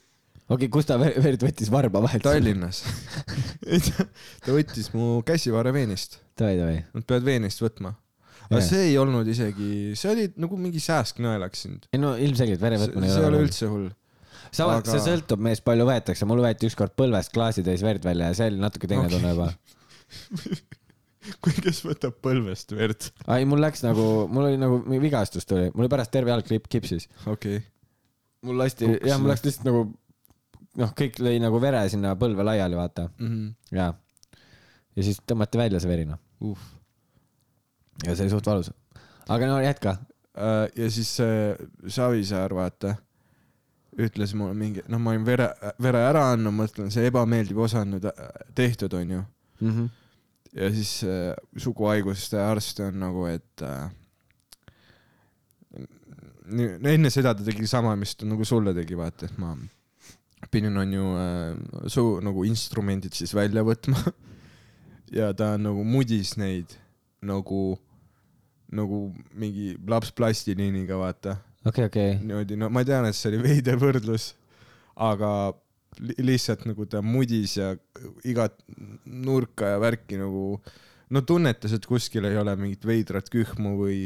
okei, 0.49 0.69
kus 0.69 0.89
ta 0.89 0.99
ve- 1.01 1.15
verd 1.23 1.45
võttis 1.47 1.71
varba 1.73 2.03
vahelt? 2.03 2.25
Tallinnas. 2.27 2.83
ta 4.45 4.57
võttis 4.57 4.93
mu 4.97 5.21
käsivarre 5.27 5.73
veenist, 5.77 6.21
nad 6.95 7.07
peavad 7.07 7.29
veenist 7.29 7.63
võtma. 7.63 7.95
Aga 8.51 8.63
see 8.67 8.83
ei 8.91 8.99
olnud 9.01 9.29
isegi, 9.31 9.71
see 9.99 10.11
oli 10.13 10.27
nagu 10.43 10.59
mingi 10.61 10.83
sääsk 10.83 11.23
nõelaks 11.23 11.65
sind. 11.67 11.87
ei 11.95 12.03
no 12.03 12.17
ilmselgelt 12.19 12.63
vere 12.63 12.79
see 12.79 12.89
võtmine 12.89 13.13
see 13.13 13.23
ei 13.23 13.29
ole. 13.29 13.43
üldse 13.47 13.71
hull. 13.71 13.87
sama, 14.51 14.81
aga- 14.81 14.97
see 14.97 15.05
sõltub 15.07 15.45
meest, 15.47 15.65
palju 15.67 15.87
võetakse, 15.89 16.29
mul 16.29 16.43
võeti 16.45 16.71
ükskord 16.71 16.97
põlvest 16.99 17.33
klaasitäis 17.37 17.85
verd 17.87 18.05
välja 18.07 18.33
ja 18.33 18.39
see 18.41 18.51
oli 18.53 18.61
natuke 18.63 18.91
teine 18.91 19.07
Okei. 19.07 19.17
tunne 19.17 19.35
juba. 19.35 19.51
kui, 21.45 21.57
kes 21.63 21.83
võtab 21.87 22.17
põlvest 22.25 22.75
verd, 22.75 23.11
ei, 23.37 23.47
mul 23.49 23.63
läks 23.63 23.85
nagu, 23.87 24.07
mul 24.33 24.49
oli 24.51 24.61
nagu 24.61 24.81
vigastus 25.03 25.47
tuli, 25.47 25.69
mul 25.75 25.87
oli 25.87 25.93
pärast 25.93 26.15
terve 26.15 26.33
jalg 26.35 26.51
kipsis. 26.73 27.11
okei 27.27 27.61
okay.. 27.61 27.67
mul 28.49 28.59
lasti, 28.59 28.89
jah, 29.07 29.21
mul 29.21 29.31
läks 29.35 29.47
lihtsalt 29.47 29.69
nagu 29.69 29.85
noh, 30.79 30.93
kõik 30.97 31.19
lõi 31.23 31.39
nagu 31.43 31.61
vere 31.63 31.83
sinna 31.93 32.17
põlve 32.19 32.47
laiali, 32.47 32.79
vaata 32.79 33.09
Mm 33.19 33.31
-hmm. 33.31 33.55
ja. 33.77 33.93
ja 34.97 35.07
siis 35.07 35.21
tõmmati 35.27 35.59
välja 35.59 35.81
see 35.81 35.91
veri 35.91 36.07
noh. 36.09 36.21
uh.. 36.41 36.59
Ja 38.07 38.15
see 38.15 38.27
oli 38.27 38.33
suht 38.33 38.47
valus. 38.47 38.73
aga 39.29 39.47
no 39.51 39.61
jätka. 39.63 39.97
Äh, 40.39 40.67
ja 40.77 40.91
siis 40.91 41.11
see 41.21 41.55
Savisaar, 41.91 42.55
vaata, 42.55 42.95
ütles 43.99 44.35
mulle 44.39 44.55
mingi, 44.55 44.85
noh, 44.89 45.01
ma 45.03 45.15
olin 45.15 45.25
vere, 45.27 45.51
vere 45.83 46.03
ära 46.07 46.29
andnud, 46.35 46.55
mõtlen, 46.57 46.91
see 46.95 47.09
ebameeldiv 47.11 47.59
osa 47.67 47.83
on 47.85 47.97
nüüd 47.97 48.07
äh, 48.11 48.29
tehtud, 48.55 48.95
onju. 48.97 49.25
Mhm. 49.61 49.89
ja 50.57 50.71
siis 50.75 51.03
äh, 51.07 51.35
suguhaiguste 51.61 52.41
arst 52.43 52.81
on 52.83 52.97
nagu, 53.03 53.27
et 53.31 53.63
äh, 53.67 53.91
enne 56.51 57.11
seda 57.13 57.35
ta 57.37 57.45
tegi 57.47 57.69
sama, 57.71 57.93
mis 57.99 58.17
ta 58.19 58.27
nagu 58.27 58.47
sulle 58.49 58.75
tegi, 58.75 58.97
vaata, 58.99 59.29
et 59.29 59.39
ma 59.39 59.53
pidin, 60.51 60.79
onju 60.81 61.13
äh,, 61.21 61.87
suu 61.93 62.19
nagu 62.25 62.45
instrumendid 62.49 63.15
siis 63.15 63.35
välja 63.37 63.63
võtma 63.67 64.01
ja 65.19 65.31
ta 65.37 65.53
nagu 65.61 65.85
mudis 65.85 66.37
neid 66.41 66.73
nagu, 67.27 67.77
nagu 68.77 69.09
mingi 69.39 69.75
laps 69.89 70.13
plastiliiniga, 70.17 70.99
vaata. 71.01 71.37
okei, 71.67 71.89
okei. 71.91 72.13
niimoodi, 72.21 72.59
no 72.61 72.71
ma 72.73 72.85
tean, 72.87 73.09
et 73.09 73.19
see 73.19 73.33
oli 73.33 73.43
veider 73.49 73.81
võrdlus, 73.81 74.33
aga 75.01 75.33
li 76.01 76.15
lihtsalt 76.31 76.65
nagu 76.69 76.87
ta 76.89 77.03
mudis 77.03 77.57
ja 77.59 77.73
igat 78.25 78.57
nurka 79.05 79.75
ja 79.75 79.81
värki 79.83 80.21
nagu, 80.21 80.61
no 81.11 81.23
tunnetas, 81.27 81.75
et 81.77 81.87
kuskil 81.87 82.29
ei 82.29 82.39
ole 82.39 82.55
mingit 82.61 82.87
veidrat 82.87 83.31
kühmu 83.33 83.75
või, 83.81 84.05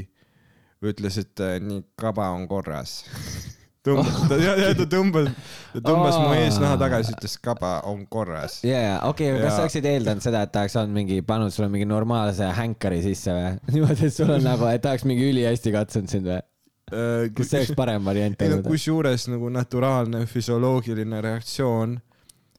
ütles, 0.85 1.18
et 1.20 1.40
äh, 1.40 1.59
nii 1.64 1.85
kaba 2.00 2.31
on 2.37 2.48
korras. 2.48 3.03
tõmbas, 3.84 4.16
ta, 4.30 4.38
ja, 4.40 4.54
ja 4.60 4.70
ta 4.78 4.86
tõmbas, 4.90 5.28
ta 5.74 5.82
tõmbas 5.84 6.16
mu 6.22 6.32
eesnaha 6.38 6.78
tagasi, 6.80 7.14
ütles 7.16 7.36
kaba 7.44 7.74
on 7.90 8.04
korras. 8.10 8.58
ja, 8.66 8.80
ja 8.80 8.96
okei 9.08 9.32
okay,, 9.32 9.44
kas 9.44 9.58
sa 9.58 9.66
oleksid 9.66 9.88
eeldanud 9.90 10.24
seda, 10.24 10.44
et 10.46 10.54
ta 10.54 10.64
oleks 10.64 10.78
olnud 10.80 10.96
mingi, 10.96 11.20
pannud 11.26 11.54
sulle 11.54 11.68
mingi 11.72 11.88
normaalse 11.88 12.48
hänkari 12.58 13.02
sisse 13.04 13.36
või? 13.36 13.52
niimoodi, 13.76 14.08
et 14.08 14.16
sul 14.16 14.32
on 14.34 14.44
nagu, 14.44 14.68
et 14.70 14.84
ta 14.84 14.94
oleks 14.94 15.06
mingi 15.08 15.28
ülihästi 15.32 15.74
katsunud 15.74 16.12
sind 16.12 16.30
või? 16.32 16.40
kas 16.84 17.48
see 17.48 17.62
oleks 17.62 17.72
parem 17.78 18.04
variant 18.04 18.42
ei 18.44 18.50
no 18.52 18.58
kusjuures 18.62 19.24
nagu 19.32 19.48
naturaalne 19.48 20.26
füsioloogiline 20.28 21.22
reaktsioon 21.24 21.94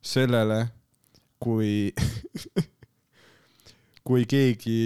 sellele, 0.05 0.59
kui, 1.41 1.93
kui 4.07 4.25
keegi 4.29 4.79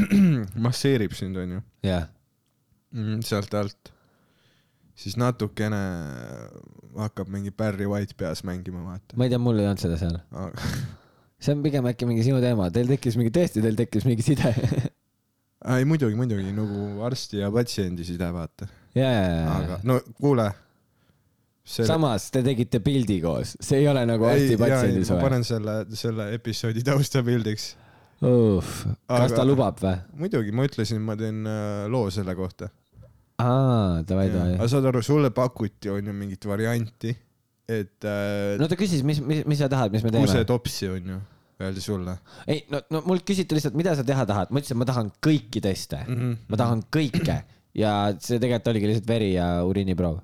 masseerib 0.64 1.14
sind, 1.16 1.38
onju, 1.40 1.60
jah, 1.86 2.08
sealt 3.24 3.54
alt, 3.58 3.93
siis 4.98 5.16
natukene 5.20 5.80
hakkab 6.94 7.30
mingi 7.32 7.52
Barry 7.54 7.86
White 7.90 8.16
peas 8.18 8.44
mängima, 8.46 8.84
vaata. 8.86 9.16
ma 9.18 9.26
ei 9.26 9.32
tea, 9.32 9.40
mul 9.42 9.58
ei 9.58 9.68
olnud 9.68 9.82
seda 9.82 9.98
seal. 10.00 10.18
see 11.44 11.54
on 11.56 11.62
pigem 11.64 11.86
äkki 11.90 12.08
mingi 12.08 12.26
sinu 12.26 12.40
teema, 12.44 12.70
teil 12.74 12.90
tekkis 12.90 13.18
mingi, 13.20 13.32
tõesti, 13.34 13.62
teil 13.64 13.78
tekkis 13.78 14.06
mingi 14.08 14.26
side. 14.26 14.54
ei 15.76 15.88
muidugi, 15.88 16.18
muidugi 16.18 16.52
nagu 16.56 17.06
arsti 17.06 17.42
ja 17.42 17.50
patsiendi 17.54 18.06
side, 18.06 18.30
vaata. 18.34 18.68
ja, 18.96 19.08
ja, 19.08 19.24
ja, 19.30 19.56
aga 19.58 19.80
no 19.88 19.98
kuule. 20.20 20.50
samas 21.64 22.28
te 22.30 22.42
tegite 22.44 22.80
pildi 22.84 23.22
koos, 23.24 23.56
see 23.64 23.82
ei 23.82 23.88
ole 23.88 24.04
nagu 24.08 24.28
arsti-patsiendi 24.28 25.00
ma 25.00 25.08
suhe. 25.08 25.22
panen 25.24 25.46
selle, 25.48 25.78
selle 25.96 26.28
episoodi 26.36 26.84
taustapildiks 26.86 27.72
kas 28.24 29.32
ta 29.34 29.42
Aga- 29.42 29.46
lubab 29.46 29.80
või? 29.82 29.96
muidugi, 30.24 30.52
ma 30.54 30.66
ütlesin, 30.68 31.02
ma 31.04 31.16
teen 31.18 31.44
äh, 31.48 31.84
loo 31.90 32.10
selle 32.14 32.34
kohta. 32.38 32.70
aa, 33.42 34.02
davai, 34.06 34.28
davai 34.32 34.54
aga. 34.56 34.68
saad 34.70 34.88
aru, 34.90 35.02
sulle 35.02 35.30
pakuti 35.34 35.90
on 35.92 36.10
ju 36.10 36.16
mingit 36.16 36.46
varianti, 36.46 37.14
et 37.68 38.06
äh, 38.06 38.56
no 38.60 38.68
ta 38.70 38.78
küsis, 38.78 39.02
mis, 39.06 39.22
mis, 39.24 39.42
mis 39.48 39.62
sa 39.62 39.70
tahad, 39.72 39.94
mis 39.94 40.04
me 40.06 40.12
teeme? 40.14 40.28
kusetopsi 40.28 40.90
on 40.92 41.14
ju, 41.14 41.22
öeldi 41.64 41.82
sulle 41.82 42.18
ei, 42.46 42.62
no, 42.70 42.82
no 42.94 43.02
mult 43.08 43.26
küsiti 43.26 43.56
lihtsalt, 43.56 43.78
mida 43.78 43.96
sa 43.98 44.06
teha 44.06 44.26
tahad, 44.28 44.52
ma 44.52 44.62
ütlesin, 44.62 44.78
ma 44.78 44.86
tahan 44.88 45.10
kõiki 45.24 45.62
teste 45.64 46.02
mm, 46.04 46.12
mm. 46.12 46.20
-hmm. 46.20 46.52
ma 46.52 46.60
tahan 46.60 46.84
kõike 46.94 47.40
ja 47.74 47.94
see 48.20 48.38
tegelikult 48.38 48.70
oligi 48.74 48.92
lihtsalt 48.92 49.10
veri 49.10 49.32
ja 49.34 49.48
uriiniproov. 49.66 50.20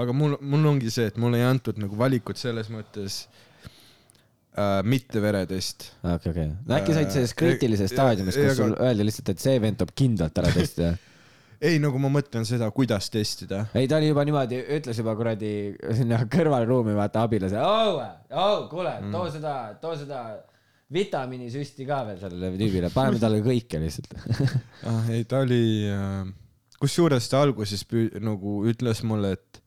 aga 0.00 0.16
mul, 0.16 0.34
mul 0.40 0.72
ongi 0.74 0.90
see, 0.90 1.06
et 1.10 1.20
mulle 1.22 1.38
ei 1.38 1.46
antud 1.46 1.78
nagu 1.78 1.98
valikut 1.98 2.40
selles 2.40 2.70
mõttes 2.72 3.20
äh, 4.58 4.80
mitte 4.82 5.22
veretest. 5.22 5.92
okei, 6.02 6.32
okei. 6.32 6.48
no 6.66 6.80
äkki 6.80 6.96
said 6.96 7.14
selles 7.14 7.36
Äh, 7.36 7.38
kriitilises 7.44 7.92
ja- 7.92 7.96
staadiumis, 7.96 8.40
kus 8.40 8.58
sul 8.58 8.74
öeldi 8.74 9.06
lihtsalt, 9.06 9.32
et 9.34 9.46
see 9.46 9.62
vend 9.62 9.78
tuleb 9.78 9.94
kindlalt 10.02 10.42
ära 10.42 10.52
testida. 10.56 10.96
ei, 11.60 11.78
nagu 11.82 11.98
ma 12.00 12.08
mõtlen 12.12 12.46
seda, 12.48 12.70
kuidas 12.74 13.10
testida. 13.12 13.66
ei, 13.76 13.88
ta 13.88 13.98
oli 14.00 14.08
juba 14.10 14.24
niimoodi, 14.28 14.60
ütles 14.78 15.00
juba 15.00 15.14
kuradi 15.18 15.50
sinna 15.96 16.22
kõrvalruumi, 16.30 16.94
vaata 16.96 17.26
abilase, 17.28 17.58
oh, 17.60 18.00
oh, 18.32 18.62
kuule, 18.70 18.94
too 19.12 19.26
seda, 19.34 19.56
too 19.82 19.96
seda 20.00 20.22
vitamiinisüsti 20.90 21.86
ka 21.86 22.00
veel 22.08 22.18
sellele 22.22 22.50
tüübile, 22.58 22.90
paneme 22.94 23.20
talle 23.22 23.42
kõike 23.44 23.78
lihtsalt. 23.82 24.14
ah,. 24.88 25.10
ei, 25.12 25.24
ta 25.28 25.44
oli 25.44 25.62
äh,, 25.90 26.24
kusjuures 26.82 27.28
ta 27.30 27.44
alguses 27.44 27.84
püü- 27.86 28.16
nagu 28.24 28.62
ütles 28.70 29.04
mulle, 29.06 29.36
et 29.38 29.60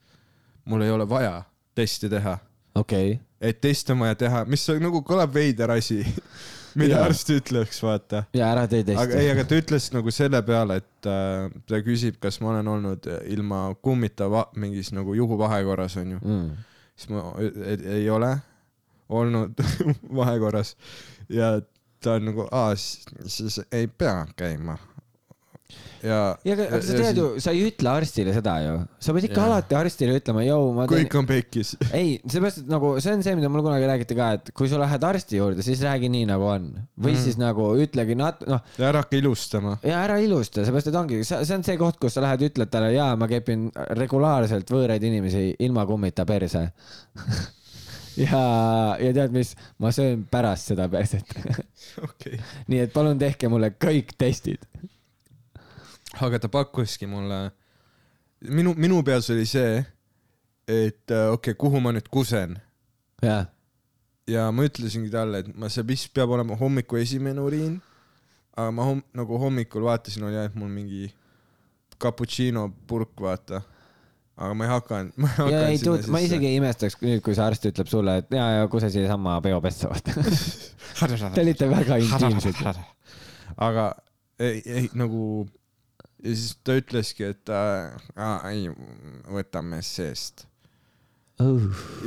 mul 0.66 0.84
ei 0.84 0.92
ole 0.92 1.08
vaja 1.10 1.38
testi 1.78 2.10
teha, 2.12 2.36
okei, 2.80 3.16
et 3.44 3.62
test 3.64 3.90
on 3.94 4.04
vaja 4.04 4.18
teha, 4.26 4.44
mis 4.50 4.66
on- 4.74 4.84
nagu 4.84 5.04
kõlab 5.06 5.32
veider 5.36 5.72
asi, 5.78 6.02
mida 6.76 6.98
Jaa. 6.98 7.06
arst 7.10 7.30
ütleks, 7.34 7.82
vaata. 7.84 8.24
ja 8.34 8.52
ära 8.52 8.68
tee 8.68 8.82
aga 8.82 9.02
ei, 9.04 9.10
testi. 9.10 9.30
aga 9.32 9.44
ta 9.50 9.60
ütles 9.62 9.90
nagu 9.94 10.12
selle 10.12 10.42
peale, 10.48 10.78
et 10.84 11.10
äh, 11.10 11.50
ta 11.70 11.82
küsib, 11.86 12.20
kas 12.24 12.40
ma 12.42 12.54
olen 12.54 12.68
olnud 12.78 13.10
ilma 13.34 13.66
kummita 13.82 14.30
mingis 14.56 14.92
nagu 14.96 15.14
juhuvahekorras 15.18 15.98
onju, 16.02 16.20
Mm. 16.24 16.50
siis 16.96 17.10
ma 17.14 17.24
ei, 17.40 17.78
ei 18.00 18.10
ole 18.10 18.34
olnud 19.10 19.60
vahekorras 20.20 20.76
ja 21.30 21.60
ta 22.04 22.18
on 22.18 22.26
nagu, 22.32 22.48
aa, 22.52 22.74
siis 22.76 23.62
ei 23.72 23.88
pea 23.88 24.26
käima. 24.36 24.78
ja. 26.04 26.20
ja 26.46 26.56
aga 26.58 26.80
sa 26.84 26.98
tead 27.00 27.20
ju, 27.20 27.28
sa 27.44 27.54
ei 27.56 27.64
ütle 27.70 27.92
arstile 27.92 28.34
seda 28.36 28.56
ju, 28.64 28.74
sa 29.04 29.16
pead 29.16 29.28
ikka 29.30 29.40
Jaa. 29.40 29.50
alati 29.52 29.78
arstile 29.80 30.18
ütlema, 30.20 30.44
jõu, 30.46 30.70
ma 30.76 30.88
teen 30.90 31.08
kõik 31.08 31.18
on 31.22 31.30
pekkis. 31.30 31.74
ei, 32.00 32.18
seepärast, 32.28 32.64
et 32.64 32.74
nagu 32.74 32.94
see 33.04 33.16
on 33.16 33.24
see, 33.26 33.38
mida 33.40 33.52
mulle 33.54 33.66
kunagi 33.68 33.90
räägiti 33.90 34.18
ka, 34.20 34.30
et 34.40 34.52
kui 34.58 34.72
sa 34.72 34.82
lähed 34.82 35.08
arsti 35.10 35.40
juurde, 35.40 35.66
siis 35.66 35.82
räägi 35.86 36.12
nii, 36.14 36.28
nagu 36.34 36.48
on. 36.52 36.70
või 37.00 37.16
Mhm. 37.16 37.24
siis 37.24 37.40
nagu 37.42 37.70
ütlegi 37.84 38.18
nat-, 38.20 38.44
noh, 38.50 38.62
ja 38.78 38.92
ära 38.92 39.04
hakka 39.06 39.18
ilustama. 39.22 39.78
ja 39.84 40.04
ära 40.04 40.20
ilusta, 40.24 40.68
seepärast 40.68 40.92
et 40.92 41.00
ongi, 41.00 41.24
see 41.28 41.58
on 41.58 41.66
see 41.66 41.80
koht, 41.82 42.00
kus 42.02 42.18
sa 42.18 42.24
lähed, 42.26 42.46
ütled 42.52 42.72
talle, 42.74 42.94
jaa, 42.96 43.16
ma 43.20 43.28
kepin 43.32 43.70
regulaarselt 44.00 44.70
võõraid 44.74 45.04
inimesi 45.10 45.50
ilma 45.64 45.88
kummita 45.90 46.28
perse. 46.30 46.68
ja, 48.26 48.42
ja 49.00 49.14
tead 49.16 49.34
mis, 49.34 49.54
ma 49.82 49.92
söön 49.96 50.26
pärast 50.32 50.74
seda 50.74 50.88
perset. 50.92 51.30
okei. 52.08 52.40
nii 52.72 52.84
et 52.86 52.94
palun 52.94 53.20
tehke 53.22 53.50
mulle 53.52 53.74
kõik 53.82 54.16
testid. 54.20 54.64
Aga 56.22 56.40
ta 56.40 56.50
pakkuski 56.52 57.08
mulle, 57.10 57.48
minu, 58.50 58.76
minu 58.78 59.02
peas 59.06 59.30
oli 59.34 59.46
see, 59.50 59.82
et 60.68 61.12
äh, 61.12 61.32
okei 61.32 61.54
okay,, 61.54 61.60
kuhu 61.60 61.82
ma 61.84 61.94
nüüd 61.96 62.08
kusen 62.14 62.56
jah, 63.24 63.48
ja 64.30 64.48
ma 64.56 64.68
ütlesingi 64.68 65.12
talle, 65.14 65.44
et 65.44 65.52
ma, 65.58 65.70
see 65.72 65.86
vist 65.88 66.14
peab 66.16 66.32
olema 66.36 66.58
hommiku 66.60 67.00
esimene 67.02 67.44
uriin. 67.44 67.78
aga 68.54 68.72
ma 68.72 68.88
homm-, 68.88 69.06
nagu 69.18 69.40
hommikul 69.42 69.88
vaatasin, 69.88 70.28
oli 70.30 70.38
ainult 70.38 70.58
mul 70.62 70.72
mingi 70.72 71.08
cappuccino 72.02 72.68
purk, 72.88 73.16
vaata. 73.22 73.64
aga 74.38 74.54
ma 74.58 74.68
ei 74.68 74.72
hakanud, 74.72 75.18
ma 75.18 75.30
ei 75.30 75.36
hakanud 75.40 75.72
ei 75.72 75.82
tuud, 75.82 76.08
ma 76.14 76.22
isegi 76.24 76.50
ei 76.50 76.60
imestaks 76.62 77.00
nüüd, 77.02 77.24
kui 77.26 77.36
see 77.38 77.46
arst 77.46 77.68
ütleb 77.70 77.90
sulle, 77.90 78.20
et 78.22 78.32
ja, 78.34 78.48
ja 78.60 78.70
kuse 78.72 78.90
siiasama 78.94 79.40
peopessa, 79.46 79.92
vaata. 79.92 80.16
Te 81.34 81.42
olite 81.42 81.68
väga 81.70 82.00
intiimsed. 82.02 82.64
aga 83.58 83.90
ei, 84.40 84.62
ei 84.66 84.88
nagu 84.98 85.46
ja 86.24 86.34
siis 86.36 86.58
ta 86.64 86.78
ütleski, 86.80 87.30
et 87.34 87.52
äh, 87.52 87.94
aa, 88.16 88.38
ei, 88.52 88.70
võtame 89.32 89.82
seest 89.86 90.48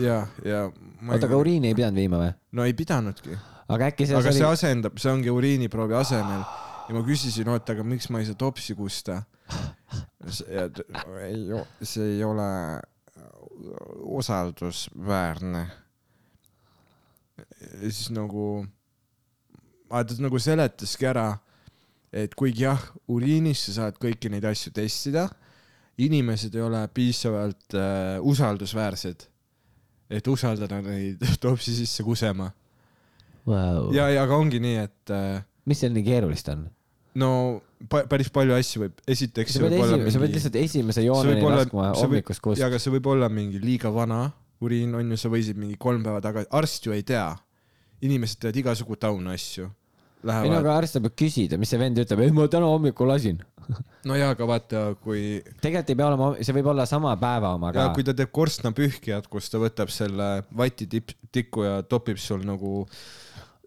ja, 0.01 0.23
ja 0.47 0.63
ma 1.01 1.17
oota, 1.17 1.27
aga 1.29 1.41
uriini 1.41 1.73
ei 1.73 1.77
pidanud 1.77 2.01
viima 2.01 2.21
või? 2.23 2.33
no 2.57 2.67
ei 2.67 2.77
pidanudki, 2.79 3.37
aga 3.69 3.91
äkki 3.93 4.09
see 4.09 4.17
aga 4.19 4.33
oli 4.33 4.41
see 4.41 4.49
asendab, 4.49 5.01
see 5.03 5.13
ongi 5.13 5.33
uriiniproovi 5.33 5.99
asemel 5.99 6.45
ja 6.87 6.95
ma 6.95 7.03
küsisin, 7.07 7.49
oota, 7.51 7.75
aga 7.75 7.87
miks 7.87 8.09
ma 8.11 8.23
ei 8.23 8.29
saa 8.29 8.39
topsi 8.39 8.77
kusta? 8.79 9.23
ja 10.51 10.69
ta- 10.73 10.87
ei, 11.27 11.43
see 11.83 12.17
ei 12.17 12.25
ole 12.27 12.47
usaldusväärne. 14.17 15.67
ja 17.83 17.91
siis 17.91 18.11
nagu, 18.11 18.67
ta 19.89 20.23
nagu 20.23 20.39
seletaski 20.39 21.07
ära, 21.07 21.29
et 22.17 22.35
kuigi 22.39 22.65
jah, 22.65 22.83
uriinis 23.13 23.67
sa 23.69 23.75
saad 23.81 23.99
kõiki 24.03 24.31
neid 24.33 24.47
asju 24.49 24.73
testida, 24.77 25.27
inimesed 26.03 26.55
ei 26.57 26.65
ole 26.65 26.83
piisavalt 26.95 27.77
äh, 27.77 28.17
usaldusväärsed, 28.25 29.27
et 30.17 30.31
usaldada 30.31 30.81
neid 30.85 31.23
topsi 31.45 31.75
sisse 31.77 32.07
kusema. 32.07 32.51
wow.. 33.47 33.93
ja, 33.95 34.09
ja 34.13 34.25
aga 34.25 34.39
ongi 34.39 34.63
nii, 34.63 34.81
et 34.87 35.15
äh, 35.15 35.45
mis 35.67 35.83
seal 35.83 35.95
nii 35.97 36.07
keerulist 36.07 36.49
on? 36.55 36.67
no 37.17 37.31
pa, 37.89 38.03
päris 38.09 38.29
palju 38.33 38.57
asju 38.57 38.87
võib, 38.87 38.99
esiteks 39.09 39.57
sa 39.57 39.63
pead 39.65 39.79
pead 40.05 40.35
lihtsalt 40.35 40.59
esimese 40.61 41.05
jooneni 41.07 41.45
laskma 41.45 41.93
hommikust 41.97 42.45
kust 42.45 42.61
ja. 42.61 42.69
aga 42.69 42.81
see 42.83 42.93
võib 42.93 43.09
olla 43.15 43.31
mingi 43.33 43.63
liiga 43.63 43.93
vana 43.93 44.27
uriin 44.61 44.95
on 44.97 45.11
ju, 45.13 45.19
sa 45.21 45.31
võisid 45.33 45.59
mingi 45.61 45.77
kolm 45.81 46.05
päeva 46.05 46.21
tagasi, 46.25 46.49
arst 46.57 46.87
ju 46.87 46.95
ei 46.97 47.05
tea. 47.07 47.35
inimesed 48.05 48.41
teevad 48.41 48.57
igasugu 48.61 48.97
taunu 49.01 49.31
asju. 49.33 49.71
Lähevad, 50.27 50.57
aga 50.61 50.79
arst 50.81 50.97
saab 50.97 51.11
ju 51.11 51.13
küsida, 51.25 51.59
mis 51.61 51.71
see 51.71 51.81
vend 51.81 52.01
ütleb, 52.03 52.25
ei 52.25 52.33
ma 52.35 52.49
täna 52.51 52.71
hommikul 52.71 53.11
lasin. 53.11 53.39
no 54.09 54.17
jaa, 54.19 54.33
aga 54.35 54.49
vaata, 54.49 54.83
kui, 55.03 55.43
tegelikult 55.63 55.93
ei 55.93 55.99
pea 55.99 56.09
olema, 56.09 56.33
see 56.41 56.57
võib 56.57 56.73
olla 56.73 56.87
sama 56.89 57.15
päeva 57.21 57.53
oma 57.59 57.73
ka 57.75 57.89
kui 57.97 58.07
ta 58.07 58.15
teeb 58.17 58.33
korstnapühkijat, 58.35 59.31
kus 59.31 59.51
ta 59.53 59.63
võtab 59.63 59.91
selle 59.95 60.31
vati 60.57 60.89
tipp, 60.91 61.15
tikku 61.35 61.67
ja 61.67 61.79
topib 61.87 62.21
sul 62.23 62.45
nagu 62.47 62.85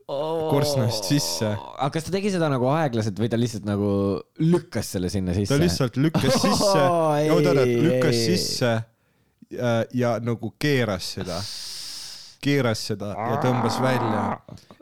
korstnast 0.09 1.05
sisse. 1.05 1.49
aga 1.53 1.89
kas 1.93 2.07
ta 2.07 2.13
tegi 2.15 2.31
seda 2.33 2.49
nagu 2.49 2.69
aeglaselt 2.73 3.19
või 3.21 3.29
ta 3.29 3.37
lihtsalt 3.37 3.67
nagu 3.67 3.89
lükkas 4.41 4.95
selle 4.95 5.11
sinna 5.13 5.35
sisse? 5.37 5.53
ta 5.53 5.61
lihtsalt 5.61 5.99
lükkas 6.01 6.39
sisse 6.45 6.85
ei, 7.19 7.29
oota, 7.29 7.53
oota, 7.53 7.65
lükkas 7.67 8.15
ei. 8.15 8.23
sisse 8.31 8.71
ja, 9.53 9.73
ja 9.93 10.15
nagu 10.23 10.53
keeras 10.61 11.13
seda, 11.19 11.37
keeras 12.43 12.81
seda 12.91 13.11
ja 13.13 13.39
tõmbas 13.43 13.79
välja. 13.83 14.23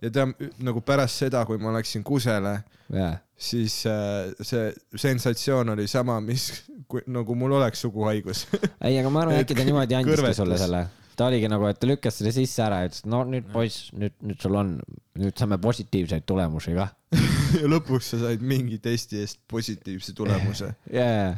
ja 0.02 0.12
ta 0.14 0.28
nagu 0.64 0.82
pärast 0.86 1.24
seda, 1.24 1.44
kui 1.50 1.60
ma 1.62 1.74
läksin 1.78 2.06
kusele, 2.08 2.60
jah, 2.94 3.18
siis 3.38 3.80
äh, 3.90 4.32
see 4.42 4.70
sensatsioon 4.98 5.76
oli 5.76 5.88
sama, 5.90 6.20
mis 6.24 6.50
kui, 6.92 7.04
nagu 7.12 7.36
mul 7.38 7.58
oleks 7.60 7.84
suguhaigus. 7.86 8.46
ei, 8.86 8.98
aga 9.00 9.12
ma 9.12 9.26
arvan, 9.26 9.42
äkki 9.42 9.58
ta 9.58 9.68
niimoodi 9.68 9.98
andiski 9.98 10.18
kõrvetas. 10.18 10.42
sulle 10.42 10.60
selle. 10.62 10.86
ta 11.18 11.32
oligi 11.32 11.50
nagu, 11.50 11.68
et 11.70 11.80
ta 11.82 11.90
lükkas 11.90 12.20
selle 12.20 12.34
sisse 12.36 12.64
ära 12.66 12.84
ja 12.84 12.92
ütles, 12.92 13.04
no 13.10 13.24
nüüd 13.28 13.50
poiss, 13.54 13.90
nüüd, 13.98 14.16
nüüd 14.26 14.42
sul 14.44 14.58
on, 14.60 14.78
nüüd 15.18 15.38
saame 15.38 15.60
positiivseid 15.62 16.28
tulemusi 16.30 16.78
kah. 16.78 16.94
ja 17.62 17.70
lõpuks 17.70 18.14
sa 18.14 18.22
said 18.26 18.46
mingi 18.46 18.82
testi 18.84 19.22
eest 19.24 19.42
positiivse 19.50 20.16
tulemuse, 20.18 20.74
jaa, 20.94 21.38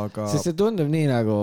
aga 0.00 0.28
sest 0.30 0.50
see 0.50 0.58
tundub 0.58 0.90
nii 0.90 1.08
nagu 1.10 1.38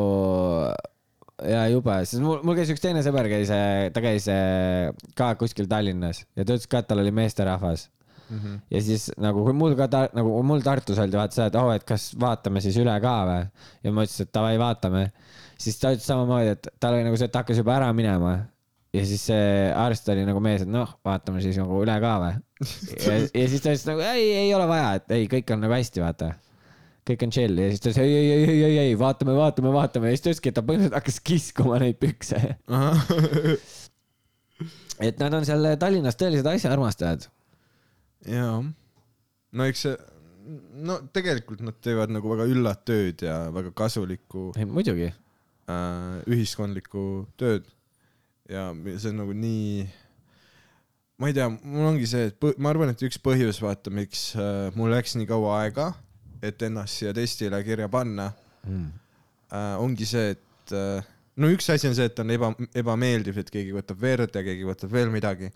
ja 1.45 1.65
jube, 1.71 1.97
sest 2.07 2.21
mul, 2.23 2.39
mul 2.45 2.57
käis 2.57 2.71
üks 2.73 2.81
teine 2.81 3.03
sõber 3.05 3.29
käis, 3.29 3.51
ta 3.93 4.03
käis 4.03 4.25
äh, 4.31 4.89
ka 5.17 5.33
kuskil 5.39 5.69
Tallinnas 5.69 6.23
ja 6.37 6.43
ta 6.43 6.57
ütles 6.57 6.67
ka, 6.69 6.81
et 6.81 6.89
tal 6.89 7.03
oli 7.03 7.13
meesterahvas. 7.13 7.89
mm 8.29 8.39
-hmm. 8.39 8.59
ja 8.71 8.81
siis 8.81 9.11
nagu, 9.17 9.43
kui 9.43 9.53
mul 9.53 9.75
ka 9.75 9.87
ta, 9.87 10.07
nagu 10.13 10.41
mul 10.43 10.61
Tartus 10.61 10.97
öeldi 10.97 11.17
vaata 11.17 11.35
seda, 11.35 11.47
et 11.47 11.55
oh, 11.55 11.71
et 11.73 11.83
kas 11.83 12.11
vaatame 12.19 12.61
siis 12.61 12.77
üle 12.77 12.99
ka 13.01 13.15
või. 13.29 13.47
ja 13.83 13.91
ma 13.91 14.03
ütlesin, 14.03 14.25
et 14.25 14.33
davai, 14.33 14.57
vaatame. 14.59 15.11
siis 15.57 15.79
ta 15.79 15.93
ütles 15.93 16.07
samamoodi, 16.07 16.47
et 16.57 16.67
tal 16.79 16.93
oli 16.93 17.03
nagu 17.03 17.17
see, 17.17 17.25
et 17.25 17.31
ta 17.31 17.39
hakkas 17.39 17.57
juba 17.57 17.75
ära 17.75 17.93
minema. 17.93 18.39
ja 18.93 19.05
siis 19.05 19.25
see 19.25 19.71
arst 19.75 20.09
oli 20.09 20.25
nagu 20.25 20.39
mees, 20.39 20.61
et 20.61 20.67
noh, 20.67 20.97
vaatame 21.05 21.41
siis 21.41 21.57
nagu 21.57 21.83
üle 21.83 21.99
ka 22.01 22.17
või. 22.23 22.33
ja, 23.05 23.13
ja 23.33 23.47
siis 23.47 23.61
ta 23.61 23.69
ütles 23.69 23.85
nagu 23.85 23.99
ei, 23.99 24.33
ei 24.47 24.53
ole 24.53 24.67
vaja, 24.67 24.93
et 24.95 25.11
ei, 25.11 25.27
kõik 25.27 25.53
on 25.53 25.61
nagu 25.61 25.73
hästi, 25.73 26.01
vaata 26.01 26.33
kõik 27.07 27.23
on 27.27 27.33
chill 27.33 27.61
ja 27.61 27.69
siis 27.71 27.83
ta 27.83 27.91
ütles 27.91 28.01
ei, 28.03 28.15
ei, 28.15 28.31
ei, 28.35 28.57
ei, 28.67 28.77
ei, 28.85 28.97
vaatame, 28.99 29.35
vaatame, 29.37 29.71
vaatame 29.75 30.11
ja 30.11 30.17
siis 30.17 30.25
ta 30.25 30.31
ütleski, 30.33 30.51
et 30.51 30.57
ta 30.57 30.65
põhimõtteliselt 30.67 30.99
hakkas 30.99 31.19
kiskuma 31.31 31.79
neid 31.83 31.99
pükse. 32.01 32.41
et 35.07 35.21
nad 35.21 35.37
on 35.37 35.47
seal 35.47 35.71
Tallinnas 35.79 36.19
tõelised 36.19 36.49
asjaarmastajad. 36.51 37.27
jaa, 38.33 38.59
no 38.63 39.69
eks 39.69 39.85
see, 39.87 39.97
no 40.87 40.99
tegelikult 41.15 41.63
nad 41.65 41.77
teevad 41.83 42.11
nagu 42.13 42.31
väga 42.31 42.47
üllat 42.51 42.83
tööd 42.87 43.23
ja 43.25 43.47
väga 43.53 43.73
kasulikku 43.77 44.51
muidugi. 44.69 45.11
äh, 45.71 46.17
ühiskondlikku 46.29 47.27
tööd. 47.39 47.67
ja 48.49 48.69
see 48.95 49.11
on 49.11 49.23
nagu 49.23 49.35
nii, 49.35 49.85
ma 51.19 51.29
ei 51.29 51.35
tea, 51.35 51.49
mul 51.51 51.91
ongi 51.93 52.09
see, 52.09 52.29
et 52.31 52.49
ma 52.61 52.71
arvan, 52.71 52.93
et 52.93 53.07
üks 53.07 53.19
põhjus, 53.23 53.59
vaata, 53.63 53.91
miks 53.93 54.29
äh, 54.39 54.67
mul 54.77 54.93
läks 54.93 55.17
nii 55.19 55.27
kaua 55.29 55.61
aega, 55.63 55.91
et 56.41 56.61
ennast 56.61 57.01
siia 57.01 57.13
testile 57.13 57.63
kirja 57.63 57.89
panna 57.89 58.31
Mm. 58.67 58.91
äh,, 59.51 59.77
ongi 59.79 60.05
see, 60.05 60.33
et 60.35 60.73
äh, 60.75 61.05
no 61.39 61.49
üks 61.53 61.69
asi 61.71 61.87
on 61.87 61.95
see, 61.95 62.09
et 62.09 62.19
on 62.19 62.33
eba, 62.33 62.51
ebameeldiv, 62.75 63.39
et 63.39 63.51
keegi 63.53 63.71
võtab 63.75 64.01
verd 64.01 64.35
ja 64.35 64.43
keegi 64.43 64.67
võtab 64.67 64.91
veel 64.91 65.13
midagi. 65.13 65.51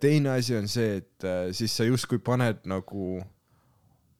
teine 0.00 0.30
asi 0.38 0.56
on 0.56 0.68
see, 0.72 1.02
et 1.02 1.24
äh, 1.28 1.50
siis 1.52 1.74
sa 1.76 1.84
justkui 1.84 2.18
paned 2.18 2.62
nagu 2.64 3.20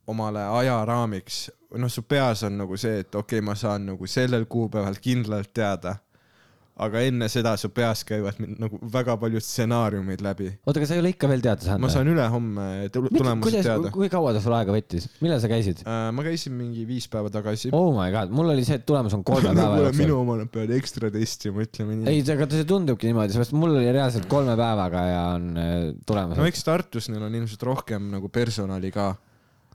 omale 0.06 0.42
ajaraamiks, 0.58 1.46
noh, 1.78 1.88
su 1.88 2.02
peas 2.02 2.42
on 2.44 2.58
nagu 2.60 2.76
see, 2.76 3.00
et 3.00 3.14
okei 3.14 3.38
okay,, 3.38 3.46
ma 3.46 3.54
saan 3.56 3.86
nagu 3.86 4.06
sellel 4.06 4.44
kuupäeval 4.50 4.98
kindlalt 5.00 5.52
teada. 5.54 5.96
Aga 6.86 7.02
enne 7.08 7.28
seda 7.32 7.54
su 7.60 7.70
peas 7.74 8.02
käivad 8.08 8.38
nagu 8.42 8.78
väga 8.92 9.16
paljud 9.20 9.44
stsenaariumid 9.44 10.22
läbi. 10.24 10.50
oota, 10.66 10.80
aga 10.80 10.88
sa 10.90 10.96
ei 10.96 11.02
ole 11.02 11.12
ikka 11.14 11.30
veel 11.30 11.44
teada 11.44 11.66
saanud 11.66 11.84
ma 11.84 11.90
saan 11.92 12.10
ülehomme 12.12 12.66
tul- 12.94 13.08
tulemused 13.12 13.58
teada. 13.58 13.92
kui 13.94 14.10
kaua 14.12 14.34
ta 14.36 14.42
sul 14.44 14.56
aega 14.56 14.74
võttis, 14.74 15.08
millal 15.24 15.42
sa 15.42 15.50
käisid? 15.52 15.84
ma 15.86 16.26
käisin 16.26 16.56
mingi 16.58 16.86
viis 16.88 17.08
päeva 17.12 17.32
tagasi. 17.32 17.72
oh 17.76 17.90
my 17.96 18.10
god, 18.14 18.32
mul 18.34 18.52
oli 18.54 18.66
see, 18.68 18.80
et 18.80 18.86
tulemus 18.88 19.16
on 19.18 19.24
kolme 19.26 19.54
päeva 19.58 19.78
kuule, 19.78 19.94
minu 19.96 20.16
jooksul. 20.16 20.22
omale 20.26 20.48
peavad 20.52 20.76
ekstra 20.78 21.12
testima, 21.14 21.66
ütleme 21.66 21.98
nii. 22.00 22.12
ei, 22.12 22.24
aga 22.36 22.48
see 22.52 22.68
tundubki 22.68 23.10
niimoodi, 23.10 23.34
sellepärast 23.34 23.58
mul 23.58 23.76
oli 23.80 23.92
reaalselt 23.94 24.28
kolme 24.30 24.56
päevaga 24.58 25.04
ja 25.08 25.26
on 25.36 25.50
äh, 25.58 25.74
tulemus 26.08 26.40
no. 26.40 26.48
eks 26.48 26.64
Tartus 26.66 27.10
neil 27.12 27.26
on 27.26 27.36
ilmselt 27.42 27.62
rohkem 27.66 28.10
nagu 28.12 28.30
personali 28.32 28.92
ka. 28.94 29.12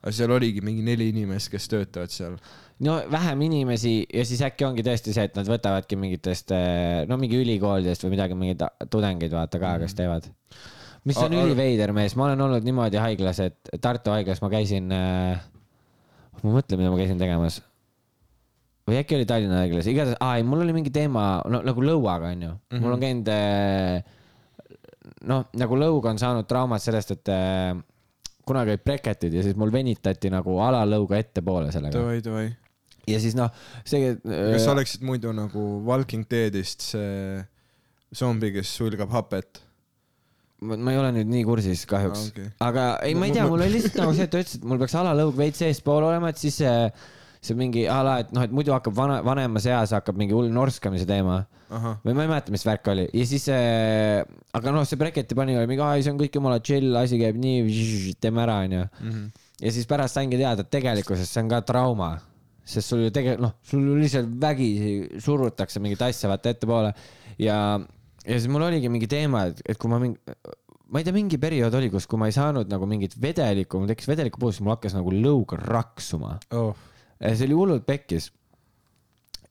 aga 0.01 0.14
seal 0.14 0.32
oligi 0.36 0.62
mingi 0.66 0.86
neli 0.86 1.10
inimest, 1.14 1.49
kes 1.53 1.68
töötavad 1.72 2.14
seal. 2.14 2.38
No 2.86 2.98
vähem 3.12 3.42
inimesi 3.48 3.94
ja 4.14 4.26
siis 4.28 4.42
äkki 4.46 4.66
ongi 4.68 4.86
tõesti 4.86 5.14
see, 5.16 5.28
et 5.30 5.38
nad 5.38 5.48
võtavadki 5.50 5.98
mingitest, 6.00 6.54
no 7.10 7.18
mingi 7.22 7.40
ülikoolidest 7.42 8.06
või 8.06 8.16
midagi, 8.16 8.38
mingeid 8.38 8.66
tudengeid 8.94 9.34
vaata 9.34 9.62
ka, 9.62 9.78
kes 9.84 9.98
teevad. 9.98 10.28
mis 11.08 11.18
on 11.24 11.34
üliveider 11.34 11.94
mees, 11.96 12.18
ma 12.20 12.28
olen 12.28 12.44
olnud 12.48 12.68
niimoodi 12.68 13.00
haiglas, 13.02 13.40
et 13.42 13.72
Tartu 13.82 14.14
haiglas 14.14 14.44
ma 14.44 14.52
käisin 14.54 14.92
äh,, 14.94 15.48
ma 16.44 16.54
mõtlen, 16.60 16.82
mida 16.82 16.94
ma 16.94 17.00
käisin 17.00 17.18
tegemas. 17.22 17.62
või 18.88 19.02
äkki 19.02 19.18
oli 19.18 19.26
Tallinna 19.30 19.64
haiglas, 19.64 19.90
igatahes, 19.90 20.22
aa 20.22 20.38
ei, 20.38 20.46
mul 20.48 20.62
oli 20.68 20.78
mingi 20.78 20.94
teema, 20.94 21.42
no 21.50 21.64
nagu 21.66 21.84
lõuaga 21.84 22.32
onju 22.36 22.52
mm, 22.54 22.62
-hmm. 22.70 22.86
mul 22.86 22.98
on 22.98 23.04
käinud 23.04 23.34
äh, 23.34 24.14
noh, 25.26 25.50
nagu 25.58 25.80
lõug 25.80 26.06
on 26.10 26.20
saanud 26.22 26.48
traumat 26.48 26.84
sellest, 26.84 27.18
et 27.18 27.34
äh, 27.34 27.74
kunagi 28.48 28.76
olid 28.76 28.86
breketid 28.86 29.34
ja 29.34 29.44
siis 29.44 29.58
mul 29.60 29.74
venitati 29.74 30.32
nagu 30.32 30.60
alalõuga 30.64 31.20
ettepoole 31.20 31.72
sellega. 31.74 31.98
davai, 31.98 32.22
davai. 32.24 32.48
Ja 33.08 33.20
siis 33.24 33.38
noh, 33.38 33.53
see. 33.88 34.16
kas 34.24 34.66
sa 34.66 34.74
oleksid 34.76 35.05
muidu 35.08 35.32
nagu 35.36 35.68
Walking 35.88 36.28
Deadist 36.30 36.89
see 36.91 37.45
zombi, 38.16 38.51
kes 38.55 38.72
sulgab 38.80 39.12
hapet? 39.16 39.64
ma 40.58 40.89
ei 40.89 40.97
ole 40.97 41.12
nüüd 41.20 41.30
nii 41.30 41.43
kursis 41.45 41.84
kahjuks 41.89 42.24
Aa, 42.24 42.30
okei. 42.32 42.47
aga 42.66 42.86
ei, 43.05 43.14
ma 43.14 43.28
ei 43.28 43.36
tea, 43.36 43.45
mul 43.45 43.62
oli 43.62 43.76
lihtsalt 43.76 43.99
nagu 44.01 44.16
see, 44.18 44.26
et 44.26 44.32
ta 44.34 44.39
ütles, 44.41 44.58
et 44.58 44.64
mul 44.66 44.80
peaks 44.82 44.95
alalõug 44.97 45.36
veits 45.38 45.62
eespool 45.68 46.08
olema, 46.08 46.32
et 46.34 46.41
siis 46.41 46.58
see, 46.64 46.72
see 47.45 47.58
mingi 47.60 47.84
ala, 47.93 48.16
et 48.24 48.32
noh, 48.34 48.41
et 48.47 48.55
muidu 48.58 48.74
hakkab 48.74 48.95
vana, 48.97 49.20
vanemas 49.26 49.68
eas 49.70 49.93
hakkab 49.93 50.18
mingi 50.18 50.34
hull 50.34 50.49
norskamise 50.53 51.05
teema 51.10 51.43
või 51.70 52.16
ma 52.16 52.24
ei 52.24 52.32
mäleta, 52.32 52.53
mis 52.55 52.66
värk 52.66 52.89
oli 52.89 53.05
ja 53.12 53.28
siis 53.30 53.45
äh,, 53.53 54.24
aga 54.58 54.74
noh, 54.74 54.88
see 54.88 54.97
breketi 54.97 55.38
pani 55.38 55.60
oli 55.60 55.70
mingi, 55.70 55.84
aa 55.86 55.99
see 56.01 56.16
on 56.16 56.22
kõik 56.24 56.39
jumala 56.39 56.58
chill, 56.64 56.89
asi 56.97 57.20
käib 57.22 57.38
nii, 57.43 58.16
teeme 58.24 58.41
ära, 58.47 58.58
onju. 58.66 58.88
ja 59.62 59.76
siis 59.76 59.86
pärast 59.89 60.18
saingi 60.18 60.41
teada, 60.41 60.66
et 60.66 60.74
tegelikkuses 60.74 61.30
see 61.30 61.45
on 61.45 61.53
ka 61.53 61.62
trauma, 61.70 62.16
sest 62.68 62.91
sul 62.91 63.05
ju 63.05 63.11
tegelikult 63.15 63.45
noh, 63.45 63.55
sul 63.65 63.86
ju 63.88 63.97
lihtsalt 63.97 64.32
vägisi 64.41 65.22
surutakse 65.24 65.82
mingit 65.84 66.01
asja 66.03 66.30
vaata 66.32 66.51
ettepoole 66.51 66.93
ja, 67.39 67.57
ja 68.26 68.38
siis 68.38 68.49
mul 68.51 68.65
oligi 68.68 68.91
mingi 68.91 69.09
teema, 69.11 69.47
et, 69.51 69.61
et 69.72 69.80
kui 69.80 69.91
ma 69.91 70.01
mingi, 70.03 70.20
ma 70.91 71.01
ei 71.01 71.07
tea, 71.07 71.15
mingi 71.15 71.39
periood 71.41 71.76
oli, 71.80 71.91
kus, 71.93 72.07
kui 72.09 72.20
ma 72.20 72.30
ei 72.30 72.36
saanud 72.36 72.70
nagu 72.72 72.89
mingit 72.89 73.15
vedelikku, 73.22 73.80
mul 73.80 73.91
tekkis 73.91 74.09
vedeliku 74.11 74.41
puudus, 74.41 74.59
mul 74.63 74.76
hakkas 74.76 74.97
nagu 74.97 75.13
lõug 75.15 75.55
raksuma 75.63 76.38
oh.. 76.57 76.74
see 77.22 77.47
oli 77.47 77.57
hullult 77.57 77.88
pekkis. 77.88 78.32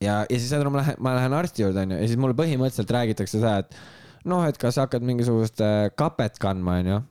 ja, 0.01 0.23
ja 0.29 0.37
siis 0.37 0.53
ma 0.53 0.81
lähen, 0.81 0.99
ma 1.01 1.17
lähen 1.17 1.37
arsti 1.37 1.65
juurde 1.65 1.87
onju 1.87 2.01
ja 2.01 2.09
siis 2.09 2.21
mulle 2.21 2.37
põhimõtteliselt 2.37 2.93
räägitakse 2.99 3.41
seda, 3.41 3.59
et 3.65 4.27
noh, 4.27 4.45
et 4.47 4.57
kas 4.61 4.79
hakkad 4.81 5.05
mingisugust 5.05 5.61
äh, 5.63 5.87
kapet 5.97 6.37
kandma 6.41 6.77
onju, 6.81 7.01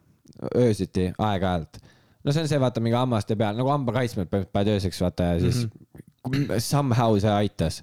öösiti 0.54 1.10
aeg-ajalt. 1.16 1.80
No 2.26 2.34
see 2.34 2.42
on 2.42 2.50
see, 2.50 2.60
vaata 2.62 2.82
mingi 2.82 2.98
hammaste 2.98 3.36
peal 3.38 3.58
nagu 3.58 3.70
hambakaitsmed 3.72 4.32
paned 4.32 4.72
ööseks 4.74 5.00
vaata 5.04 5.30
ja 5.32 5.38
siis 5.44 5.62
mm 5.66 6.32
-hmm. 6.32 6.58
somehow 6.58 7.18
see 7.22 7.32
aitas. 7.32 7.82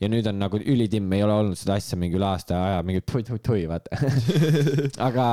ja 0.00 0.08
nüüd 0.10 0.26
on 0.26 0.38
nagu 0.42 0.58
ülitimm, 0.58 1.12
ei 1.14 1.22
ole 1.22 1.32
olnud 1.32 1.56
seda 1.56 1.76
asja 1.78 1.96
mingi 1.96 2.18
üle 2.18 2.26
aasta 2.26 2.56
aja, 2.64 2.82
mingi 2.82 3.00
tui-tui-tui 3.00 3.68
vaata. 3.70 3.96
aga, 5.08 5.26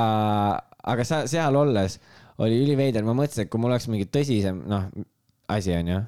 aga 0.94 1.04
sa 1.04 1.26
seal 1.26 1.56
olles 1.58 1.98
oli 2.38 2.62
üliveider, 2.62 3.02
ma 3.04 3.12
mõtlesin, 3.12 3.44
et 3.44 3.50
kui 3.50 3.60
mul 3.60 3.74
oleks 3.74 3.88
mingi 3.90 4.06
tõsisem 4.06 4.62
noh 4.70 4.86
asi 5.48 5.74
onju 5.76 5.98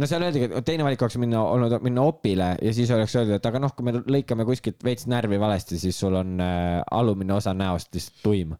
no 0.00 0.08
seal 0.08 0.24
öeldigi, 0.24 0.46
et 0.48 0.64
teine 0.64 0.84
valik 0.86 1.02
oleks 1.04 1.18
minna, 1.20 1.42
olnud 1.52 1.74
minna 1.84 2.04
opile 2.08 2.48
ja 2.64 2.72
siis 2.72 2.90
oleks 2.94 3.12
öeldud, 3.18 3.36
et 3.36 3.48
aga 3.48 3.60
noh, 3.60 3.74
kui 3.76 3.84
me 3.84 3.92
lõikame 4.00 4.46
kuskilt 4.48 4.80
veits 4.84 5.04
närvi 5.10 5.36
valesti, 5.40 5.76
siis 5.80 5.98
sul 6.00 6.16
on 6.16 6.40
äh, 6.40 6.78
alumine 6.96 7.34
osa 7.36 7.52
näost 7.56 7.92
lihtsalt 7.92 8.22
tuim. 8.24 8.54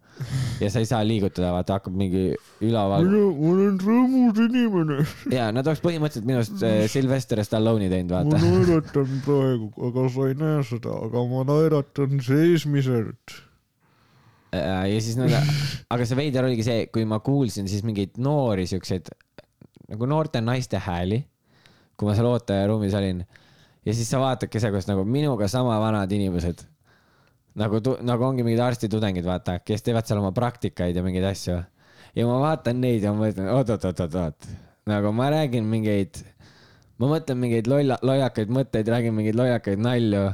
ja 0.61 0.70
sa 0.70 0.83
ei 0.83 0.89
saa 0.89 1.01
liigutada, 1.07 1.55
vaata 1.57 1.78
hakkab 1.78 1.97
mingi 1.97 2.26
üleval. 2.61 3.09
ma 3.09 3.22
olen 3.53 3.80
rõõmus 3.80 4.43
inimene. 4.45 4.99
ja 5.39 5.49
nad 5.57 5.66
oleks 5.66 5.85
põhimõtteliselt 5.85 6.28
minust 6.28 6.66
äh, 6.68 6.83
Sylvester 6.93 7.41
Stallone'i 7.47 7.89
teinud, 7.93 8.12
ma 8.12 8.26
vaata. 8.26 8.43
naeratan 8.45 9.16
praegu, 9.24 9.72
aga 9.89 10.07
sa 10.12 10.28
ei 10.28 10.39
näe 10.45 10.61
seda, 10.68 11.01
aga 11.09 11.24
ma 11.33 11.49
naeratan 11.49 12.22
seesmiselt. 12.28 13.41
Äh, 14.53 14.85
ja 14.93 15.01
siis 15.01 15.16
nad, 15.16 15.33
aga 15.89 16.05
see 16.05 16.18
veider 16.18 16.45
oligi 16.45 16.68
see, 16.68 16.89
kui 16.93 17.09
ma 17.09 17.22
kuulsin 17.24 17.72
siis 17.72 17.87
mingeid 17.89 18.20
noori 18.20 18.68
siukseid 18.68 19.09
nagu 19.93 20.09
noorte 20.09 20.40
naiste 20.40 20.80
hääli, 20.80 21.20
kui 21.97 22.09
ma 22.09 22.16
seal 22.16 22.30
ooteruumis 22.30 22.95
olin. 22.97 23.24
ja 23.84 23.95
siis 23.95 24.11
sa 24.11 24.20
vaatadki 24.22 24.61
see, 24.61 24.72
kus 24.72 24.88
nagu 24.88 25.05
minuga 25.05 25.49
sama 25.49 25.78
vanad 25.80 26.12
inimesed 26.12 26.64
nagu, 27.59 27.80
nagu 28.01 28.26
ongi 28.26 28.45
mingid 28.47 28.62
arstitudengid, 28.64 29.26
vaata, 29.26 29.59
kes 29.64 29.84
teevad 29.84 30.09
seal 30.09 30.22
oma 30.22 30.32
praktikaid 30.36 30.97
ja 30.97 31.05
mingeid 31.05 31.26
asju. 31.32 31.59
ja 32.16 32.26
ma 32.28 32.38
vaatan 32.43 32.80
neid 32.80 33.05
ja 33.05 33.12
ma 33.12 33.26
mõtlen, 33.26 33.51
oot-oot-oot-oot, 33.53 34.49
nagu 34.88 35.12
ma 35.16 35.28
räägin 35.32 35.68
mingeid, 35.68 36.22
ma 37.01 37.12
mõtlen 37.14 37.40
mingeid 37.40 37.68
lolla, 37.70 37.99
lollakaid 38.03 38.53
mõtteid, 38.53 38.88
räägin 38.88 39.16
mingeid 39.16 39.38
lollakaid 39.38 39.80
nalju, 39.82 40.26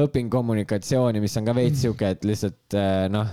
õpin 0.00 0.30
kommunikatsiooni, 0.30 1.22
mis 1.22 1.36
on 1.38 1.48
ka 1.50 1.54
veits 1.56 1.82
sihuke, 1.82 2.14
et 2.14 2.26
lihtsalt 2.26 2.78
äh, 2.78 3.06
noh 3.10 3.30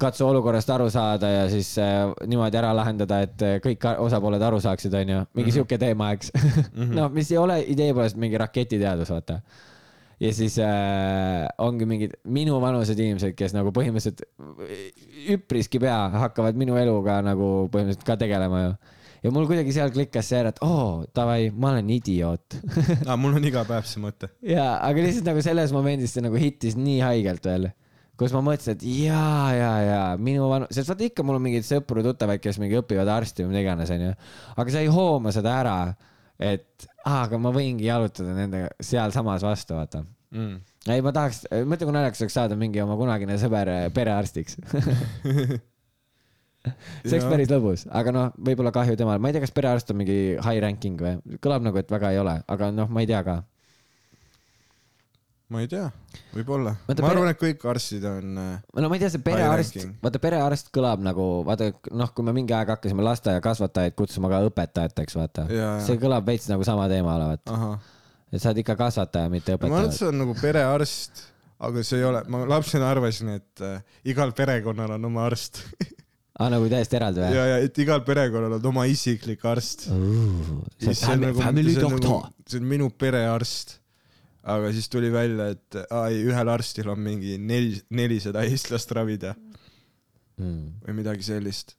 katsu 0.00 0.26
olukorrast 0.28 0.70
aru 0.72 0.88
saada 0.92 1.30
ja 1.30 1.42
siis 1.50 1.72
äh, 1.80 2.06
niimoodi 2.28 2.58
ära 2.60 2.72
lahendada, 2.76 3.22
et 3.26 3.44
äh, 3.44 3.58
kõik 3.64 3.84
osapooled 4.04 4.42
aru 4.42 4.60
saaksid, 4.62 4.94
onju. 4.94 5.18
mingi 5.18 5.26
mm 5.26 5.42
-hmm. 5.42 5.54
sihuke 5.58 5.78
teema, 5.78 6.12
eks 6.12 6.32
-hmm.. 6.36 6.94
noh, 6.96 7.10
mis 7.12 7.30
ei 7.32 7.38
ole 7.38 7.62
idee 7.66 7.92
poolest 7.94 8.16
mingi 8.16 8.38
raketiteadus, 8.38 9.10
vaata. 9.10 9.40
ja 10.20 10.32
siis 10.34 10.58
äh, 10.58 11.48
ongi 11.58 11.86
mingid 11.86 12.16
minuvanused 12.24 12.98
inimesed, 12.98 13.34
kes 13.34 13.54
nagu 13.54 13.70
põhimõtteliselt 13.70 14.22
üpriski 15.28 15.80
pea 15.80 16.08
hakkavad 16.08 16.56
minu 16.56 16.76
eluga 16.76 17.22
nagu 17.22 17.68
põhimõtteliselt 17.72 18.06
ka 18.06 18.16
tegelema 18.16 18.62
ju. 18.62 18.74
ja 19.22 19.30
mul 19.30 19.46
kuidagi 19.46 19.72
seal 19.72 19.90
klikkas 19.90 20.28
see 20.28 20.38
ära, 20.38 20.48
et 20.48 20.62
oo, 20.62 21.04
davai, 21.14 21.50
ma 21.50 21.70
olen 21.70 21.90
idioot 21.90 22.58
aa, 23.08 23.16
mul 23.16 23.34
on 23.34 23.44
iga 23.44 23.64
päev 23.64 23.84
see 23.84 24.02
mõte. 24.02 24.30
ja, 24.42 24.78
aga 24.80 25.06
lihtsalt 25.06 25.26
nagu 25.26 25.42
selles 25.42 25.72
momendis 25.72 26.14
see 26.14 26.22
nagu 26.22 26.36
hittis 26.36 26.76
nii 26.76 27.00
haigelt 27.00 27.44
veel, 27.44 27.72
kus 28.20 28.34
ma 28.36 28.42
mõtlesin, 28.44 28.76
et 28.76 28.84
jaa, 28.86 29.52
jaa, 29.56 29.76
jaa, 29.86 30.08
minu 30.20 30.48
vanu, 30.50 30.68
sest 30.74 30.90
vaata 30.92 31.06
ikka 31.06 31.24
mul 31.26 31.38
on 31.38 31.44
mingeid 31.46 31.66
sõpru-tuttavaid, 31.66 32.42
kes 32.44 32.60
mingi 32.62 32.78
õpivad 32.80 33.08
arsti 33.08 33.44
või 33.44 33.52
mida 33.52 33.62
iganes, 33.64 33.92
onju. 33.94 34.12
aga 34.56 34.74
sa 34.74 34.82
ei 34.84 34.90
hooma 34.92 35.32
seda 35.34 35.54
ära, 35.62 35.76
et 36.42 36.86
aa, 37.04 37.24
aga 37.24 37.40
ma 37.40 37.52
võingi 37.54 37.88
jalutada 37.88 38.36
nendega 38.36 38.70
sealsamas 38.82 39.44
vastu, 39.46 39.76
vaata. 39.78 40.04
Mm. 40.32 40.60
ei, 40.88 41.02
ma 41.04 41.12
tahaks, 41.12 41.42
mõtle, 41.68 41.84
kui 41.88 41.92
naljakas 41.92 42.22
oleks 42.24 42.36
saada 42.38 42.56
mingi 42.56 42.80
oma 42.80 42.96
kunagine 43.00 43.36
sõber 43.40 43.68
äh, 43.68 43.86
perearstiks. 43.92 44.56
see 46.62 47.16
oleks 47.16 47.26
päris 47.26 47.50
lõbus, 47.50 47.86
aga 47.90 48.14
noh, 48.14 48.36
võib-olla 48.38 48.72
kahju 48.74 48.96
temale, 48.96 49.20
ma 49.20 49.28
ei 49.28 49.36
tea, 49.36 49.42
kas 49.44 49.52
perearst 49.56 49.90
on 49.92 49.98
mingi 50.00 50.18
high 50.36 50.60
ranking 50.62 51.00
või, 51.00 51.38
kõlab 51.42 51.64
nagu, 51.66 51.80
et 51.80 51.90
väga 51.92 52.12
ei 52.14 52.20
ole, 52.22 52.36
aga 52.54 52.70
noh, 52.74 52.88
ma 52.92 53.02
ei 53.02 53.10
tea 53.10 53.20
ka 53.26 53.40
ma 55.52 55.60
ei 55.62 55.68
tea, 55.70 55.86
võib-olla. 56.34 56.72
Ma 56.88 56.94
pere- 56.96 57.08
arvan, 57.10 57.30
et 57.34 57.40
kõik 57.40 57.64
arstid 57.72 58.04
on 58.08 58.38
äh, 58.40 58.52
no 58.82 58.88
ma 58.90 58.96
ei 58.98 59.02
tea, 59.04 59.10
see 59.14 59.22
perearst 59.26 59.76
vaata 60.02 60.20
perearst 60.22 60.70
kõlab 60.74 61.02
nagu, 61.04 61.26
vaata 61.48 61.70
noh, 61.92 62.12
kui 62.16 62.24
me 62.26 62.32
mingi 62.36 62.54
aeg 62.56 62.72
hakkasime 62.74 63.04
lasteaiakasvatajaid 63.06 63.96
kutsuma 63.98 64.30
ka 64.32 64.40
õpetajateks, 64.48 65.18
vaata 65.20 65.46
see 65.86 65.98
kõlab 66.02 66.26
veits 66.32 66.48
nagu 66.52 66.64
sama 66.66 66.88
teema 66.92 67.16
olevat, 67.20 67.44
et 68.32 68.40
sa 68.40 68.50
oled 68.50 68.62
ikka 68.64 68.78
kasvataja, 68.80 69.28
mitte 69.32 69.54
ma 69.54 69.60
arvan, 69.60 69.72
et 69.72 69.92
õpetaja. 69.92 69.98
see 70.00 70.08
on 70.08 70.20
nagu 70.24 70.36
perearst, 70.40 71.24
aga 71.62 71.82
see 71.86 72.00
ei 72.00 72.06
ole, 72.08 72.22
ma 72.32 72.44
lapsena 72.50 72.88
arvasin, 72.90 73.34
et 73.38 73.60
äh, 73.66 73.82
igal 74.08 74.32
perekonnal 74.38 74.96
on 74.96 75.04
oma 75.10 75.26
arst 75.28 75.60
aa, 76.40 76.48
nagu 76.54 76.66
täiesti 76.72 76.96
eraldi 76.98 77.20
või? 77.22 77.34
ja, 77.36 77.44
ja 77.52 77.58
et 77.68 77.76
igal 77.84 78.00
perekonnal 78.08 78.56
on 78.56 78.70
oma 78.72 78.86
isiklik 78.90 79.44
arst. 79.52 79.84
see 80.80 80.94
see 80.96 81.18
nagu- 81.20 81.44
see 81.44 81.84
on 81.84 81.92
doctor. 81.92 82.08
nagu- 82.08 82.48
see 82.48 82.58
on 82.62 82.66
minu 82.72 82.88
perearst. 82.98 83.78
Aga 84.42 84.72
siis 84.74 84.88
tuli 84.90 85.10
välja, 85.12 85.50
et 85.54 85.76
aa, 85.88 86.08
ei, 86.10 86.22
ühel 86.26 86.48
arstil 86.50 86.88
on 86.90 87.00
mingi 87.00 87.36
neli, 87.38 87.80
nelisada 87.90 88.42
eestlast 88.48 88.90
ravida 88.96 89.34
Mm. 90.40 90.80
või 90.86 90.94
midagi 90.96 91.22
sellist. 91.26 91.74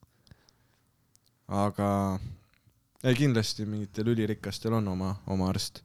aga 1.49 2.20
ei, 3.03 3.16
kindlasti 3.18 3.66
mingitel 3.68 4.11
ülirikastel 4.14 4.76
on 4.78 4.88
oma, 4.88 5.16
oma 5.28 5.49
arst. 5.49 5.82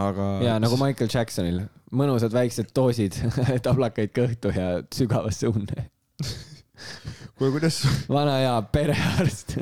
aga. 0.00 0.28
ja 0.42 0.56
nagu 0.58 0.78
Michael 0.80 1.12
Jacksonil, 1.12 1.60
mõnusad 1.92 2.32
väiksed 2.34 2.72
doosid 2.74 3.20
tablakaid 3.66 4.14
kõhtu 4.16 4.50
ja 4.56 4.80
sügavasse 4.96 5.52
unne. 5.52 5.86
kuule, 7.36 7.52
kuidas, 7.52 7.82
vana 8.08 8.38
hea 8.40 8.56
perearst. 8.72 9.54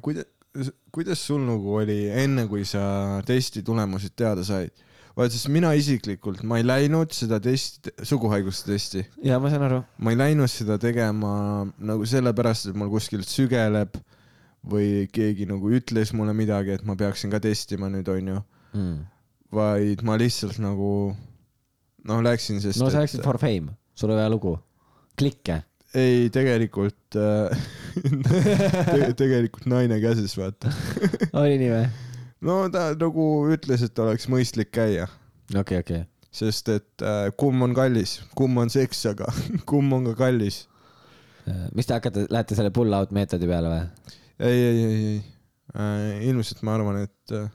kuidas, 0.00 0.31
kuidas 0.92 1.20
sul 1.26 1.40
nagu 1.46 1.76
oli 1.80 2.06
enne, 2.08 2.46
kui 2.50 2.64
sa 2.68 3.20
testi 3.26 3.62
tulemused 3.64 4.14
teada 4.16 4.44
said? 4.44 4.72
vaata, 5.16 5.32
sest 5.34 5.48
mina 5.52 5.74
isiklikult, 5.76 6.40
ma 6.48 6.56
ei 6.56 6.64
läinud 6.64 7.12
seda 7.12 7.36
testi, 7.44 7.90
suguhaiguste 8.08 8.70
testi, 8.72 9.02
ja 9.24 9.36
ma 9.40 9.50
saan 9.52 9.66
aru. 9.66 9.80
ma 10.00 10.12
ei 10.14 10.16
läinud 10.16 10.48
seda 10.48 10.78
tegema 10.80 11.66
nagu 11.84 12.06
sellepärast, 12.08 12.70
et 12.70 12.78
mul 12.80 12.88
kuskilt 12.94 13.28
sügeleb 13.28 13.98
või 14.64 15.04
keegi 15.12 15.44
nagu 15.50 15.68
ütles 15.76 16.14
mulle 16.16 16.32
midagi, 16.38 16.78
et 16.78 16.84
ma 16.88 16.96
peaksin 16.96 17.32
ka 17.32 17.40
testima 17.44 17.90
nüüd, 17.92 18.08
onju, 18.08 18.40
Mm. 18.72 19.02
vaid 19.52 20.00
ma 20.00 20.14
lihtsalt 20.16 20.56
nagu 20.64 21.12
noh, 22.08 22.20
läksin, 22.24 22.56
sest 22.64 22.80
no 22.80 22.88
sa 22.88 23.02
et- 23.02 23.04
läksid 23.04 23.20
for 23.26 23.36
fame, 23.36 23.74
sul 23.94 24.08
oli 24.08 24.16
vaja 24.22 24.30
lugu. 24.32 24.54
klikke. 25.18 25.58
ei, 25.98 26.28
tegelikult 26.32 27.18
äh, 27.18 27.64
te, 28.92 29.12
tegelikult 29.18 29.66
naine 29.70 29.98
käsis, 30.02 30.34
vaata. 30.38 30.72
oli 31.42 31.58
nii 31.60 31.70
või? 31.72 31.84
no 32.48 32.58
ta 32.72 32.90
nagu 32.98 33.26
ütles, 33.52 33.84
et 33.86 34.02
oleks 34.02 34.28
mõistlik 34.32 34.72
käia, 34.74 35.08
okei, 35.54 35.82
okei. 35.84 36.04
sest 36.34 36.72
et 36.72 37.06
äh, 37.06 37.28
kumm 37.38 37.68
on 37.68 37.76
kallis, 37.76 38.20
kumm 38.38 38.62
on 38.64 38.72
seks, 38.72 39.04
aga 39.12 39.30
kumm 39.70 39.98
on 39.98 40.10
ka 40.10 40.16
kallis. 40.26 40.64
mis 41.74 41.88
te 41.88 41.96
hakkate, 41.98 42.28
lähete 42.30 42.54
selle 42.58 42.70
pull 42.74 42.94
out 42.94 43.10
meetodi 43.14 43.48
peale 43.50 43.72
või? 43.72 44.14
ei, 44.38 44.58
ei, 44.58 44.84
ei, 44.84 45.02
ei 45.12 45.16
äh,, 45.74 46.22
ilmselt 46.30 46.62
ma 46.66 46.76
arvan, 46.78 47.02
et 47.04 47.36
äh, 47.36 47.50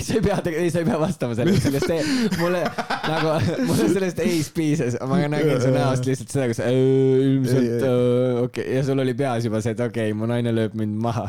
sa 0.06 0.16
ei 0.18 0.24
pea, 0.24 0.38
ei 0.52 0.70
sa 0.70 0.82
ei 0.82 0.88
pea 0.88 0.98
vastama 1.00 1.36
sellele, 1.38 1.60
sellest 1.60 1.90
ei, 1.92 2.02
mulle 2.40 2.62
nagu, 3.08 3.36
mulle 3.68 3.88
sellest 3.92 4.22
ei-st 4.24 4.54
piisas, 4.56 4.98
ma 5.08 5.20
nägin 5.32 5.60
su 5.62 5.70
näost 5.74 6.08
lihtsalt 6.08 6.34
seda, 6.34 6.48
kus 6.50 6.62
ilmselt 6.64 7.62
Ei, 7.62 7.70
ei. 7.70 7.86
äh, 7.86 8.42
okei 8.42 8.66
okay. 8.66 8.76
ja 8.76 8.84
sul 8.86 9.04
oli 9.04 9.14
peas 9.18 9.46
juba 9.48 9.62
see, 9.64 9.74
et 9.76 9.80
okei 9.84 10.10
okay,, 10.10 10.18
mu 10.18 10.28
naine 10.30 10.54
lööb 10.54 10.76
mind 10.78 10.98
maha. 11.02 11.28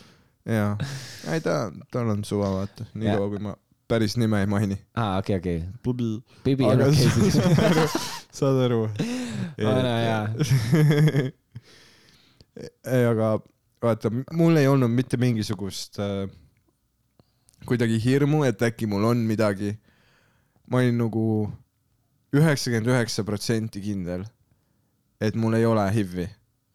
jaa, 0.58 0.70
ei 1.34 1.42
ta, 1.44 1.62
tal 1.92 2.14
on 2.14 2.24
suva, 2.26 2.52
vaata, 2.60 2.88
niikaua 2.94 3.28
kui 3.32 3.44
ma 3.48 3.56
päris 3.90 4.16
nime 4.20 4.40
ei 4.40 4.46
maini. 4.50 4.78
aa, 4.94 5.18
okei, 5.18 5.36
okei. 5.36 5.62
Pubi. 5.82 6.10
Bibi 6.44 6.64
on 6.64 6.76
aga 6.78 6.90
okei 6.90 7.10
siis. 7.16 7.38
saad 8.38 8.60
aru? 8.66 8.84
Vana 9.58 9.94
hea. 9.98 10.20
ei, 12.86 13.04
aga 13.04 13.32
vaata, 13.82 14.12
mul 14.36 14.60
ei 14.60 14.68
olnud 14.70 14.92
mitte 14.94 15.18
mingisugust 15.20 15.98
äh, 16.02 16.28
kuidagi 17.70 18.00
hirmu, 18.02 18.42
et 18.48 18.62
äkki 18.66 18.88
mul 18.90 19.06
on 19.12 19.22
midagi. 19.26 19.76
ma 20.70 20.78
olin 20.78 20.98
nagu 21.00 21.22
üheksakümmend 22.36 22.86
üheksa 22.86 23.24
protsenti 23.26 23.80
kindel, 23.82 24.22
et 25.20 25.34
mul 25.34 25.56
ei 25.58 25.64
ole 25.66 25.82
HIV-i, 25.90 26.28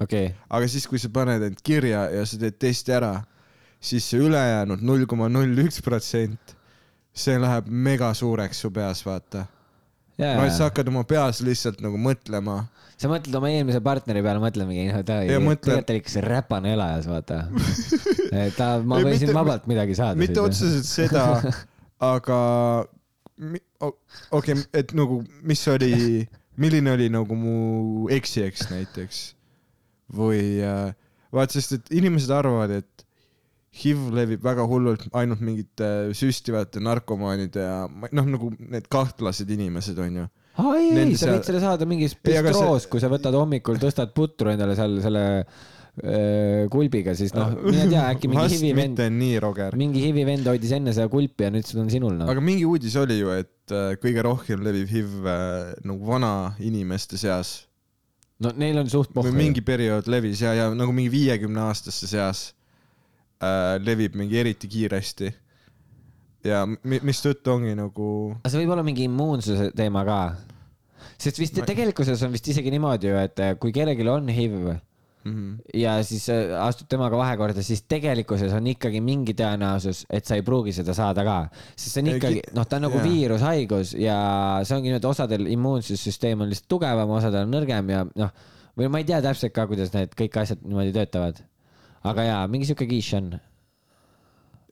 okei, 0.03 0.33
aga 0.51 0.67
siis, 0.67 0.87
kui 0.87 0.99
sa 0.99 1.07
paned 1.13 1.45
end 1.47 1.61
kirja 1.63 2.09
ja 2.11 2.25
sa 2.27 2.39
teed 2.41 2.57
testi 2.59 2.91
ära, 2.91 3.13
siis 3.79 4.07
see 4.09 4.19
ülejäänud 4.19 4.83
null 4.83 5.07
koma 5.07 5.29
null 5.31 5.63
üks 5.63 5.79
protsent, 5.85 6.57
see 7.15 7.39
läheb 7.39 7.69
mega 7.71 8.11
suureks 8.13 8.65
su 8.65 8.71
peas, 8.75 9.05
vaata. 9.07 9.45
no 10.19 10.43
et 10.43 10.55
sa 10.57 10.67
hakkad 10.67 10.91
oma 10.91 11.05
peas 11.07 11.39
lihtsalt 11.43 11.79
nagu 11.83 11.99
mõtlema 11.99 12.65
sa 13.01 13.11
mõtled 13.11 13.37
oma 13.37 13.51
eelmise 13.51 13.81
partneri 13.83 14.23
peale, 14.25 14.41
mõtled 14.43 14.69
mingi, 14.69 14.87
noh, 14.89 15.03
ta 15.03 15.19
tegelikult 15.27 15.91
oli 15.93 16.01
ikka 16.01 16.13
see 16.13 16.25
räpane 16.25 16.73
elajas, 16.75 17.07
vaata. 17.11 17.41
ta, 18.57 18.69
ma 18.81 18.99
Ei, 19.01 19.07
võisin 19.09 19.29
mitte- 19.29 19.37
vabalt 19.37 19.69
midagi 19.71 19.97
saada. 19.99 20.19
mitte 20.19 20.41
otseselt 20.43 20.87
seda, 20.87 21.25
aga 22.13 22.39
okei 23.35 24.55
okay,, 24.55 24.65
et 24.73 24.93
nagu, 24.95 25.21
mis 25.43 25.63
oli, 25.71 26.23
milline 26.61 26.93
oli 26.95 27.09
nagu 27.11 27.35
mu 27.39 27.55
eksi-eks 28.15 28.69
näiteks 28.71 29.23
või 30.15 30.61
äh, 30.63 30.93
vaat, 31.35 31.55
sest 31.55 31.75
et 31.79 31.91
inimesed 31.99 32.31
arvavad, 32.31 32.71
et 32.79 33.05
HIV 33.75 34.07
levib 34.15 34.43
väga 34.45 34.63
hullult 34.69 35.03
ainult 35.19 35.41
mingite 35.43 36.13
süstivate 36.15 36.79
narkomaanide 36.79 37.63
ja 37.65 37.79
noh, 37.91 38.29
nagu 38.29 38.53
need 38.55 38.87
kahtlased 38.91 39.49
inimesed 39.51 39.99
onju. 39.99 40.29
ei, 40.55 40.89
ei, 40.89 40.91
Nende 40.95 41.19
sa 41.19 41.31
võid 41.33 41.47
selle 41.47 41.61
saada 41.63 41.87
mingis 41.89 42.17
Ei, 42.23 42.41
bistroos, 42.45 42.89
kui 42.91 43.03
sa 43.03 43.09
võtad 43.11 43.35
hommikul, 43.35 43.79
tõstad 43.81 44.13
putru 44.15 44.53
endale 44.53 44.77
seal 44.77 44.97
selle 45.03 45.25
öö, 46.03 46.65
kulbiga, 46.71 47.15
siis 47.17 47.33
noh, 47.35 47.53
mine 47.65 47.87
tea, 47.91 48.07
äkki 48.13 48.31
mingi 48.31 48.43
vast 48.45 48.57
HIV 48.57 48.79
vend, 48.79 48.95
mitte 48.95 49.09
nii 49.13 49.37
roger. 49.43 49.77
mingi 49.79 50.03
HIV 50.05 50.25
vend 50.27 50.49
hoidis 50.51 50.75
enne 50.77 50.95
seda 50.95 51.11
kulpi 51.11 51.47
ja 51.47 51.53
nüüd 51.55 51.67
see 51.67 51.79
on 51.81 51.91
sinul 51.91 52.17
noh. 52.19 52.31
aga 52.31 52.43
mingi 52.43 52.67
uudis 52.67 52.97
oli 52.99 53.19
ju, 53.21 53.31
et 53.35 53.75
äh, 53.75 53.95
kõige 54.01 54.25
rohkem 54.25 54.65
levib 54.65 54.91
HIV 54.91 55.31
äh, 55.31 55.71
nagu 55.87 56.07
vana 56.07 56.33
inimeste 56.63 57.19
seas 57.21 57.57
no 58.43 58.51
neil 58.59 58.79
on 58.81 58.91
suht 58.91 59.13
pohhu. 59.15 59.31
mingi 59.35 59.63
periood 59.65 60.09
levis 60.11 60.43
ja, 60.43 60.53
ja 60.57 60.67
nagu 60.75 60.95
mingi 60.95 61.11
viiekümne 61.13 61.67
aastaste 61.69 62.09
seas 62.11 62.49
äh, 63.39 63.75
levib 63.83 64.17
mingi 64.19 64.39
eriti 64.41 64.69
kiiresti. 64.71 65.31
Ja 66.45 66.63
mi- 66.65 67.01
mistõttu 67.05 67.55
ongi 67.55 67.75
nagu, 67.77 68.07
aga 68.41 68.51
see 68.53 68.61
võib 68.63 68.73
olla 68.75 68.83
mingi 68.85 69.07
immuunsuse 69.09 69.71
teema 69.75 70.03
ka. 70.07 70.19
sest 71.17 71.39
vist 71.41 71.57
Ma- 71.57 71.65
tegelikkuses 71.69 72.21
on 72.27 72.33
vist 72.35 72.47
isegi 72.51 72.71
niimoodi 72.73 73.09
ju, 73.11 73.15
et 73.21 73.39
äh, 73.41 73.55
kui 73.59 73.71
kellelgi 73.75 74.05
on 74.11 74.27
HIV 74.29 74.55
mm, 75.25 75.51
ja 75.81 75.95
siis 76.05 76.27
äh, 76.29 76.53
astud 76.61 76.87
temaga 76.91 77.17
vahekorda, 77.17 77.63
siis 77.65 77.81
tegelikkuses 77.89 78.53
on 78.53 78.67
ikkagi 78.69 79.01
mingi 79.01 79.33
tõenäosus, 79.37 80.03
et 80.09 80.25
sa 80.27 80.35
ei 80.37 80.43
pruugi 80.45 80.73
seda 80.75 80.93
saada 80.97 81.23
ka. 81.25 81.37
sest 81.75 81.93
see 81.95 82.03
on 82.03 82.11
ikkagi 82.15 82.43
noh, 82.53 82.67
ta 82.69 82.77
on 82.77 82.85
nagu 82.89 82.99
jaa. 82.99 83.07
viirushaigus 83.07 83.95
ja 83.99 84.19
see 84.63 84.77
ongi 84.77 84.91
niimoodi, 84.91 85.09
osadel 85.09 85.47
immuunsussüsteem 85.55 86.41
on 86.45 86.51
lihtsalt 86.53 86.69
tugevam, 86.75 87.09
osadel 87.17 87.47
on 87.47 87.55
nõrgem 87.57 87.89
ja 87.95 88.03
noh, 88.05 88.31
või 88.77 88.91
ma 88.91 88.99
ei 89.01 89.07
tea 89.07 89.21
täpselt 89.23 89.53
ka, 89.55 89.65
kuidas 89.71 89.93
need 89.95 90.13
kõik 90.19 90.35
asjad 90.41 90.61
niimoodi 90.65 90.93
töötavad. 90.93 91.41
aga 92.05 92.23
jaa, 92.27 92.41
mingi 92.51 92.67
sihuke 92.69 92.85
quiche 92.85 93.17
on. 93.17 93.31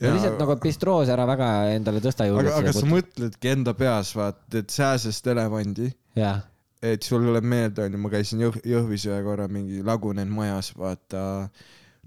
Jaa, 0.02 0.16
lihtsalt 0.16 0.39
nagu 0.41 0.56
bistroos 0.64 1.12
ära 1.14 1.26
väga 1.30 1.50
endale 1.76 2.02
tõsta 2.04 2.26
aga, 2.26 2.34
juurde. 2.34 2.56
aga 2.58 2.74
sa 2.76 2.88
mõtledki 2.89 3.52
enda 3.52 3.76
peas, 3.78 4.14
vaat, 4.18 4.41
et 4.58 4.74
sääsest 4.74 5.30
elevandi, 5.32 5.91
et 6.84 7.06
sul 7.06 7.24
tuleb 7.24 7.46
meelde, 7.48 7.86
onju, 7.86 8.02
ma 8.02 8.12
käisin 8.12 8.41
Jõh-, 8.44 8.60
Jõhvis 8.68 9.06
ühe 9.08 9.22
korra 9.26 9.48
mingi 9.52 9.84
lagunenud 9.86 10.34
majas, 10.34 10.74
vaata, 10.76 11.24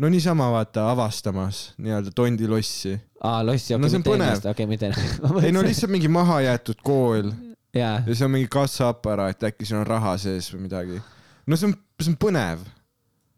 no 0.03 0.11
niisama 0.13 0.51
vaata 0.53 0.91
avastamas 0.91 1.63
nii-öelda 1.79 2.13
tondilossi. 2.17 2.97
aa 3.23 3.41
lossi, 3.47 3.75
okei 3.79 3.95
mitte 3.95 4.17
ennast, 4.19 4.51
okei 4.51 4.71
mitte 4.71 4.93
ei 5.47 5.55
no 5.55 5.63
lihtsalt 5.65 5.95
mingi 5.95 6.11
mahajäetud 6.13 6.83
kool. 6.85 7.31
Jaa, 7.77 8.01
ja 8.03 8.15
see 8.15 8.27
on 8.27 8.35
mingi 8.35 8.51
kassaaparaat, 8.51 9.47
äkki 9.51 9.69
seal 9.69 9.85
on 9.85 9.89
raha 9.89 10.17
sees 10.21 10.51
või 10.53 10.67
midagi. 10.67 11.01
no 11.47 11.57
see 11.57 11.71
on, 11.71 11.79
see 12.03 12.13
on 12.13 12.19
põnev, 12.27 12.67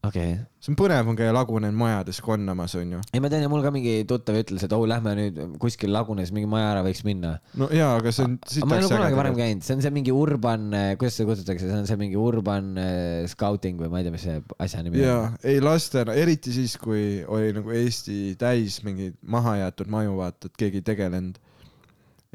okei 0.07 0.37
see 0.63 0.73
on 0.73 0.77
põnev 0.79 1.09
on 1.11 1.17
käia 1.19 1.33
lagunenud 1.35 1.77
majades 1.79 2.21
konnamas, 2.23 2.75
onju. 2.79 3.01
ei, 3.11 3.23
ma 3.23 3.31
tean 3.33 3.43
ja 3.45 3.49
mul 3.51 3.65
ka 3.65 3.73
mingi 3.75 4.03
tuttav 4.09 4.37
ütles, 4.39 4.63
et 4.63 4.75
oh, 4.75 4.85
lähme 4.89 5.15
nüüd 5.19 5.39
kuskil 5.63 5.91
lagunes 5.95 6.31
mingi 6.35 6.51
maja 6.51 6.69
ära, 6.73 6.85
võiks 6.87 7.03
minna. 7.07 7.35
no 7.59 7.69
jaa, 7.75 7.97
aga 7.99 8.13
see 8.15 8.27
on 8.27 8.37
ma 8.71 8.79
ei 8.79 8.87
ole 8.87 8.93
kunagi 8.93 9.19
varem 9.19 9.39
käinud, 9.39 9.65
see 9.67 9.77
on 9.77 9.83
see 9.85 9.95
mingi 9.95 10.15
urban, 10.15 10.69
kuidas 11.01 11.19
seda 11.19 11.31
kutsutakse, 11.33 11.71
see 11.71 11.81
on 11.81 11.89
see 11.91 12.01
mingi 12.01 12.19
urban 12.21 12.71
äh, 12.79 13.25
scouting 13.31 13.81
või 13.83 13.91
ma 13.93 14.03
ei 14.03 14.07
tea, 14.07 14.15
mis 14.15 14.27
see 14.29 14.43
asja 14.67 14.85
nimi 14.87 15.03
jaa 15.03 15.25
on., 15.25 15.39
ei 15.55 15.63
lastena, 15.65 16.15
eriti 16.19 16.55
siis, 16.55 16.77
kui 16.81 17.25
oli 17.27 17.51
nagu 17.57 17.75
Eesti 17.79 18.37
täis 18.39 18.79
mingeid 18.87 19.19
mahajäetud 19.27 19.91
maju, 19.91 20.19
vaata, 20.21 20.51
et 20.51 20.63
keegi 20.63 20.83
ei 20.83 20.89
tegelenud. 20.93 21.43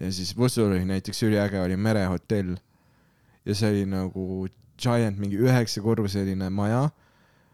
ja 0.04 0.12
siis 0.12 0.36
Võsul 0.36 0.72
oli 0.72 0.84
näiteks 0.90 1.24
üliäge 1.28 1.62
oli 1.64 1.80
merehotell 1.80 2.58
ja 3.46 3.56
see 3.56 3.72
oli 3.72 3.88
nagu 3.88 4.48
giant 4.80 5.20
mingi 5.22 5.40
üheksakorruseline 5.40 6.50
maja 6.52 6.88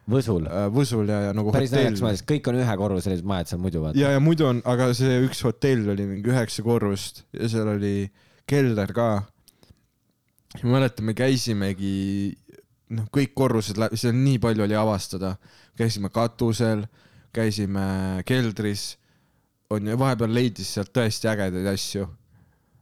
Võsul. 0.10 0.48
äh, 0.50 0.68
Võsul 0.74 1.10
ja, 1.10 1.20
ja 1.28 1.34
nagu 1.38 1.52
päris 1.54 1.74
naljakas 1.74 2.04
mõeldes, 2.04 2.24
kõik 2.28 2.48
on 2.50 2.60
ühekorruselised 2.64 3.28
majad 3.30 3.52
seal 3.52 3.62
muidu 3.62 3.84
vaata. 3.84 4.00
ja, 4.00 4.14
ja 4.16 4.22
muidu 4.24 4.48
on, 4.50 4.62
aga 4.70 4.90
see 4.98 5.20
üks 5.26 5.44
hotell 5.46 5.92
oli 5.94 6.08
mingi 6.10 6.32
üheksa 6.32 6.66
korrust 6.66 7.24
ja 7.36 7.50
seal 7.52 7.70
oli 7.76 8.10
keller 8.50 8.94
ka. 8.96 9.10
ma 10.64 10.72
mäletan, 10.78 11.06
me 11.06 11.16
käisimegi, 11.18 12.34
noh, 12.98 13.10
kõik 13.14 13.36
korrused, 13.38 13.82
seal 13.94 14.16
nii 14.18 14.40
palju 14.42 14.66
oli 14.66 14.78
avastada. 14.78 15.36
käisime 15.80 16.10
katusel, 16.12 16.88
käisime 17.36 18.24
keldris, 18.28 18.96
onju, 19.70 19.98
vahepeal 20.00 20.34
leidis 20.34 20.74
sealt 20.74 20.92
tõesti 20.96 21.30
ägedaid 21.30 21.70
asju. 21.74 22.08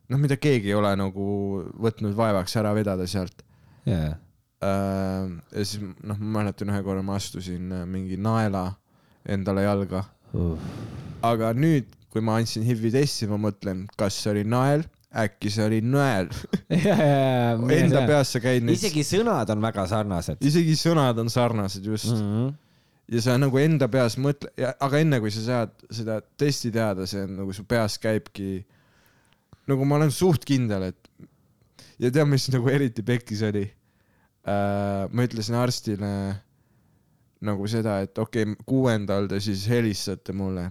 noh, 0.08 0.22
mida 0.22 0.40
keegi 0.40 0.72
ei 0.72 0.80
ole 0.80 0.96
nagu 0.96 1.28
võtnud 1.76 2.16
vaevaks 2.16 2.56
ära 2.56 2.72
vedada 2.78 3.08
sealt. 3.08 3.44
Äh, 3.88 4.16
ja 4.62 5.64
siis 5.64 5.82
noh, 5.82 6.18
ma 6.18 6.40
mäletan 6.40 6.72
ühe 6.74 6.84
korra 6.86 7.04
ma 7.06 7.18
astusin 7.20 7.72
äh, 7.72 7.86
mingi 7.86 8.18
naela 8.18 8.72
endale 9.28 9.68
jalga 9.68 10.06
aga 11.26 11.54
nüüd, 11.58 11.90
kui 12.14 12.24
ma 12.24 12.38
andsin 12.42 12.66
HIV-i 12.68 12.92
testi, 12.96 13.28
ma 13.30 13.40
mõtlen, 13.42 13.86
kas 14.00 14.18
see 14.22 14.32
oli 14.34 14.44
nael, 14.48 14.86
äkki 15.18 15.52
see 15.54 15.66
oli 15.66 15.80
nõel. 15.86 16.30
Enda 17.80 18.04
peas 18.10 18.34
sa 18.36 18.42
käid 18.44 18.66
neid, 18.66 18.78
isegi 18.78 19.06
sõnad 19.08 19.50
on 19.54 19.64
väga 19.64 19.88
sarnased. 19.90 20.42
isegi 20.46 20.76
sõnad 20.80 21.20
on 21.22 21.32
sarnased 21.34 21.86
just 21.86 22.12
mm. 22.12 22.26
Mhm. 22.28 22.50
ja 23.16 23.24
sa 23.24 23.38
nagu 23.40 23.62
enda 23.62 23.88
peas 23.92 24.18
mõtle, 24.20 24.52
aga 24.58 25.02
enne 25.04 25.22
kui 25.24 25.32
sa 25.34 25.46
saad 25.46 25.88
seda 25.94 26.20
testi 26.40 26.74
teada, 26.76 27.08
see 27.10 27.24
on 27.24 27.38
nagu 27.42 27.56
su 27.56 27.66
peas 27.68 27.98
käibki, 28.04 28.66
nagu 29.70 29.88
ma 29.88 30.02
olen 30.02 30.14
suht 30.14 30.46
kindel, 30.48 30.90
et 30.92 31.28
ja 32.04 32.12
tead, 32.12 32.28
mis 32.30 32.50
nagu 32.54 32.70
eriti 32.72 33.06
pekkis 33.06 33.46
oli 33.48 33.68
äh,? 33.70 33.77
Ma 34.48 35.26
ütlesin 35.28 35.58
arstile 35.60 36.12
nagu 37.48 37.68
seda, 37.70 38.00
et 38.06 38.18
okei 38.18 38.46
okay,, 38.48 38.66
kuuendal 38.66 39.28
te 39.30 39.40
siis 39.44 39.68
helistate 39.70 40.34
mulle. 40.34 40.70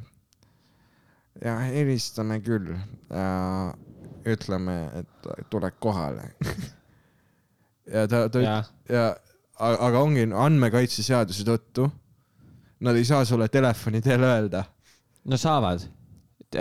ja 1.45 1.59
helistame 1.61 2.41
küll 2.41 2.73
ja 2.73 3.75
ütleme, 4.27 4.77
et 4.99 5.29
tule 5.53 5.71
kohale. 5.79 6.31
ja 7.95 8.07
ta, 8.11 8.27
ta 8.33 8.43
ja 8.43 9.05
a- 9.61 9.77
aga 9.89 10.01
ongi 10.03 10.27
andmekaitseseaduse 10.33 11.47
tõttu, 11.47 11.87
nad 12.81 12.97
ei 12.97 13.05
saa 13.05 13.25
sulle 13.25 13.49
telefoni 13.49 14.03
teel 14.03 14.25
öelda. 14.27 14.65
no 15.25 15.37
saavad. 15.37 15.87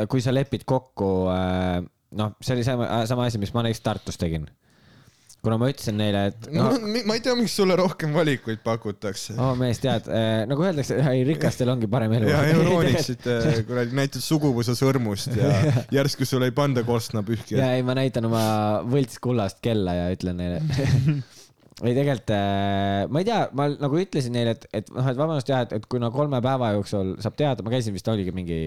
kui 0.09 0.21
sa 0.21 0.33
lepid 0.33 0.65
kokku, 0.65 1.09
noh, 2.11 2.35
see 2.41 2.55
oli 2.55 2.63
sama, 2.63 3.05
sama 3.05 3.25
asi, 3.29 3.37
mis 3.37 3.53
ma 3.53 3.63
näiteks 3.63 3.81
Tartus 3.85 4.17
tegin. 4.17 4.47
Kuna 5.45 5.57
ma 5.61 5.69
ütlesin 5.71 5.97
neile, 5.99 6.25
et 6.31 6.49
no 6.53 6.69
no, 6.73 6.91
ma 7.07 7.17
ei 7.17 7.23
tea, 7.23 7.35
miks 7.37 7.55
sulle 7.59 7.77
rohkem 7.79 8.15
valikuid 8.15 8.63
pakutakse. 8.65 9.37
oh 9.41 9.53
mees, 9.59 9.79
tead, 9.83 10.09
nagu 10.49 10.65
öeldakse, 10.65 10.97
ei 11.11 11.23
rikastel 11.27 11.71
ongi 11.73 11.89
parem 11.91 12.17
elu. 12.19 12.31
ja 12.31 12.41
eurooniksite 12.55 13.37
kuradi, 13.69 13.95
näitad 13.97 14.25
suguvõsa 14.25 14.75
sõrmust 14.77 15.35
ja 15.37 15.53
järsku 15.99 16.27
sulle 16.27 16.51
ei 16.51 16.55
panda 16.55 16.83
korstnapühkijat. 16.87 17.61
ja 17.61 17.71
ei, 17.77 17.85
ma 17.85 17.97
näitan 17.97 18.27
oma 18.29 18.43
võltskullast 18.89 19.61
kella 19.65 19.95
ja 19.99 20.11
ütlen 20.15 20.41
neile 20.41 20.61
ei 21.85 21.95
tegelikult 21.95 22.31
äh, 22.31 23.05
ma 23.11 23.21
ei 23.21 23.27
tea, 23.27 23.39
ma 23.57 23.67
nagu 23.73 23.99
ütlesin 23.99 24.35
neile, 24.35 24.55
et, 24.55 24.69
et 24.81 24.93
noh, 24.95 25.07
et 25.11 25.17
vabandust 25.19 25.49
jah, 25.51 25.65
et, 25.65 25.73
et 25.75 25.89
kuna 25.91 26.11
kolme 26.13 26.39
päeva 26.43 26.71
jooksul 26.77 27.15
saab 27.23 27.35
teada, 27.39 27.65
ma 27.65 27.73
käisin 27.73 27.95
vist 27.95 28.07
oligi 28.11 28.31
mingi 28.35 28.59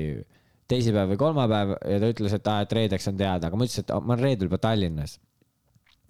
teisipäev 0.69 1.15
või 1.15 1.21
kolmapäev 1.21 1.73
ja 1.79 2.01
ta 2.03 2.11
ütles, 2.13 2.35
et 2.37 2.51
aa, 2.53 2.67
et 2.67 2.75
reedeks 2.77 3.09
on 3.09 3.17
teada, 3.21 3.49
aga 3.49 3.57
ma 3.57 3.69
ütlesin, 3.69 3.87
et 3.87 3.95
ma 3.95 4.15
olen 4.15 4.25
reedel 4.27 4.51
juba 4.51 4.61
Tallinnas. 4.61 5.17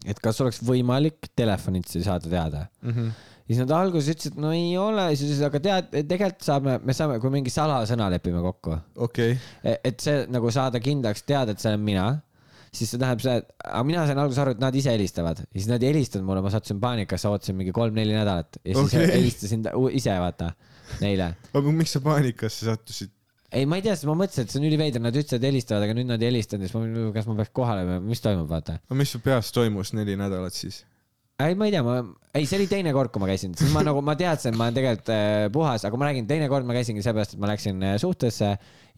Et 0.06 0.20
kas 0.22 0.38
oleks 0.44 0.60
võimalik 0.66 1.30
telefonitsi 1.36 2.04
saada 2.04 2.30
teada 2.30 2.62
mm. 2.82 2.92
-hmm. 2.92 3.10
ja 3.48 3.48
siis 3.48 3.62
nad 3.64 3.74
alguses 3.78 4.14
ütlesid, 4.14 4.38
no 4.40 4.52
ei 4.54 4.76
ole, 4.78 5.08
siis 5.18 5.42
aga 5.46 5.60
tead, 5.64 5.90
tegelikult 5.98 6.46
saame, 6.46 6.78
me 6.84 6.94
saame, 6.94 7.18
kui 7.22 7.34
mingi 7.34 7.52
salasõna 7.54 8.10
lepime 8.14 8.42
kokku 8.44 8.78
okei, 9.08 9.36
E- 9.64 9.80
et 9.84 10.00
see 10.00 10.24
nagu 10.30 10.50
saada 10.54 10.80
kindlaks 10.80 11.26
teada, 11.26 11.52
et 11.52 11.60
see 11.60 11.72
olen 11.72 11.84
mina, 11.84 12.06
siis 12.70 12.92
see 12.92 13.00
tähendab 13.00 13.24
seda, 13.24 13.42
et 13.42 13.68
aga 13.72 13.84
mina 13.90 14.06
sain 14.06 14.22
alguses 14.22 14.42
aru, 14.44 14.54
et 14.56 14.62
nad 14.62 14.74
ise 14.74 14.94
helistavad 14.94 15.42
siis 15.52 15.68
nad 15.70 15.82
ei 15.82 15.92
helistanud 15.94 16.26
mulle, 16.28 16.44
ma 16.44 16.54
sattusin 16.54 16.80
paanikasse, 16.80 17.28
ootasin 17.28 17.58
mingi 17.58 17.74
kolm-neli 17.74 18.14
nädalat 18.14 18.60
ja 18.62 18.74
siis 18.74 18.94
okay. 18.94 19.12
helistasin 19.16 19.66
ise 19.98 20.18
vaata 20.22 20.52
neile. 21.02 21.34
aga 21.58 21.78
miks 21.82 21.96
sa 21.96 22.04
paanikasse 22.04 22.70
sattusid? 22.70 23.17
ei, 23.52 23.64
ma 23.64 23.78
ei 23.78 23.84
tea, 23.84 23.96
sest 23.96 24.08
ma 24.08 24.16
mõtlesin, 24.18 24.44
et 24.44 24.52
see 24.52 24.60
on 24.60 24.68
üliveider, 24.68 25.02
nad 25.02 25.16
ütlesid, 25.16 25.38
et 25.40 25.48
helistavad, 25.48 25.86
aga 25.86 25.96
nüüd 25.96 26.10
nad 26.10 26.22
ei 26.22 26.32
helistanud 26.32 26.66
ja 26.66 26.70
siis 26.70 26.76
ma, 26.76 27.08
kas 27.14 27.28
ma 27.30 27.38
peaks 27.40 27.54
kohale 27.56 27.86
minema, 27.86 28.04
mis 28.10 28.22
toimub, 28.24 28.48
vaata. 28.50 28.78
aga 28.84 28.98
mis 29.00 29.14
su 29.14 29.20
peas 29.24 29.50
toimus 29.56 29.94
neli 29.96 30.18
nädalat 30.20 30.56
siis? 30.56 30.82
ei, 31.38 31.54
ma 31.54 31.68
ei 31.68 31.72
tea, 31.72 31.84
ma, 31.86 32.00
ei, 32.34 32.46
see 32.50 32.58
oli 32.58 32.66
teine 32.70 32.92
kord, 32.94 33.12
kui 33.14 33.22
ma 33.22 33.28
käisin, 33.30 33.52
siis 33.58 33.70
ma 33.70 33.84
nagu, 33.86 34.02
ma 34.04 34.16
teadsin, 34.18 34.56
ma 34.58 34.66
olen 34.66 34.78
tegelikult 34.78 35.12
äh, 35.14 35.44
puhas, 35.54 35.84
aga 35.86 36.00
ma 36.00 36.08
räägin, 36.08 36.26
teine 36.30 36.48
kord 36.50 36.66
ma 36.66 36.74
käisingi 36.74 37.04
seepärast, 37.04 37.36
et 37.36 37.42
ma 37.42 37.50
läksin 37.52 37.84
äh, 37.86 37.94
suhtesse 38.02 38.48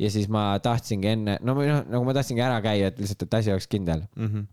ja 0.01 0.11
siis 0.14 0.30
ma 0.32 0.46
tahtsingi 0.64 1.12
enne, 1.12 1.36
no 1.44 1.55
või 1.59 1.68
noh, 1.68 1.82
nagu 1.92 2.09
ma 2.09 2.16
tahtsingi 2.16 2.42
ära 2.44 2.62
käia, 2.64 2.88
et 2.88 3.03
lihtsalt, 3.03 3.26
et 3.26 3.36
asi 3.42 3.53
oleks 3.53 3.68
kindel. 3.70 4.07
mm? 4.16 4.30
-hmm. 4.32 4.48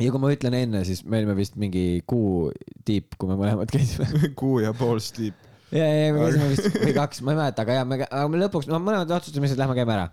ja 0.00 0.14
kui 0.14 0.22
ma 0.24 0.32
ütlen 0.32 0.56
enne, 0.56 0.82
siis 0.88 1.04
me 1.04 1.20
olime 1.20 1.36
vist 1.36 1.60
mingi 1.60 2.02
kuu 2.08 2.48
tiip, 2.88 3.18
kui 3.20 3.28
me 3.28 3.36
mõlemad 3.36 3.76
käisime. 3.76 4.08
kuu 4.40 4.62
ja 4.64 4.72
pool 4.72 5.04
stiip. 5.04 5.36
ja, 5.74 5.86
ja 5.86 6.12
me 6.14 6.24
käisime 6.24 6.50
vist 6.52 6.76
või 6.80 6.94
kaks, 6.96 7.22
ma 7.24 7.34
ei 7.34 7.40
mäleta, 7.40 7.64
aga 7.64 7.78
ja 7.78 7.86
me, 7.88 7.98
aga 8.04 8.26
me 8.32 8.42
lõpuks, 8.42 8.68
no 8.70 8.80
mõlemad 8.82 9.10
otsustasime 9.18 9.46
lihtsalt 9.46 9.62
lähme 9.62 9.76
käime 9.78 9.96
ära. 9.96 10.06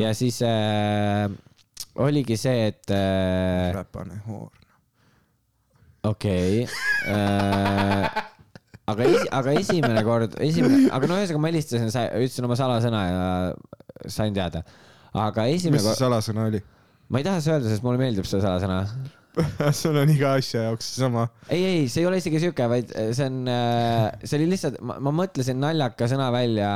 ja 0.00 0.12
siis 0.16 0.40
äh, 0.46 1.26
oligi 2.00 2.38
see, 2.40 2.68
et 2.72 2.94
äh, 2.94 3.72
räpane 3.76 4.20
hoor. 4.28 4.52
okei 6.04 6.64
okay, 6.64 7.14
äh,. 7.14 8.22
aga 8.92 9.08
esi,, 9.08 9.26
aga 9.40 9.56
esimene 9.60 10.04
kord, 10.06 10.38
esimene, 10.44 10.84
aga 10.92 11.10
no 11.10 11.18
ühesõnaga 11.20 11.42
ma 11.42 11.52
helistasin, 11.52 11.90
ütlesin 11.90 12.48
oma 12.48 12.58
salasõna 12.60 13.04
ja 13.08 13.26
sain 14.12 14.36
teada. 14.36 14.64
aga 15.12 15.48
esimene 15.52 15.80
mis 15.80 15.90
see 15.90 16.00
salasõna 16.04 16.48
oli? 16.52 16.64
ma 17.08 17.20
ei 17.20 17.26
taha 17.26 17.44
seda 17.44 17.58
öelda, 17.58 17.72
sest 17.72 17.84
mulle 17.84 18.00
meeldib 18.00 18.28
see 18.28 18.40
salasõna 18.42 18.82
sul 19.80 19.96
on 19.98 20.10
iga 20.14 20.34
asja 20.38 20.68
jaoks 20.68 20.92
seesama. 20.94 21.28
ei, 21.48 21.62
ei, 21.64 21.86
see 21.90 22.04
ei 22.04 22.10
ole 22.10 22.20
isegi 22.22 22.42
siuke, 22.42 22.68
vaid 22.70 22.92
see 23.16 23.26
on, 23.26 23.40
see 24.22 24.36
oli 24.38 24.50
lihtsalt, 24.52 24.78
ma, 24.84 25.14
mõtlesin 25.14 25.58
naljaka 25.62 26.08
sõna 26.10 26.28
välja, 26.34 26.74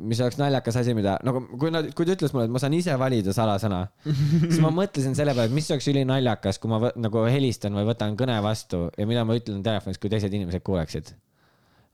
mis 0.00 0.20
oleks 0.20 0.36
naljakas 0.40 0.76
asi, 0.82 0.94
mida 0.96 1.16
nagu 1.26 1.42
kui 1.60 1.72
nad, 1.72 1.88
kui 1.96 2.08
ta 2.08 2.14
ütles 2.16 2.34
mulle, 2.34 2.46
et 2.48 2.54
ma 2.54 2.60
saan 2.62 2.76
ise 2.76 2.94
valida 3.00 3.34
salasõna, 3.36 3.80
siis 4.04 4.60
ma 4.64 4.72
mõtlesin 4.74 5.16
selle 5.16 5.34
peale, 5.36 5.48
et 5.50 5.56
mis 5.56 5.70
oleks 5.72 5.88
ülinaljakas, 5.92 6.60
kui 6.60 6.72
ma 6.72 6.80
võ, 6.84 6.92
nagu 7.00 7.24
helistan 7.28 7.76
või 7.76 7.88
võtan 7.88 8.16
kõne 8.20 8.36
vastu 8.44 8.86
ja 8.96 9.08
mida 9.08 9.24
ma 9.28 9.36
ütlen 9.40 9.64
telefonis, 9.64 10.00
kui 10.00 10.12
teised 10.12 10.32
inimesed 10.36 10.64
kuuleksid. 10.66 11.14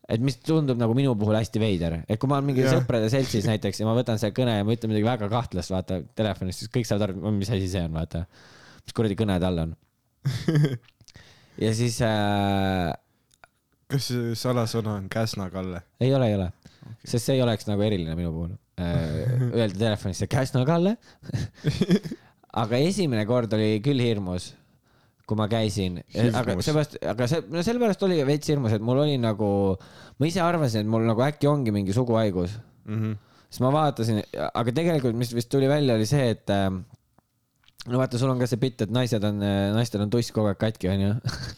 et 0.07 0.23
mis 0.23 0.37
tundub 0.39 0.79
nagu 0.79 0.95
minu 0.95 1.17
puhul 1.19 1.35
hästi 1.35 1.63
veider, 1.63 2.01
et 2.07 2.19
kui 2.23 2.31
ma 2.31 2.39
olen 2.39 2.53
mingi 2.53 2.63
Jah. 2.63 2.77
sõprade 2.77 3.09
seltsis 3.11 3.47
näiteks 3.51 3.81
ja 3.81 3.89
ma 3.89 3.95
võtan 3.97 4.21
selle 4.23 4.35
kõne 4.35 4.59
ja 4.59 4.67
ma 4.67 4.75
ütlen 4.75 4.93
midagi 4.93 5.09
väga 5.09 5.31
kahtlast, 5.31 5.75
vaata 5.75 6.03
telefonis, 6.15 6.61
siis 6.63 6.71
kõik 6.71 6.87
saavad 6.87 7.09
aru, 7.09 7.33
mis 7.35 7.51
asi 7.51 7.71
see 7.71 7.83
on, 7.87 7.95
vaata. 7.95 8.27
Mis 8.87 8.95
kuradi 8.97 9.17
kõne 9.19 9.39
tal 9.43 9.59
on. 9.65 9.75
ja 11.65 11.73
siis 11.77 11.99
äh, 12.05 12.93
kas 13.91 14.09
see 14.11 14.35
salasõna 14.39 14.97
on 15.01 15.09
Käsna-Kalle? 15.13 15.83
ei 16.03 16.13
ole, 16.17 16.31
ei 16.31 16.39
ole 16.39 16.49
okay., 16.51 16.97
sest 17.07 17.29
see 17.29 17.37
ei 17.39 17.43
oleks 17.45 17.69
nagu 17.69 17.83
eriline 17.87 18.17
minu 18.19 18.33
puhul 18.35 18.55
äh,. 18.83 19.51
Öelda 19.55 19.79
telefonisse 19.79 20.27
Käsna 20.31 20.65
Kalle. 20.69 20.97
aga 22.63 22.81
esimene 22.83 23.27
kord 23.29 23.53
oli 23.57 23.77
küll 23.85 24.01
hirmus, 24.03 24.51
kui 25.29 25.39
ma 25.39 25.47
käisin, 25.51 26.01
aga 26.31 26.57
seepärast, 26.63 26.99
aga 27.13 27.27
see, 27.31 27.43
no 27.53 27.63
sellepärast 27.67 28.05
oli 28.07 28.19
veits 28.29 28.49
hirmus, 28.51 28.75
et 28.77 28.85
mul 28.85 29.03
oli 29.05 29.17
nagu, 29.21 29.49
ma 30.19 30.29
ise 30.31 30.41
arvasin, 30.45 30.85
et 30.87 30.91
mul 30.91 31.07
nagu 31.09 31.25
äkki 31.27 31.49
ongi 31.51 31.75
mingi 31.75 31.97
suguhaigus 31.97 32.59
Mhm. 32.87 33.17
siis 33.51 33.61
ma 33.65 33.73
vaatasin, 33.75 34.21
aga 34.55 34.73
tegelikult, 34.75 35.17
mis 35.19 35.33
vist 35.35 35.49
tuli 35.51 35.67
välja, 35.67 35.97
oli 35.99 36.07
see, 36.07 36.29
et 36.37 36.51
äh, 36.55 36.69
no 37.87 38.01
vaata, 38.01 38.19
sul 38.21 38.33
on 38.33 38.43
ka 38.43 38.49
see 38.51 38.61
bitt, 38.61 38.83
et 38.87 38.93
naised 38.93 39.25
on, 39.27 39.43
naistel 39.77 40.05
on 40.05 40.13
tuss 40.13 40.35
kogu 40.35 40.51
aeg 40.51 40.61
katki, 40.61 40.91
onju. 40.93 41.15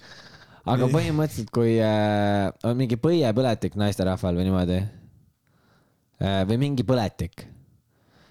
aga 0.72 0.88
põhimõtteliselt, 0.92 1.52
kui 1.54 1.76
äh, 1.82 2.48
on 2.66 2.76
mingi 2.78 2.98
põiepõletik 3.00 3.78
naisterahval 3.80 4.38
või 4.38 4.48
niimoodi 4.48 4.78
äh, 4.80 6.42
või 6.48 6.58
mingi 6.66 6.84
põletik, 6.88 7.46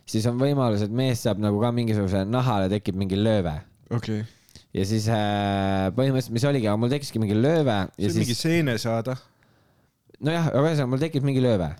siis 0.08 0.28
on 0.30 0.40
võimalus, 0.42 0.84
et 0.86 0.94
mees 0.94 1.24
saab 1.26 1.42
nagu 1.44 1.60
ka 1.62 1.72
mingisuguse 1.76 2.24
nahale 2.30 2.70
tekib 2.72 3.00
mingi 3.00 3.20
lööve 3.20 3.58
okei 3.90 4.22
okay.. 4.22 4.60
ja 4.76 4.86
siis 4.88 5.08
äh, 5.12 5.88
põhimõtteliselt, 5.98 6.36
mis 6.38 6.48
oligi, 6.50 6.70
aga 6.70 6.80
mul 6.82 6.94
tekkiski 6.94 7.24
mingi 7.24 7.38
lööve 7.38 7.80
see 7.96 8.12
on 8.12 8.16
siis 8.16 8.22
mingi 8.24 8.38
seene 8.38 8.78
saada. 8.82 9.18
nojah, 10.20 10.52
aga 10.52 10.66
ühesõnaga 10.66 10.94
mul 10.94 11.06
tekkis 11.06 11.26
mingi 11.26 11.44
lööve. 11.44 11.72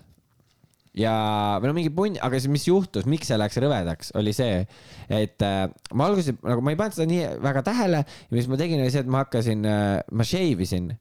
ja, 0.98 1.14
või 1.62 1.70
no 1.70 1.76
mingi 1.76 1.92
punn, 1.94 2.18
aga 2.24 2.40
siis 2.40 2.52
mis 2.52 2.66
juhtus, 2.68 3.06
miks 3.10 3.30
see 3.30 3.38
läks 3.38 3.58
rõvedaks, 3.62 4.12
oli 4.18 4.34
see, 4.36 4.62
et 5.08 5.44
äh, 5.46 5.66
ma 5.94 6.08
alguses 6.10 6.34
nagu 6.42 6.64
ma 6.64 6.74
ei 6.74 6.80
pannud 6.80 6.98
seda 6.98 7.10
nii 7.10 7.28
väga 7.44 7.64
tähele 7.66 8.02
ja 8.04 8.34
mis 8.34 8.48
ma 8.50 8.58
tegin, 8.60 8.82
oli 8.82 8.94
see, 8.94 9.04
et 9.06 9.12
ma 9.12 9.24
hakkasin 9.24 9.68
äh,, 9.68 10.00
ma 10.10 10.26
shave 10.26 10.66
isin 10.66 10.92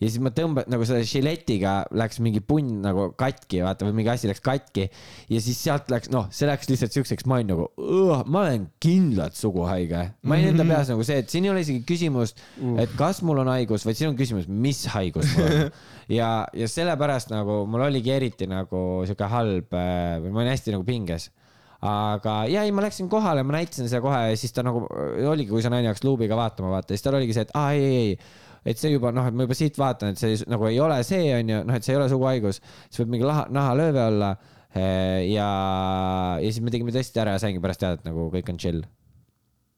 ja 0.00 0.08
siis 0.08 0.20
ma 0.24 0.32
tõmban-, 0.34 0.68
nagu 0.72 0.86
selle 0.88 1.04
žiletiga 1.08 1.80
läks 1.96 2.20
mingi 2.24 2.40
punn 2.44 2.80
nagu 2.84 3.10
katki, 3.20 3.60
vaata, 3.64 3.86
või 3.86 3.98
mingi 4.00 4.12
asi 4.12 4.30
läks 4.30 4.42
katki. 4.44 4.86
Ja 5.30 5.42
siis 5.44 5.60
sealt 5.60 5.90
läks, 5.92 6.10
noh, 6.12 6.30
see 6.34 6.48
läks 6.48 6.70
lihtsalt 6.70 6.96
siukseks, 6.96 7.26
ma 7.28 7.40
olin 7.40 7.52
nagu, 7.52 7.66
ma 8.26 8.44
olen 8.46 8.68
kindlalt 8.82 9.36
suguhaige. 9.38 10.06
ma 10.24 10.38
olin 10.38 10.54
enda 10.54 10.66
peas 10.68 10.92
nagu 10.92 11.04
see, 11.06 11.20
et 11.24 11.32
siin 11.32 11.46
ei 11.46 11.52
ole 11.52 11.64
isegi 11.64 11.84
küsimust, 11.88 12.40
et 12.80 12.94
kas 12.98 13.20
mul 13.26 13.42
on 13.44 13.52
haigus, 13.52 13.84
vaid 13.88 14.00
siin 14.00 14.12
on 14.12 14.18
küsimus, 14.18 14.48
mis 14.48 14.86
haigus 14.94 15.34
mul 15.36 15.50
on. 15.50 15.74
ja, 16.20 16.30
ja 16.56 16.70
sellepärast 16.70 17.34
nagu 17.34 17.62
mul 17.70 17.84
oligi 17.90 18.14
eriti 18.16 18.48
nagu 18.50 19.04
sihuke 19.04 19.28
halb, 19.30 19.76
või 19.76 20.32
ma 20.32 20.44
olin 20.44 20.54
hästi 20.54 20.76
nagu 20.76 20.88
pinges. 20.88 21.30
Aga 21.80 22.42
ja 22.52 22.60
ei, 22.66 22.72
ma 22.76 22.82
läksin 22.84 23.08
kohale, 23.08 23.40
ma 23.46 23.54
näitasin 23.56 23.86
seda 23.88 24.02
kohe 24.04 24.18
ja 24.28 24.36
siis 24.36 24.52
ta 24.52 24.60
nagu 24.64 24.82
oligi, 25.30 25.48
kui 25.48 25.62
see 25.64 25.72
naine 25.72 25.88
hakkas 25.88 26.04
luubiga 26.04 26.36
vaatama, 26.36 26.74
vaata, 26.74 26.92
siis 26.92 27.06
tal 27.06 27.16
oligi 27.16 27.32
see, 27.32 27.46
et 27.48 27.54
aa 27.56 27.70
ei, 27.72 27.86
ei, 27.86 28.02
ei, 28.02 28.49
et 28.64 28.80
see 28.80 28.92
juba 28.92 29.12
noh, 29.14 29.26
et 29.28 29.36
ma 29.36 29.46
juba 29.46 29.56
siit 29.58 29.78
vaatan, 29.80 30.14
et 30.14 30.20
see 30.20 30.38
nagu 30.50 30.68
ei 30.68 30.80
ole 30.82 31.00
see, 31.06 31.30
onju, 31.36 31.60
noh, 31.68 31.76
et 31.76 31.86
see 31.86 31.94
ei 31.94 32.00
ole 32.00 32.08
suguhaigus, 32.12 32.60
siis 32.88 33.02
võib 33.02 33.14
mingi 33.16 33.28
laha, 33.28 33.46
nahalööve 33.52 34.06
olla. 34.06 34.30
ja, 34.70 35.50
ja 36.38 36.46
siis 36.46 36.60
me 36.62 36.70
tegime 36.70 36.94
testi 36.94 37.18
ära 37.18 37.34
ja 37.34 37.42
saingi 37.42 37.62
pärast 37.62 37.82
teada, 37.82 37.98
et 37.98 38.06
nagu 38.06 38.28
kõik 38.30 38.52
on 38.52 38.60
chill. 38.62 38.84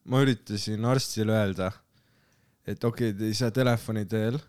ma 0.04 0.20
üritasin 0.24 0.84
arstile 0.90 1.36
öelda, 1.38 1.70
et 2.66 2.84
okei 2.84 3.12
okay,, 3.12 3.18
te 3.18 3.30
ei 3.30 3.38
saa 3.38 3.54
telefoni 3.54 4.04
teel 4.10 4.40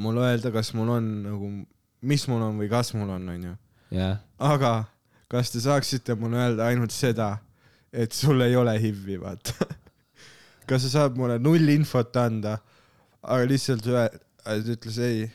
mulle 0.00 0.24
öelda, 0.26 0.50
kas 0.50 0.72
mul 0.74 0.90
on 0.96 1.10
nagu, 1.22 1.50
mis 2.02 2.24
mul 2.30 2.42
on 2.48 2.58
või 2.58 2.70
kas 2.72 2.90
mul 2.96 3.10
on, 3.14 3.28
onju. 3.34 3.54
jah, 3.94 4.18
aga 4.42 4.72
kas 5.30 5.52
te 5.52 5.60
saaksite 5.62 6.16
mulle 6.18 6.40
öelda 6.40 6.66
ainult 6.72 6.94
seda, 6.94 7.36
et 7.92 8.12
sul 8.16 8.40
ei 8.44 8.56
ole 8.56 8.74
HIV-i, 8.80 9.18
vaata. 9.20 9.68
kas 10.68 10.84
sa 10.86 10.94
saad 10.94 11.18
mulle 11.20 11.38
null 11.40 11.68
infot 11.72 12.16
anda, 12.20 12.58
aga 13.28 13.48
lihtsalt 13.48 13.86
ühe, 13.88 14.04
ta 14.44 14.56
ütles 14.74 14.98
ei. 15.04 15.26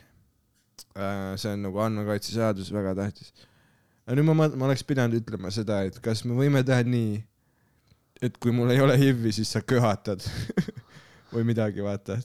see 0.93 1.49
on 1.49 1.63
nagu 1.65 1.81
andmekaitseseadus 1.81 2.71
väga 2.73 2.95
tähtis. 2.97 3.31
aga 4.05 4.17
nüüd 4.17 4.27
ma, 4.29 4.35
ma, 4.41 4.49
ma 4.57 4.67
oleks 4.69 4.85
pidanud 4.87 5.21
ütlema 5.21 5.53
seda, 5.53 5.83
et 5.87 5.99
kas 6.03 6.23
me 6.27 6.37
võime 6.37 6.63
teha 6.65 6.85
nii, 6.85 7.21
et 8.25 8.37
kui 8.41 8.53
mul 8.55 8.73
ei 8.73 8.81
ole 8.83 8.97
HIV-i, 8.99 9.33
siis 9.35 9.53
sa 9.55 9.63
köhatad 9.65 10.25
või 11.33 11.45
midagi, 11.49 11.83
vaata. 11.85 12.19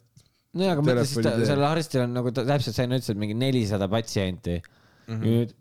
nojah, 0.57 0.75
aga 0.77 0.85
mõtle 0.85 1.07
siis 1.09 1.25
sellel 1.25 1.69
arstil 1.71 2.05
on 2.05 2.19
nagu 2.19 2.35
täpselt 2.35 2.77
sai, 2.77 2.89
ütles, 2.91 3.13
et 3.13 3.21
mingi 3.21 3.37
nelisada 3.39 3.89
patsienti 3.91 4.59
mm. 4.61 5.15
-hmm. 5.15 5.25
nüüd 5.25 5.57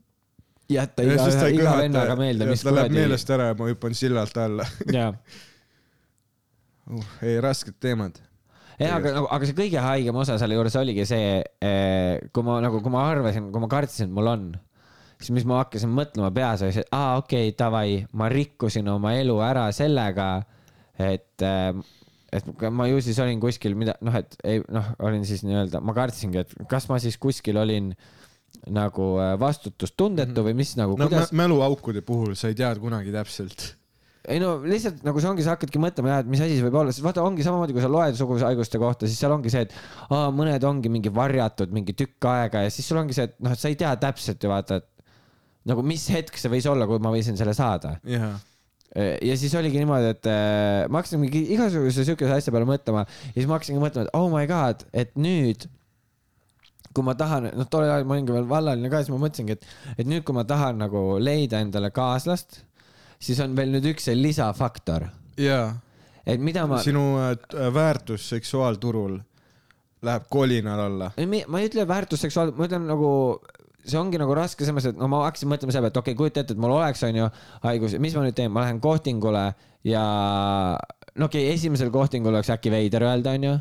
jätta 0.71 1.03
ja 1.03 1.15
iga, 1.15 1.27
iga 1.27 1.63
kõhata 1.63 1.83
vennaga 1.83 2.15
meelde, 2.19 2.47
mis 2.49 2.63
ta 2.63 2.73
läheb 2.73 2.89
kuradi. 2.89 3.01
meelest 3.01 3.35
ära 3.35 3.51
ja 3.51 3.57
ma 3.59 3.69
hüppan 3.71 3.95
sillalt 3.97 4.39
alla 4.43 4.67
jaa, 4.93 5.11
uh,. 6.91 7.13
ei, 7.23 7.39
rasked 7.43 7.77
teemad. 7.83 8.19
jah, 8.79 8.95
aga 8.99 9.13
nagu, 9.17 9.29
aga 9.33 9.49
see 9.49 9.57
kõige 9.57 9.83
haigem 9.83 10.21
osa 10.21 10.37
selle 10.41 10.57
juures 10.57 10.77
oligi 10.79 11.05
see, 11.09 11.41
kui 12.33 12.47
ma 12.47 12.59
nagu, 12.63 12.81
kui 12.83 12.93
ma 12.93 13.05
arvasin, 13.11 13.51
kui 13.53 13.63
ma 13.63 13.69
kartsin, 13.71 14.09
et 14.09 14.15
mul 14.17 14.31
on, 14.33 14.47
siis 15.17 15.33
mis 15.35 15.47
ma 15.49 15.61
hakkasin 15.63 15.93
mõtlema 15.93 16.31
peas, 16.35 16.65
oli 16.65 16.75
see, 16.75 16.85
et 16.85 16.93
aa, 16.95 17.17
okei 17.21 17.49
okay,, 17.49 17.57
davai, 17.57 18.01
ma 18.17 18.29
rikkusin 18.33 18.89
oma 18.93 19.15
elu 19.17 19.39
ära 19.45 19.67
sellega, 19.75 20.29
et, 21.01 21.47
et 22.37 22.53
ma 22.69 22.89
ju 22.91 23.01
siis 23.05 23.17
olin 23.23 23.41
kuskil 23.41 23.77
mida, 23.79 23.97
noh, 24.05 24.17
et 24.19 24.37
ei, 24.45 24.61
noh, 24.73 24.93
olin 25.07 25.25
siis 25.27 25.41
nii-öelda, 25.47 25.81
ma 25.81 25.97
kartsingi, 25.97 26.45
et 26.45 26.69
kas 26.69 26.89
ma 26.91 27.01
siis 27.01 27.17
kuskil 27.21 27.57
olin 27.61 27.93
nagu 28.73 29.09
äh, 29.21 29.33
vastutustundetu 29.39 30.43
või 30.45 30.55
mis 30.57 30.73
nagu, 30.79 30.97
no 30.99 31.07
kuidas 31.07 31.31
mä- 31.31 31.45
mäluaukude 31.45 32.01
puhul 32.05 32.35
sa 32.35 32.51
ei 32.51 32.57
tea 32.57 32.73
kunagi 32.81 33.13
täpselt. 33.13 33.73
Ei 34.27 34.41
no 34.43 34.57
lihtsalt 34.67 35.05
nagu 35.07 35.21
see 35.23 35.29
ongi, 35.29 35.45
sa 35.45 35.55
hakkadki 35.55 35.79
mõtlema, 35.81 36.19
et 36.21 36.29
mis 36.29 36.41
asi 36.43 36.57
see 36.57 36.65
võib 36.65 36.77
olla, 36.81 36.93
sest 36.95 37.05
vaata, 37.05 37.23
ongi 37.23 37.45
samamoodi, 37.45 37.75
kui 37.75 37.83
sa 37.83 37.91
loed 37.91 38.17
sugushaiguste 38.19 38.81
kohta, 38.81 39.07
siis 39.07 39.21
seal 39.21 39.33
ongi 39.35 39.53
see, 39.53 39.63
et 39.67 39.75
aa, 40.09 40.27
mõned 40.35 40.67
ongi 40.67 40.91
mingi 40.91 41.13
varjatud 41.13 41.71
mingi 41.75 41.95
tükk 41.97 42.27
aega 42.31 42.65
ja 42.65 42.73
siis 42.73 42.89
sul 42.89 42.99
ongi 42.99 43.15
see, 43.15 43.29
et 43.29 43.37
noh, 43.43 43.55
et 43.55 43.61
sa 43.61 43.71
ei 43.71 43.79
tea 43.79 43.93
täpselt 44.01 44.43
ju 44.43 44.51
vaata, 44.51 44.81
et 44.81 45.71
nagu 45.71 45.83
mis 45.85 46.03
hetk 46.11 46.39
see 46.39 46.51
võis 46.51 46.67
olla, 46.69 46.89
kui 46.89 46.99
ma 47.03 47.13
võisin 47.15 47.39
selle 47.39 47.55
saada. 47.57 47.97
jaa. 48.07 48.35
ja 48.97 49.39
siis 49.39 49.55
oligi 49.59 49.79
niimoodi, 49.79 50.11
et 50.15 50.29
äh, 50.31 50.83
ma 50.91 51.01
hakkasin 51.01 51.23
mingi 51.23 51.45
igasuguse 51.55 52.05
siukese 52.07 52.37
asja 52.39 52.55
peale 52.55 52.67
mõtlema 52.67 53.07
ja 53.07 53.33
siis 53.33 53.47
ma 53.49 53.57
hakkasingi 53.57 53.83
mõtlema, 53.83 54.07
et 54.07 54.15
oh 54.17 54.29
my 54.33 54.47
god, 54.49 54.87
et 54.91 55.15
nüüd 55.19 55.69
kui 56.97 57.05
ma 57.05 57.13
tahan, 57.17 57.51
noh, 57.53 57.67
tollel 57.69 57.93
ajal 57.93 58.07
ma 58.09 58.15
olingi 58.15 58.33
veel 58.33 58.47
vallaline 58.49 58.89
ka, 58.89 59.03
siis 59.03 59.13
ma 59.13 59.19
mõtlesingi, 59.21 59.57
et, 59.57 59.67
et 60.01 60.07
nüüd, 60.09 60.23
kui 60.25 60.33
ma 60.33 60.43
tahan 60.49 60.79
nagu 60.81 61.03
leida 61.21 61.61
endale 61.61 61.91
kaaslast, 61.93 62.63
siis 63.19 63.39
on 63.43 63.55
veel 63.57 63.73
nüüd 63.73 63.87
üks 63.93 64.09
see 64.09 64.17
lisafaktor, 64.17 65.07
jaa, 65.41 65.71
et 66.25 66.41
mida 66.43 66.65
ma, 66.69 66.81
sinu 66.83 67.05
äh, 67.21 67.37
väärtus 67.73 68.29
seksuaalturul 68.33 69.17
läheb 70.07 70.27
kolinal 70.29 70.83
alla. 70.87 71.11
ma 71.17 71.61
ei 71.61 71.69
ütle 71.69 71.87
väärtusseksuaal, 71.89 72.53
ma 72.57 72.67
ütlen 72.69 72.85
nagu 72.89 73.11
see 73.87 73.99
ongi 73.99 74.19
nagu 74.19 74.35
raske 74.35 74.65
selles 74.65 74.75
mõttes, 74.75 74.93
et 74.93 74.99
no 74.99 75.07
ma 75.11 75.23
hakkasin 75.25 75.49
mõtlema 75.51 75.73
selle 75.73 75.87
peale, 75.87 75.95
et 75.95 76.01
okei 76.01 76.13
okay,, 76.13 76.19
kujuta 76.19 76.43
ette, 76.43 76.55
et 76.55 76.61
mul 76.61 76.75
oleks, 76.75 77.03
onju, 77.07 77.29
haigus, 77.63 77.95
mis 78.03 78.17
ma 78.17 78.25
nüüd 78.25 78.37
teen, 78.37 78.51
ma 78.53 78.65
lähen 78.65 78.81
kohtingule 78.83 79.45
ja 79.87 80.03
no 81.15 81.29
okei 81.29 81.45
okay,, 81.47 81.55
esimesel 81.55 81.91
kohtingul 81.93 82.35
oleks 82.35 82.51
äkki 82.53 82.73
veider 82.73 83.07
öelda, 83.07 83.35
onju, 83.39 83.55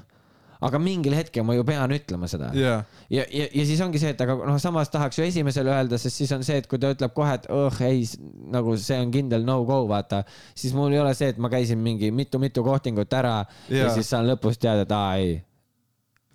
aga 0.65 0.79
mingil 0.81 1.15
hetkel 1.17 1.45
ma 1.45 1.57
ju 1.57 1.65
pean 1.69 1.93
ütlema 1.93 2.29
seda 2.31 2.51
jaa, 2.57 2.79
ja, 3.13 3.25
ja, 3.25 3.47
ja 3.53 3.65
siis 3.69 3.81
ongi 3.85 4.01
see, 4.03 4.13
et 4.15 4.23
aga 4.25 4.37
noh, 4.39 4.59
samas 4.63 4.91
tahaks 4.93 5.19
ju 5.21 5.27
esimesele 5.27 5.73
öelda, 5.73 5.99
sest 6.01 6.23
siis 6.23 6.33
on 6.37 6.45
see, 6.47 6.59
et 6.63 6.69
kui 6.71 6.81
ta 6.83 6.93
ütleb 6.95 7.13
kohe, 7.17 7.35
et 7.39 7.49
õh, 7.53 7.81
ei, 7.87 8.05
nagu 8.53 8.77
see 8.81 8.99
on 9.03 9.13
kindel 9.15 9.47
no-go, 9.47 9.83
vaata, 9.91 10.23
siis 10.57 10.75
mul 10.77 10.95
ei 10.95 11.03
ole 11.03 11.13
see, 11.19 11.33
et 11.35 11.41
ma 11.43 11.51
käisin 11.53 11.81
mingi 11.83 12.13
mitu-mitu 12.15 12.65
kohtingut 12.67 13.13
ära 13.17 13.39
ja, 13.69 13.87
ja 13.87 13.91
siis 13.95 14.11
saan 14.13 14.29
lõpus 14.31 14.61
teada, 14.63 14.87
et 14.87 14.97
aa 14.97 15.17
ei. 15.21 15.35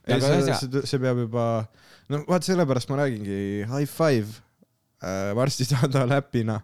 ei 0.08 0.18
Aga 0.18 0.36
see 0.36 0.60
see, 0.62 0.86
see 0.94 1.02
peab 1.02 1.24
juba, 1.26 1.48
no 2.12 2.24
vaat 2.30 2.46
sellepärast 2.48 2.92
ma 2.94 3.02
räägingi, 3.04 3.40
high 3.72 3.90
five 3.90 4.42
äh,, 5.02 5.32
varsti 5.38 5.68
saad 5.70 5.94
ta 5.94 6.06
läpina 6.10 6.62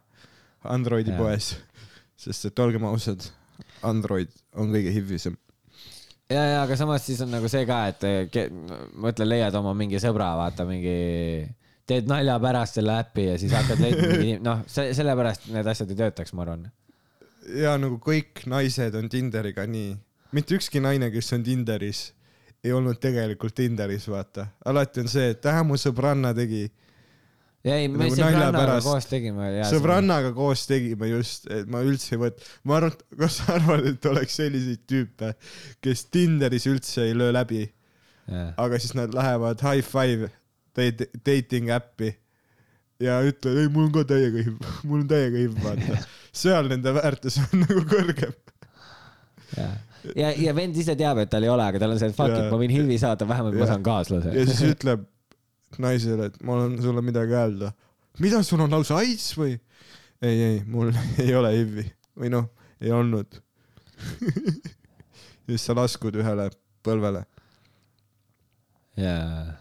Androidi 0.68 1.14
Jaa. 1.14 1.20
poes, 1.22 1.56
sest 2.20 2.50
et 2.50 2.60
olgem 2.64 2.86
ausad, 2.90 3.26
Android 3.86 4.32
on 4.58 4.72
kõige 4.74 4.94
hivvisem. 4.94 5.38
ja, 6.30 6.42
ja 6.44 6.58
aga 6.64 6.76
samas 6.80 7.06
siis 7.08 7.22
on 7.24 7.32
nagu 7.34 7.50
see 7.52 7.66
ka, 7.70 7.78
et 7.92 8.04
eh, 8.08 8.18
ke- 8.32 8.50
mõtle, 9.00 9.28
leiad 9.28 9.56
oma 9.60 9.74
mingi 9.78 10.00
sõbra, 10.04 10.34
vaata 10.40 10.66
mingi, 10.68 10.96
teed 11.88 12.10
nalja 12.12 12.36
pärast 12.44 12.80
selle 12.80 12.98
äpi 13.04 13.30
ja 13.30 13.38
siis 13.40 13.54
hakkad 13.56 13.80
leidma 13.84 14.10
mingi, 14.16 14.36
noh, 14.44 14.66
see, 14.72 14.92
sellepärast 14.98 15.48
need 15.56 15.68
asjad 15.72 15.94
ei 15.94 16.02
töötaks, 16.04 16.34
ma 16.36 16.44
arvan. 16.48 16.68
ja 17.56 17.78
nagu 17.80 18.00
kõik 18.04 18.44
naised 18.52 18.96
on 19.00 19.08
Tinderiga 19.12 19.66
nii, 19.70 19.96
mitte 20.36 20.58
ükski 20.60 20.82
naine, 20.84 21.12
kes 21.14 21.32
on 21.38 21.46
Tinderis, 21.48 22.10
ei 22.66 22.74
olnud 22.76 23.00
tegelikult 23.00 23.56
Tinderis, 23.56 24.10
vaata. 24.12 24.50
alati 24.68 25.06
on 25.06 25.08
see, 25.12 25.30
et 25.36 25.46
äh, 25.48 25.62
mu 25.64 25.78
sõbranna 25.80 26.34
tegi, 26.36 26.66
ei, 27.74 27.88
me 27.92 28.08
Nagu 28.08 28.16
sõbrannaga 28.18 28.78
koos 28.86 29.08
tegime. 29.10 29.48
sõbrannaga 29.72 30.34
koos 30.36 30.66
tegime 30.70 31.10
just, 31.12 31.50
et 31.54 31.70
ma 31.72 31.82
üldse 31.86 32.16
ei 32.16 32.22
võt-, 32.22 32.46
ma 32.68 32.78
arvan, 32.80 32.96
kas 33.20 33.40
sa 33.42 33.58
arvad, 33.58 33.88
et 33.92 34.06
oleks 34.12 34.38
selliseid 34.40 34.84
tüüpe, 34.90 35.34
kes 35.84 36.06
Tinderis 36.14 36.68
üldse 36.70 37.08
ei 37.08 37.18
löö 37.18 37.34
läbi, 37.36 37.66
aga 38.60 38.80
siis 38.82 38.96
nad 38.98 39.14
lähevad 39.16 39.64
high 39.64 39.86
five 39.88 40.32
dating 41.26 41.72
äppi 41.74 42.14
ja 43.04 43.18
ütlevad, 43.26 43.60
ei, 43.62 43.72
mul 43.74 43.88
on 43.88 43.92
ka 43.96 44.06
täiega 44.10 44.44
HIV, 44.44 44.70
mul 44.90 45.04
on 45.04 45.10
täiega 45.10 45.42
HIV, 45.42 45.58
vaata. 45.64 46.00
seal 46.44 46.70
nende 46.72 46.94
väärtus 46.98 47.40
on 47.44 47.60
nagu 47.66 47.84
kõrgem. 47.90 48.34
ja, 49.58 49.68
ja, 50.16 50.32
ja 50.48 50.56
vend 50.58 50.78
ise 50.78 50.96
teab, 50.98 51.22
et 51.24 51.32
tal 51.32 51.46
ei 51.46 51.52
ole, 51.54 51.66
aga 51.66 51.82
tal 51.82 51.94
on 51.96 52.02
see, 52.02 52.10
et 52.12 52.18
fuck 52.18 52.34
it, 52.34 52.50
ma 52.52 52.60
võin 52.62 52.74
HIV-i 52.74 53.00
saada, 53.02 53.28
vähemalt 53.30 53.58
ma 53.58 53.66
Jaa. 53.66 53.72
saan 53.74 53.86
kaaslase. 53.86 54.34
ja 54.36 54.48
siis 54.50 54.66
ütleb 54.76 55.06
naisele, 55.82 56.30
et 56.32 56.42
mul 56.44 56.64
on 56.64 56.78
sulle 56.82 57.04
midagi 57.06 57.36
öelda. 57.38 57.72
mida, 58.20 58.42
sul 58.44 58.62
on 58.64 58.72
lausa 58.72 59.00
AIDS 59.02 59.32
või? 59.38 59.58
ei, 60.22 60.42
ei, 60.42 60.64
mul 60.66 60.92
ei 61.24 61.36
ole 61.36 61.54
HIV-i 61.54 61.86
või 62.18 62.32
noh, 62.34 62.50
ei 62.82 62.92
olnud. 62.94 63.40
siis 65.48 65.66
sa 65.66 65.76
laskud 65.78 66.18
ühele 66.18 66.50
põlvele. 66.86 67.24
jaa. 68.98 69.58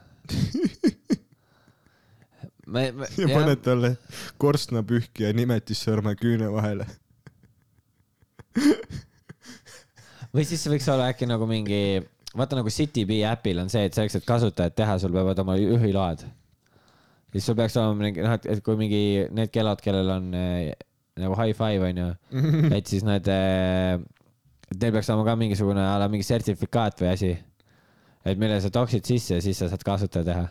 me, 2.67 2.91
me, 2.93 3.09
ja 3.21 3.29
paned 3.31 3.63
talle 3.65 3.93
korstnapühkija 4.43 5.33
nimetissõrme 5.37 6.17
küüne 6.19 6.51
vahele. 6.53 6.89
või 10.33 10.45
siis 10.45 10.63
see 10.63 10.73
võiks 10.73 10.89
olla 10.93 11.11
äkki 11.13 11.29
nagu 11.29 11.49
mingi, 11.49 12.01
vaata 12.37 12.59
nagu 12.59 12.73
CityBee 12.73 13.25
äpil 13.29 13.61
on 13.63 13.71
see, 13.73 13.87
et 13.89 13.97
selleks, 13.97 14.19
et 14.19 14.27
kasutajat 14.27 14.77
teha, 14.77 14.99
sul 15.03 15.15
peavad 15.15 15.39
oma 15.43 15.57
juhiload. 15.61 16.25
siis 17.33 17.47
sul 17.47 17.57
peaks 17.59 17.77
olema 17.81 17.97
mingi, 18.01 18.25
noh, 18.25 18.37
et, 18.37 18.63
kui 18.65 18.79
mingi 18.81 19.01
need 19.37 19.53
kellad, 19.55 19.81
kellel 19.85 20.13
on 20.17 20.31
eh, 20.37 20.73
nagu 21.21 21.37
high 21.41 21.57
five 21.57 21.91
onju, 21.91 22.09
et 22.77 22.87
siis 22.87 23.05
need 23.07 23.29
eh,, 23.33 23.99
teil 24.73 24.95
peaks 24.95 25.11
olema 25.13 25.29
ka 25.31 25.37
mingisugune 25.41 25.85
a 25.85 25.99
la 26.03 26.09
mingi 26.13 26.27
sertifikaat 26.27 27.05
või 27.05 27.13
asi. 27.13 27.37
et 28.27 28.39
mille 28.39 28.59
sa 28.61 28.73
toksid 28.75 29.07
sisse 29.07 29.39
ja 29.39 29.45
siis 29.45 29.59
sa 29.59 29.71
saad 29.71 29.85
kasutaja 29.87 30.27
teha. 30.27 30.49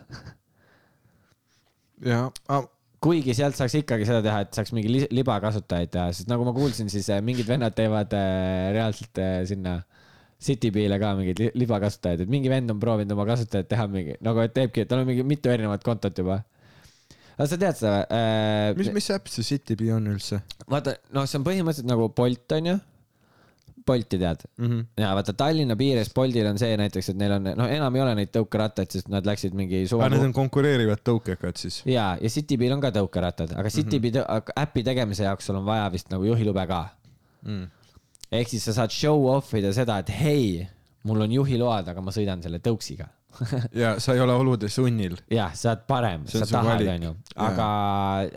ja 2.12 2.24
ah,, 2.48 2.64
kuigi 3.02 3.34
sealt 3.36 3.56
saaks 3.58 3.76
ikkagi 3.82 4.06
seda 4.08 4.22
teha, 4.24 4.44
et 4.46 4.56
saaks 4.56 4.72
mingi 4.74 4.90
li- 4.90 5.10
libakasutajaid 5.14 5.92
teha, 5.92 6.06
sest 6.16 6.30
nagu 6.30 6.46
ma 6.46 6.54
kuulsin, 6.56 6.90
siis 6.92 7.08
eh, 7.12 7.22
mingid 7.24 7.48
vennad 7.48 7.76
teevad 7.76 8.14
eh, 8.16 8.70
reaalselt 8.76 9.20
eh, 9.22 9.40
sinna 9.48 9.78
CityBee'le 10.42 10.98
ka 11.00 11.14
mingeid 11.16 11.40
li- 11.40 11.52
libakasutajaid, 11.62 12.26
et 12.26 12.32
mingi 12.32 12.50
vend 12.52 12.70
on 12.74 12.80
proovinud 12.80 13.14
oma 13.16 13.24
kasutajat 13.28 13.70
teha 13.70 13.86
mingi 13.88 14.18
nagu, 14.24 14.42
et 14.44 14.52
teebki, 14.56 14.84
et 14.84 14.90
tal 14.90 15.00
on 15.00 15.08
mingi 15.08 15.24
mitu 15.24 15.48
erinevat 15.52 15.84
kontot 15.86 16.18
juba. 16.18 16.42
aga 17.36 17.46
sa 17.48 17.56
tead 17.60 17.78
seda 17.78 18.02
või 18.76 18.82
mis, 18.82 18.90
äh,? 18.90 18.98
mis 18.98 19.08
äpp 19.16 19.32
see 19.32 19.48
CityBee 19.52 19.94
on 19.96 20.10
üldse 20.12 20.42
vaata, 20.68 20.98
noh, 21.16 21.24
see 21.24 21.40
on 21.40 21.48
põhimõtteliselt 21.48 21.88
nagu 21.88 22.10
Bolt 22.16 22.52
onju. 22.58 22.76
Bolti 23.86 24.18
tead? 24.18 24.40
mm? 24.58 24.66
-hmm. 24.66 24.84
ja 24.98 25.12
vaata 25.14 25.32
Tallinna 25.32 25.76
piires 25.78 26.10
Boltil 26.14 26.46
on 26.50 26.58
see 26.58 26.76
näiteks, 26.76 27.12
et 27.12 27.16
neil 27.20 27.36
on, 27.36 27.44
noh, 27.56 27.68
enam 27.70 27.96
ei 27.96 28.02
ole 28.02 28.14
neid 28.18 28.32
tõukerattaid, 28.34 28.90
sest 28.90 29.08
nad 29.08 29.26
läksid 29.28 29.54
mingi 29.54 29.84
suve 29.86 30.02
aga 30.02 30.16
need 30.16 30.26
on 30.26 30.32
konkureerivad 30.34 31.04
tõukekad 31.06 31.56
siis? 31.56 31.80
ja, 31.86 32.16
ja 32.20 32.28
CityBee'l 32.28 32.74
on 32.74 32.82
ka 32.82 32.90
tõukerattad, 32.98 33.54
aga 33.56 33.70
CityBee 33.70 34.10
mm 34.10 34.26
-hmm. 34.26 34.62
äpi 34.66 34.82
tegemise 34.82 35.24
jaoks 35.24 35.46
sul 35.46 35.56
on 35.62 35.64
vaja 35.64 35.86
vist 35.92 36.10
nagu 36.10 36.24
juhilube 36.28 36.66
ka 36.66 36.84
Mm. 37.46 37.68
Ehk 38.40 38.50
siis 38.52 38.64
sa 38.68 38.74
saad 38.80 38.94
show 38.94 39.28
off 39.32 39.54
ida 39.58 39.72
seda, 39.76 40.00
et 40.02 40.10
hei, 40.20 40.48
mul 41.06 41.26
on 41.26 41.32
juhiload, 41.38 41.92
aga 41.92 42.02
ma 42.04 42.14
sõidan 42.14 42.42
selle 42.44 42.60
tõuksiga. 42.64 43.08
ja 43.82 43.96
sa 44.00 44.14
ei 44.16 44.22
ole 44.24 44.32
olude 44.32 44.68
sunnil. 44.72 45.16
jah, 45.32 45.52
sa 45.56 45.74
oled 45.74 45.82
parem, 45.88 46.24
sa 46.30 46.46
tahad, 46.48 46.84
onju, 46.94 47.12
aga, 47.46 47.66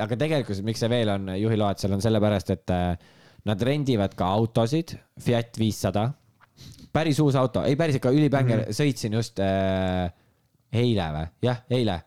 aga 0.06 0.18
tegelikkuses, 0.20 0.64
miks 0.68 0.84
see 0.84 0.91
veel 0.91 1.14
on 1.14 1.30
juhiload, 1.39 1.80
seal 1.80 1.95
on 1.95 2.04
sellepärast, 2.04 2.52
et 2.56 2.74
äh, 2.76 3.14
nad 3.47 3.64
rendivad 3.64 4.16
ka 4.20 4.28
autosid, 4.39 4.97
Fiat 5.24 5.56
viissada, 5.60 6.10
päris 6.95 7.20
uus 7.24 7.38
auto, 7.39 7.64
ei 7.68 7.78
päris 7.80 8.00
ikka 8.00 8.12
ülibänger 8.12 8.66
mm, 8.66 8.68
-hmm. 8.68 8.80
sõitsin 8.82 9.16
just 9.16 9.39
äh, 9.43 10.12
eile 10.74 11.08
või, 11.16 11.32
jah, 11.47 11.64
eile, 11.72 12.02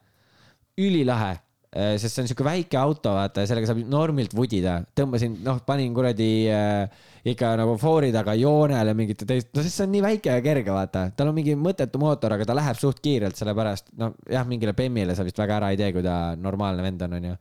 ülilahe 0.79 1.33
sest 1.73 2.13
see 2.13 2.23
on 2.23 2.29
siuke 2.29 2.45
väike 2.45 2.77
auto, 2.77 3.15
vaata, 3.17 3.47
sellega 3.49 3.71
saab 3.71 3.79
normilt 3.89 4.35
vudida, 4.37 4.83
tõmbasin, 4.99 5.39
noh, 5.47 5.63
panin 5.65 5.95
kuradi 5.97 6.29
äh, 6.53 6.85
ikka 7.33 7.55
nagu 7.57 7.79
foori 7.81 8.11
taga 8.13 8.35
joonele 8.37 8.93
mingite 8.99 9.25
teist, 9.29 9.49
no 9.57 9.65
sest 9.65 9.79
see 9.79 9.87
on 9.87 9.95
nii 9.95 10.03
väike 10.05 10.35
ja 10.35 10.43
kerge, 10.45 10.69
vaata, 10.75 11.07
tal 11.17 11.31
on 11.31 11.39
mingi 11.39 11.55
mõttetu 11.57 12.01
mootor, 12.03 12.35
aga 12.37 12.45
ta 12.49 12.57
läheb 12.59 12.77
suht 12.77 13.01
kiirelt, 13.01 13.39
sellepärast 13.41 13.89
noh, 13.97 14.13
jah, 14.29 14.45
mingile 14.49 14.75
Bemmile 14.77 15.17
sa 15.17 15.25
vist 15.25 15.41
väga 15.41 15.57
ära 15.63 15.73
ei 15.73 15.81
tee, 15.81 15.89
kui 15.97 16.05
ta 16.05 16.19
normaalne 16.37 16.85
vend 16.85 17.07
on, 17.09 17.17
onju. 17.21 17.39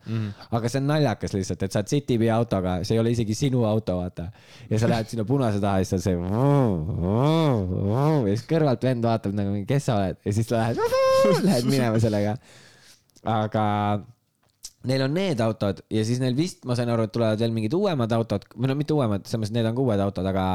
aga 0.47 0.71
see 0.71 0.79
on 0.79 0.87
naljakas 0.93 1.35
lihtsalt, 1.35 1.67
et 1.67 1.75
sa 1.75 1.83
oled 1.83 1.91
Citybee 1.91 2.31
autoga, 2.31 2.79
see 2.87 2.95
ei 2.95 3.03
ole 3.03 3.11
isegi 3.11 3.35
sinu 3.35 3.67
auto, 3.67 3.99
vaata. 3.99 4.29
ja 4.71 4.79
sa 4.79 4.93
lähed 4.95 5.11
sinna 5.11 5.27
punase 5.27 5.59
taha 5.59 5.83
ja 5.83 5.91
siis 5.91 5.99
on 5.99 6.07
see. 6.07 6.15
ja 8.31 8.31
siis 8.31 8.47
kõrvalt 8.47 8.87
vend 8.87 9.11
vaatab 9.11 9.35
nagu, 9.35 9.59
kes 9.67 9.91
sa 9.91 9.99
oled 9.99 10.23
ja 10.23 10.39
siis 10.39 10.55
lähed, 10.55 10.83
lähed 11.49 11.67
minema 11.67 11.99
sellega 11.99 12.37
aga 13.23 13.65
Neil 14.89 15.03
on 15.05 15.13
need 15.13 15.41
autod 15.43 15.83
ja 15.93 16.03
siis 16.05 16.21
neil 16.21 16.33
vist, 16.37 16.63
ma 16.65 16.75
sain 16.77 16.89
aru, 16.89 17.05
et 17.05 17.13
tulevad 17.13 17.41
veel 17.41 17.53
mingid 17.53 17.73
uuemad 17.77 18.13
autod 18.17 18.47
või 18.55 18.71
no 18.71 18.77
mitte 18.79 18.95
uuemad, 18.95 19.27
selles 19.29 19.43
mõttes, 19.43 19.53
et 19.53 19.59
need 19.59 19.69
on 19.69 19.77
ka 19.77 19.83
uued 19.85 20.01
autod, 20.07 20.29
aga 20.31 20.45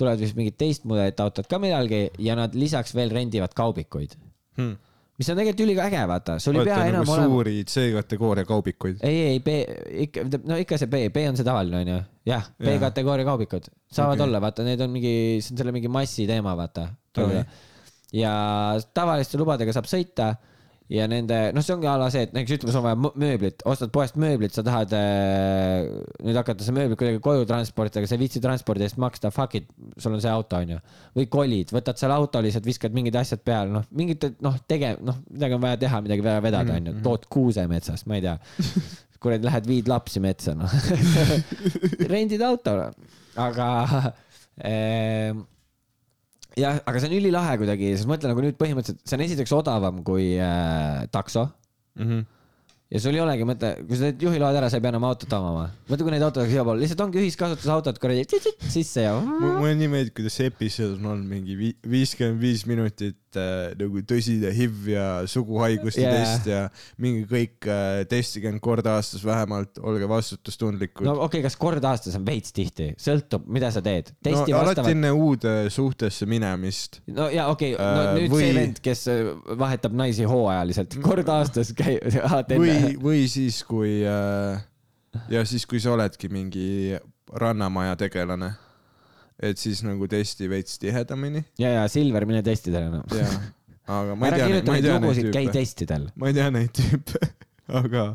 tulevad 0.00 0.20
vist 0.20 0.36
mingid 0.38 0.58
teist 0.60 0.84
mudelit 0.88 1.20
autod 1.24 1.48
ka 1.48 1.60
millalgi 1.62 2.02
ja 2.22 2.36
nad 2.38 2.56
lisaks 2.58 2.92
veel 2.96 3.14
rendivad 3.14 3.54
kaubikuid, 3.56 4.18
hmm.. 4.58 4.76
mis 5.16 5.32
on 5.32 5.40
tegelikult 5.40 5.64
üliäge, 5.64 6.04
vaata, 6.10 6.36
sul 6.42 6.60
ei 6.60 6.68
pea 6.68 6.80
enam 6.90 7.06
nagu 7.06 7.16
olema. 7.16 7.32
suuri 7.32 7.56
C-kategooria 7.70 8.48
kaubikuid. 8.48 9.00
ei, 9.06 9.20
ei 9.32 9.42
B 9.44 9.58
ikka, 10.08 10.28
no 10.44 10.60
ikka 10.60 10.80
see 10.82 10.92
B, 10.92 11.06
B 11.14 11.24
on 11.30 11.40
see 11.40 11.48
tavaline 11.48 11.80
onju, 11.80 12.00
jah. 12.28 12.50
B-kategooria 12.60 13.28
kaubikud 13.28 13.70
saavad 13.88 14.18
Okei. 14.18 14.28
olla, 14.28 14.44
vaata, 14.44 14.66
need 14.66 14.84
on 14.84 14.92
mingi, 14.92 15.14
see 15.40 15.54
on 15.54 15.62
selle 15.62 15.72
mingi 15.76 15.92
massi 15.92 16.28
teema, 16.28 16.52
vaata 16.58 16.90
Okei.. 17.16 17.46
ja 18.20 18.34
tavaliste 18.92 19.40
lubadega 19.40 19.72
saab 19.72 19.88
sõita 19.88 20.34
ja 20.94 21.06
nende, 21.10 21.38
noh, 21.54 21.64
see 21.64 21.74
ongi 21.74 21.88
a 21.90 21.94
la 21.98 22.08
see, 22.12 22.24
et 22.26 22.34
näiteks 22.34 22.58
ütleme, 22.58 22.72
sul 22.74 22.80
on 22.80 22.86
vaja 22.86 23.12
mööblit, 23.24 23.64
ostad 23.68 23.92
poest 23.94 24.18
mööblit, 24.20 24.54
sa 24.54 24.64
tahad 24.66 24.92
äh, 24.96 25.86
nüüd 26.24 26.38
hakata 26.38 26.66
see 26.66 26.74
mööblit 26.76 27.00
kuidagi 27.00 27.22
koju 27.24 27.46
transportida, 27.48 28.02
aga 28.02 28.10
sa 28.10 28.16
ei 28.16 28.22
viitsi 28.22 28.42
transpordi 28.44 28.86
eest 28.86 29.00
maksta, 29.02 29.32
fuck 29.34 29.56
it, 29.58 29.70
sul 30.00 30.16
on 30.16 30.22
see 30.24 30.32
auto 30.32 30.60
onju. 30.60 30.80
või 31.18 31.28
kolid, 31.32 31.72
võtad 31.74 32.00
selle 32.00 32.18
auto 32.18 32.42
lihtsalt, 32.44 32.66
viskad 32.68 32.94
mingid 32.96 33.16
asjad 33.18 33.42
peale, 33.46 33.72
noh, 33.74 33.86
mingit, 33.96 34.28
noh, 34.44 34.58
tege-, 34.70 34.96
noh, 35.04 35.18
midagi 35.30 35.58
on 35.58 35.64
vaja 35.64 35.80
teha, 35.86 36.02
midagi 36.04 36.26
vaja 36.26 36.44
vedada 36.44 36.76
onju, 36.78 36.98
tood 37.04 37.26
kuuse 37.32 37.66
metsast, 37.70 38.08
ma 38.10 38.20
ei 38.20 38.28
tea. 38.28 38.38
Kuradi 39.24 39.46
lähed 39.46 39.64
viid 39.64 39.88
lapsi 39.88 40.20
metsa, 40.20 40.52
noh. 40.58 40.68
rendid 42.12 42.44
auto, 42.44 42.76
aga 43.40 43.68
ehm, 44.70 45.40
jah, 46.60 46.78
aga 46.86 47.00
see 47.02 47.10
on 47.10 47.16
ülilahe 47.18 47.56
kuidagi, 47.60 47.90
sest 47.96 48.10
mõtle 48.10 48.30
nagu 48.30 48.44
nüüd 48.44 48.56
põhimõtteliselt, 48.60 49.02
see 49.08 49.18
on 49.18 49.24
esiteks 49.26 49.52
odavam 49.56 50.02
kui 50.06 50.34
äh, 50.38 51.04
takso 51.14 51.50
Mm 51.94 52.08
-hmm. 52.10 52.22
ja 52.90 52.98
sul 53.00 53.14
ei 53.14 53.20
olegi 53.22 53.44
mõte, 53.46 53.68
kui 53.86 53.96
sa 53.96 54.08
teed 54.08 54.22
juhiload 54.26 54.56
ära, 54.58 54.66
sa 54.70 54.80
ei 54.80 54.82
pea 54.82 54.90
enam 54.90 55.04
autot 55.06 55.32
omama. 55.36 55.68
mõtle, 55.88 56.02
kui 56.02 56.10
neid 56.10 56.24
oleks 56.26 56.50
igal 56.52 56.64
pool, 56.66 56.80
lihtsalt 56.82 57.04
ongi 57.04 57.20
ühiskasutusautod 57.22 58.00
kuradi 58.02 58.24
sisse 58.68 59.04
ja. 59.06 59.12
mulle 59.20 59.76
nii 59.78 59.88
meeldib, 59.92 60.14
kuidas 60.18 60.40
episood 60.40 60.98
on 60.98 61.06
olnud 61.12 61.28
mingi 61.30 61.54
vi- 61.60 61.76
viiskümmend 61.86 62.40
viis 62.42 62.66
minutit 62.66 63.16
äh, 63.40 63.74
nagu 63.80 64.04
tõsine 64.06 64.52
HIV 64.54 64.88
ja 64.94 65.08
suguhaiguste 65.30 66.04
yeah. 66.04 66.16
test 66.20 66.48
ja 66.50 66.62
mingi 67.02 67.26
kõik 67.30 67.68
äh, 67.68 68.04
testige 68.10 68.52
end 68.52 68.62
kord 68.64 68.86
aastas 68.90 69.24
vähemalt, 69.26 69.82
olge 69.82 70.08
vastutustundlikud 70.10 71.08
no 71.08 71.16
okei 71.18 71.40
okay,, 71.40 71.44
kas 71.48 71.58
kord 71.60 71.84
aastas 71.90 72.18
on 72.18 72.26
veits 72.26 72.54
tihti, 72.54 72.92
sõltub, 73.00 73.46
mida 73.50 73.72
sa 73.74 73.82
teed. 73.84 74.14
no 74.14 74.28
testi 74.30 74.54
alati 74.54 74.58
vastavalt. 74.70 74.92
enne 74.94 75.12
uude 75.14 75.54
suhtesse 75.74 76.28
minemist. 76.30 77.00
no 77.10 77.28
ja 77.32 77.48
okei 77.52 77.74
okay,, 77.74 77.94
no 77.94 78.04
Äh, 78.04 78.18
nüüd 78.18 78.32
või- 78.32 78.42
see 78.44 78.56
vend, 78.56 78.80
kes 78.84 79.04
vahetab 79.60 79.96
naisi 79.96 80.28
hooajaliselt, 80.28 80.98
kord 81.08 81.30
aastas 81.32 81.72
käib, 81.76 82.04
või, 82.60 82.94
või 83.00 83.24
siis, 83.30 83.62
kui 83.66 84.00
ja 84.04 85.44
siis, 85.46 85.66
kui 85.66 85.80
sa 85.82 85.94
oledki 85.94 86.30
mingi 86.32 86.98
rannamaja 87.34 87.96
tegelane, 88.04 88.54
et 89.42 89.58
siis 89.58 89.82
nagu 89.86 90.06
testi 90.10 90.48
veits 90.50 90.78
tihedamini 90.82 91.42
ja, 91.58 91.72
ja 91.80 91.84
Silver, 91.90 92.26
mine 92.28 92.42
testida 92.46 92.84
enam. 92.86 93.02
ja, 93.14 93.28
aga 93.90 94.14
ma 94.18 94.30
ei 94.30 94.38
tea, 94.38 94.62
ma 94.68 94.78
ei 94.78 94.84
tea 94.84 94.94
neid 94.98 95.08
lugusid, 95.08 95.30
käi 95.34 95.48
tüüpe, 95.48 95.58
testidel. 95.58 96.08
ma 96.14 96.30
ei 96.30 96.36
tea 96.36 96.50
neid 96.54 96.72
tüüpe, 96.78 97.30
aga, 97.82 98.06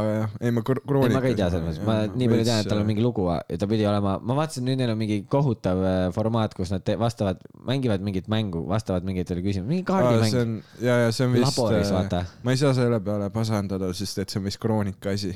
aga 0.00 0.12
jah, 0.16 0.34
ei 0.40 0.52
ma 0.54 0.62
kro- 0.66 0.80
ei, 0.80 0.88
kroonikas. 0.90 1.14
ma 1.16 1.22
ka 1.24 1.30
ei 1.30 1.36
tea 1.38 1.48
selles 1.52 1.66
mõttes, 1.66 1.86
ma 1.86 1.96
nii 2.10 2.30
palju 2.32 2.46
tean, 2.48 2.60
et 2.62 2.70
tal 2.72 2.82
on 2.82 2.88
mingi 2.88 3.04
lugu 3.04 3.26
ja 3.30 3.58
ta 3.62 3.68
pidi 3.70 3.86
olema, 3.88 4.16
ma 4.22 4.36
vaatasin, 4.38 4.66
nüüd 4.68 4.80
neil 4.80 4.92
on 4.94 5.00
mingi 5.00 5.18
kohutav 5.32 5.82
äh, 5.82 5.98
formaat, 6.16 6.56
kus 6.58 6.72
nad 6.74 6.92
vastavad, 7.00 7.40
mängivad 7.68 8.04
mingit 8.06 8.30
mängu, 8.32 8.64
vastavad 8.68 9.06
mingitele 9.08 9.44
küsimustele, 9.44 9.70
mingi 9.72 9.86
kaardimäng. 9.88 10.60
ja, 10.84 10.98
ja 11.06 11.14
see 11.14 11.28
on 11.28 11.34
vist, 11.36 11.48
laboris, 11.48 11.94
vaata. 11.94 12.24
ma 12.46 12.54
ei 12.54 12.60
saa 12.60 12.74
selle 12.76 13.00
peale 13.04 13.30
pasandada, 13.34 13.90
sest 13.96 14.22
et 14.24 14.32
see 14.34 14.42
on 14.42 14.46
vist 14.48 14.60
kroonika 14.62 15.14
asi. 15.16 15.32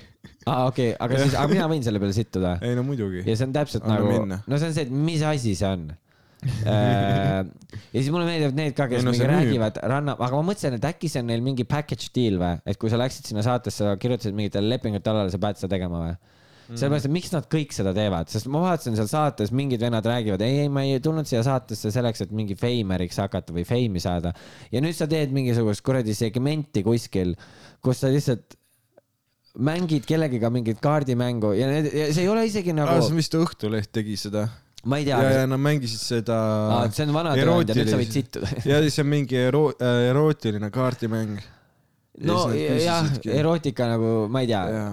aa, 0.47 0.69
okei, 0.69 0.93
aga 0.99 1.25
siis, 1.25 1.35
aga 1.39 1.51
mina 1.55 1.71
võin 1.73 1.87
selle 1.87 2.03
peale 2.03 2.17
sittuda. 2.17 2.59
ei 2.67 2.79
no 2.79 2.87
muidugi. 2.87 3.25
ja 3.27 3.35
see 3.37 3.49
on 3.49 3.57
täpselt 3.57 3.89
Anna 3.89 4.01
nagu 4.01 4.29
no 4.31 4.61
see 4.61 4.71
on 4.71 4.77
see, 4.77 4.87
et 4.89 4.95
mis 5.11 5.25
asi 5.27 5.57
see 5.59 5.69
on 5.69 5.91
ja 6.41 7.45
siis 7.93 8.11
mulle 8.13 8.27
meeldivad 8.29 8.57
need 8.57 8.75
ka, 8.77 8.87
kes 8.91 9.05
no 9.05 9.13
mingi 9.13 9.21
see 9.21 9.29
müüb. 9.29 9.37
räägivad 9.37 9.81
ranna, 9.93 10.17
aga 10.17 10.39
ma 10.39 10.43
mõtlesin, 10.51 10.77
et 10.79 10.89
äkki 10.91 11.11
see 11.13 11.23
on 11.23 11.31
neil 11.33 11.45
mingi 11.45 11.67
package 11.69 12.11
deal 12.17 12.41
või, 12.41 12.61
et 12.65 12.81
kui 12.81 12.93
sa 12.93 13.01
läksid 13.01 13.31
sinna 13.31 13.45
saatesse, 13.47 13.95
kirjutasid 14.01 14.37
mingitele 14.37 14.73
lepingute 14.73 15.13
alale, 15.13 15.33
sa 15.33 15.41
pead 15.43 15.61
seda 15.61 15.75
tegema 15.77 16.05
või? 16.07 16.19
sellepärast, 16.71 17.09
et 17.09 17.15
miks 17.15 17.33
nad 17.35 17.47
kõik 17.51 17.75
seda 17.75 17.91
teevad, 17.97 18.29
sest 18.31 18.47
ma 18.53 18.61
vaatasin 18.63 18.95
seal 18.95 19.09
saates 19.11 19.51
mingid 19.57 19.83
vennad 19.83 20.07
räägivad, 20.07 20.43
ei, 20.47 20.61
ei, 20.65 20.71
ma 20.71 20.85
ei 20.87 21.01
tulnud 21.03 21.27
siia 21.27 21.43
saatesse 21.47 21.91
selleks, 21.91 22.23
et 22.23 22.35
mingi 22.37 22.55
feimeriks 22.59 23.19
hakata 23.19 23.55
või 23.57 23.65
feimi 23.67 24.03
saada. 24.03 24.31
ja 24.71 24.83
nüüd 24.85 24.95
sa 24.95 25.09
teed 25.11 25.35
mingisugust 25.35 25.83
kuradi 25.87 26.15
segmenti 26.15 26.85
kuskil, 26.87 27.35
kus 27.83 28.05
sa 28.05 28.13
lihtsalt 28.13 28.55
mängid 29.59 30.07
kellegiga 30.07 30.51
mingit 30.53 30.79
kaardimängu 30.83 31.53
ja, 31.59 31.67
need, 31.71 31.91
ja 31.91 32.11
see 32.15 32.23
ei 32.23 32.31
ole 32.31 32.47
isegi 32.47 32.71
aa, 32.75 32.83
nagu 32.85 33.03
on 33.03 33.19
vist 33.19 33.35
Õhtuleht 33.35 33.91
tegi 33.95 34.15
seda. 34.21 34.47
Ma 34.85 34.99
ei 35.01 35.05
tea 35.05 35.21
ja, 35.21 35.31
ja 35.43 35.47
nad 35.51 35.61
mängisid 35.61 36.01
seda 36.01 36.39
et 36.87 36.97
see 36.97 37.07
on 37.09 37.15
vana 37.15 37.35
tööandja, 37.37 37.77
nüüd 37.77 37.91
sa 37.93 38.01
võid 38.01 38.15
sittuda. 38.15 38.49
ja 38.71 38.81
siis 38.85 38.97
on 39.03 39.11
mingi 39.11 39.37
ero-, 39.37 39.75
erootiline 39.81 40.71
kaardimäng. 40.73 41.37
no 42.29 42.41
jah, 42.55 43.11
erootika 43.29 43.91
nagu, 43.93 44.15
ma 44.33 44.45
ei 44.45 44.51
tea, 44.51 44.63
jaa, 44.73 44.91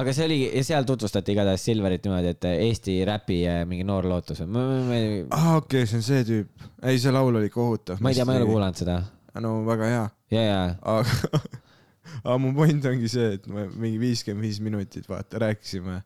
aga 0.00 0.14
see 0.16 0.28
oli 0.28 0.38
ja 0.44 0.64
seal 0.66 0.86
tutvustati 0.88 1.32
igatahes 1.32 1.64
Silverit 1.70 2.04
niimoodi, 2.04 2.34
et 2.34 2.48
Eesti 2.52 2.98
räpi 3.08 3.40
äh, 3.48 3.62
mingi 3.68 3.86
noor 3.88 4.08
lootus 4.10 4.44
või, 4.44 5.24
aa 5.32 5.58
okei, 5.62 5.88
see 5.88 6.00
on 6.00 6.06
see 6.06 6.28
tüüp. 6.28 6.68
ei, 6.84 7.00
see 7.00 7.14
laul 7.14 7.40
oli 7.40 7.52
kohutav. 7.54 8.04
ma 8.04 8.12
ei 8.12 8.20
tea, 8.20 8.28
ma 8.28 8.36
ei 8.36 8.44
ole. 8.44 8.50
kuulanud 8.52 8.84
seda. 8.84 9.00
no 9.40 9.56
väga 9.64 9.92
hea, 9.94 10.06
ja, 10.36 10.46
ja, 10.50 10.62
aga, 10.84 11.44
aga 12.26 12.38
mu 12.44 12.52
point 12.60 12.92
ongi 12.92 13.08
see, 13.08 13.38
et 13.38 13.48
me 13.48 13.70
mingi 13.72 14.02
viiskümmend 14.04 14.44
viis 14.44 14.60
minutit 14.60 15.08
vaata 15.08 15.40
rääkisime 15.46 16.02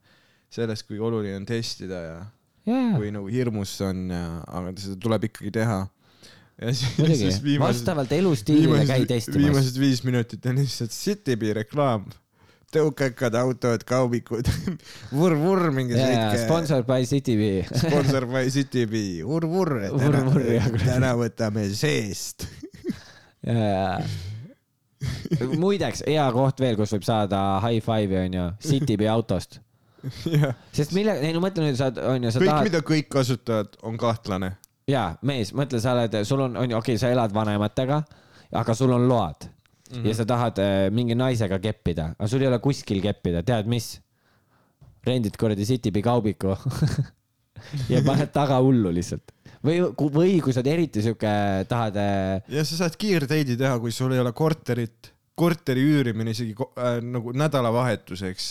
sellest, 0.52 0.86
kui 0.86 1.02
oluline 1.02 1.40
on 1.42 1.48
testida 1.48 2.04
ja 2.04 2.18
ja 2.68 2.98
kui 2.98 3.12
nagu 3.14 3.30
hirmus 3.32 3.74
on 3.86 4.08
ja, 4.12 4.24
aga 4.60 4.74
seda 4.76 4.98
tuleb 5.00 5.28
ikkagi 5.30 5.52
teha. 5.58 5.80
ja 6.58 6.72
siis, 6.74 6.94
muidugi 6.98 7.58
vastavalt 7.62 8.12
elustiilile 8.12 8.86
käi 8.88 9.04
testimas. 9.08 9.42
viimased 9.44 9.78
viis 9.80 10.02
minutit 10.06 10.46
on 10.50 10.58
lihtsalt 10.60 10.94
Citybi 10.94 11.54
reklaam. 11.62 12.08
tõukakad 12.74 13.32
autod, 13.40 13.84
kaubikud, 13.88 14.48
vurr-vurr 15.18 15.70
mingi 15.72 15.96
ja 15.96 16.08
sõitke. 16.08 16.40
sponsor 16.44 16.82
by 16.88 17.06
CityB. 17.08 17.44
sponsor 17.72 18.26
by 18.28 18.50
Citybi, 18.52 19.04
vurr-vurr, 19.24 19.86
täna 19.86 20.02
Vurr-vurr, 20.02 20.50
jah,, 20.58 20.72
täna 20.84 21.14
võtame 21.16 21.64
seest. 21.72 22.44
ja. 23.46 24.02
muideks, 25.56 26.02
hea 26.10 26.26
koht 26.34 26.60
veel, 26.60 26.76
kus 26.76 26.92
võib 26.96 27.08
saada 27.08 27.40
high 27.64 27.80
five'i 27.84 28.26
onju, 28.26 28.50
CityB 28.68 29.06
autost. 29.14 29.62
jah, 30.34 30.54
sest 30.74 30.94
mille, 30.96 31.18
ei 31.24 31.34
no 31.34 31.42
mõtle 31.44 31.66
nüüd, 31.66 31.78
sa 31.78 31.90
onju, 31.90 32.32
sa 32.32 32.42
kõik, 32.42 32.50
tahad, 32.50 32.70
mida 32.70 32.82
kõik 32.86 33.12
kasutavad, 33.12 33.78
on 33.88 33.98
kahtlane. 34.00 34.54
jaa, 34.88 35.12
mees, 35.28 35.52
mõtle, 35.56 35.80
sa 35.82 35.94
oled, 35.96 36.18
sul 36.28 36.44
on, 36.46 36.58
onju, 36.64 36.78
okei 36.78 36.96
okay,, 36.96 37.02
sa 37.02 37.12
elad 37.14 37.34
vanematega, 37.34 38.02
aga 38.58 38.76
sul 38.76 38.94
on 38.96 39.08
load 39.10 39.48
mm 39.48 39.96
-hmm. 39.96 40.06
ja 40.08 40.14
sa 40.14 40.24
tahad 40.24 40.58
äh, 40.58 40.90
mingi 40.90 41.14
naisega 41.14 41.58
keppida, 41.58 42.12
aga 42.18 42.28
sul 42.28 42.42
ei 42.42 42.48
ole 42.48 42.58
kuskil 42.58 43.02
keppida, 43.02 43.42
tead 43.42 43.66
mis? 43.66 43.98
rendid 45.06 45.36
kuradi 45.40 45.64
CityB 45.64 46.02
kaubiku 46.04 46.56
ja 47.92 48.02
paned 48.04 48.32
taga 48.32 48.58
hullu 48.60 48.90
lihtsalt. 48.92 49.32
või, 49.64 49.80
või 49.98 50.40
kui 50.42 50.52
sa 50.52 50.60
oled 50.60 50.72
eriti 50.72 51.02
sihuke, 51.02 51.30
tahad 51.68 51.96
äh, 51.96 52.42
ja 52.48 52.64
sa 52.64 52.76
saad 52.82 52.96
kiirteidi 52.96 53.56
teha, 53.56 53.78
kui 53.78 53.92
sul 53.92 54.12
ei 54.12 54.20
ole 54.20 54.32
korterit, 54.32 55.12
korteri 55.34 55.82
üürimine 55.82 56.30
isegi 56.30 56.54
äh, 56.54 56.98
nagu 57.02 57.32
nädalavahetuseks 57.32 58.50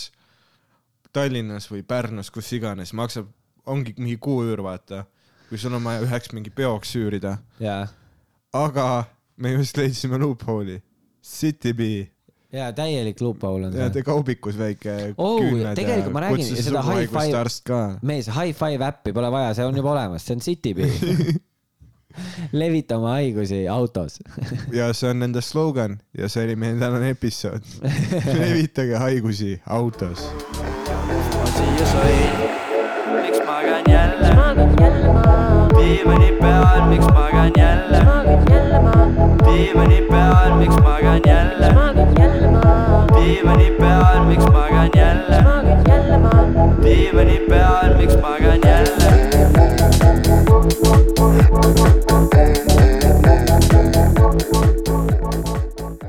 Tallinnas 1.18 1.68
või 1.72 1.82
Pärnus, 1.86 2.30
kus 2.34 2.50
iganes, 2.56 2.94
maksab, 2.96 3.28
ongi 3.66 3.94
mingi 3.98 4.16
kuuüür, 4.22 4.62
vaata, 4.64 5.04
kui 5.48 5.58
sul 5.60 5.74
on 5.76 5.84
vaja 5.84 6.04
üheks 6.06 6.32
mingi 6.36 6.52
peoks 6.54 6.94
üürida. 7.00 7.38
ja, 7.62 7.80
aga 8.56 8.86
me 9.36 9.56
just 9.58 9.76
leidsime 9.76 10.20
loophole'i, 10.22 10.80
Citybi 11.28 12.06
ja 12.52 12.72
täielik 12.72 13.20
loophole 13.20 13.66
on 13.66 13.74
ja 13.76 13.88
see. 13.88 13.98
te 13.98 14.02
kaubikus 14.02 14.56
väike 14.58 14.94
Oh, 15.18 15.42
tegelikult 15.76 16.12
ma 16.12 16.22
räägin, 16.24 16.56
seda 16.56 16.82
ka. 17.64 17.82
mees, 18.02 18.30
high 18.32 18.56
five 18.56 18.84
äppi 18.88 19.12
pole 19.12 19.30
vaja, 19.32 19.52
see 19.54 19.68
on 19.68 19.76
juba 19.76 19.92
olemas, 19.92 20.24
see 20.24 20.38
on 20.38 20.40
CityB. 20.40 20.78
levita 22.60 22.96
oma 22.96 23.18
haigusi 23.18 23.66
autos. 23.68 24.18
ja 24.72 24.92
see 24.96 25.10
on 25.10 25.20
nende 25.26 25.44
slogan 25.44 26.00
ja 26.18 26.28
see 26.28 26.48
oli 26.48 26.56
meie 26.56 26.80
tänane 26.80 27.12
episood. 27.16 27.68
levitage 28.40 28.96
haigusi 29.04 29.58
autos 29.66 30.30
siia 31.56 31.86
sõi 31.88 32.16
miks 33.22 33.40
magan 33.46 33.84
jälle? 33.88 34.30
diivani 35.78 36.30
peal, 36.40 36.82
miks 36.88 37.06
magan 37.14 37.52
jälle? 37.56 38.00
diivani 39.44 40.00
peal, 40.10 40.56
miks 40.58 40.76
magan 40.82 41.20
jälle? 41.26 41.68
diivani 43.16 43.70
peal, 43.80 44.24
miks 44.28 44.46
magan 44.52 44.90
jälle? 44.96 45.42
diivani 46.82 47.38
peal, 47.48 47.96
miks 47.98 48.16
magan 48.22 48.60
jälle? 48.64 49.08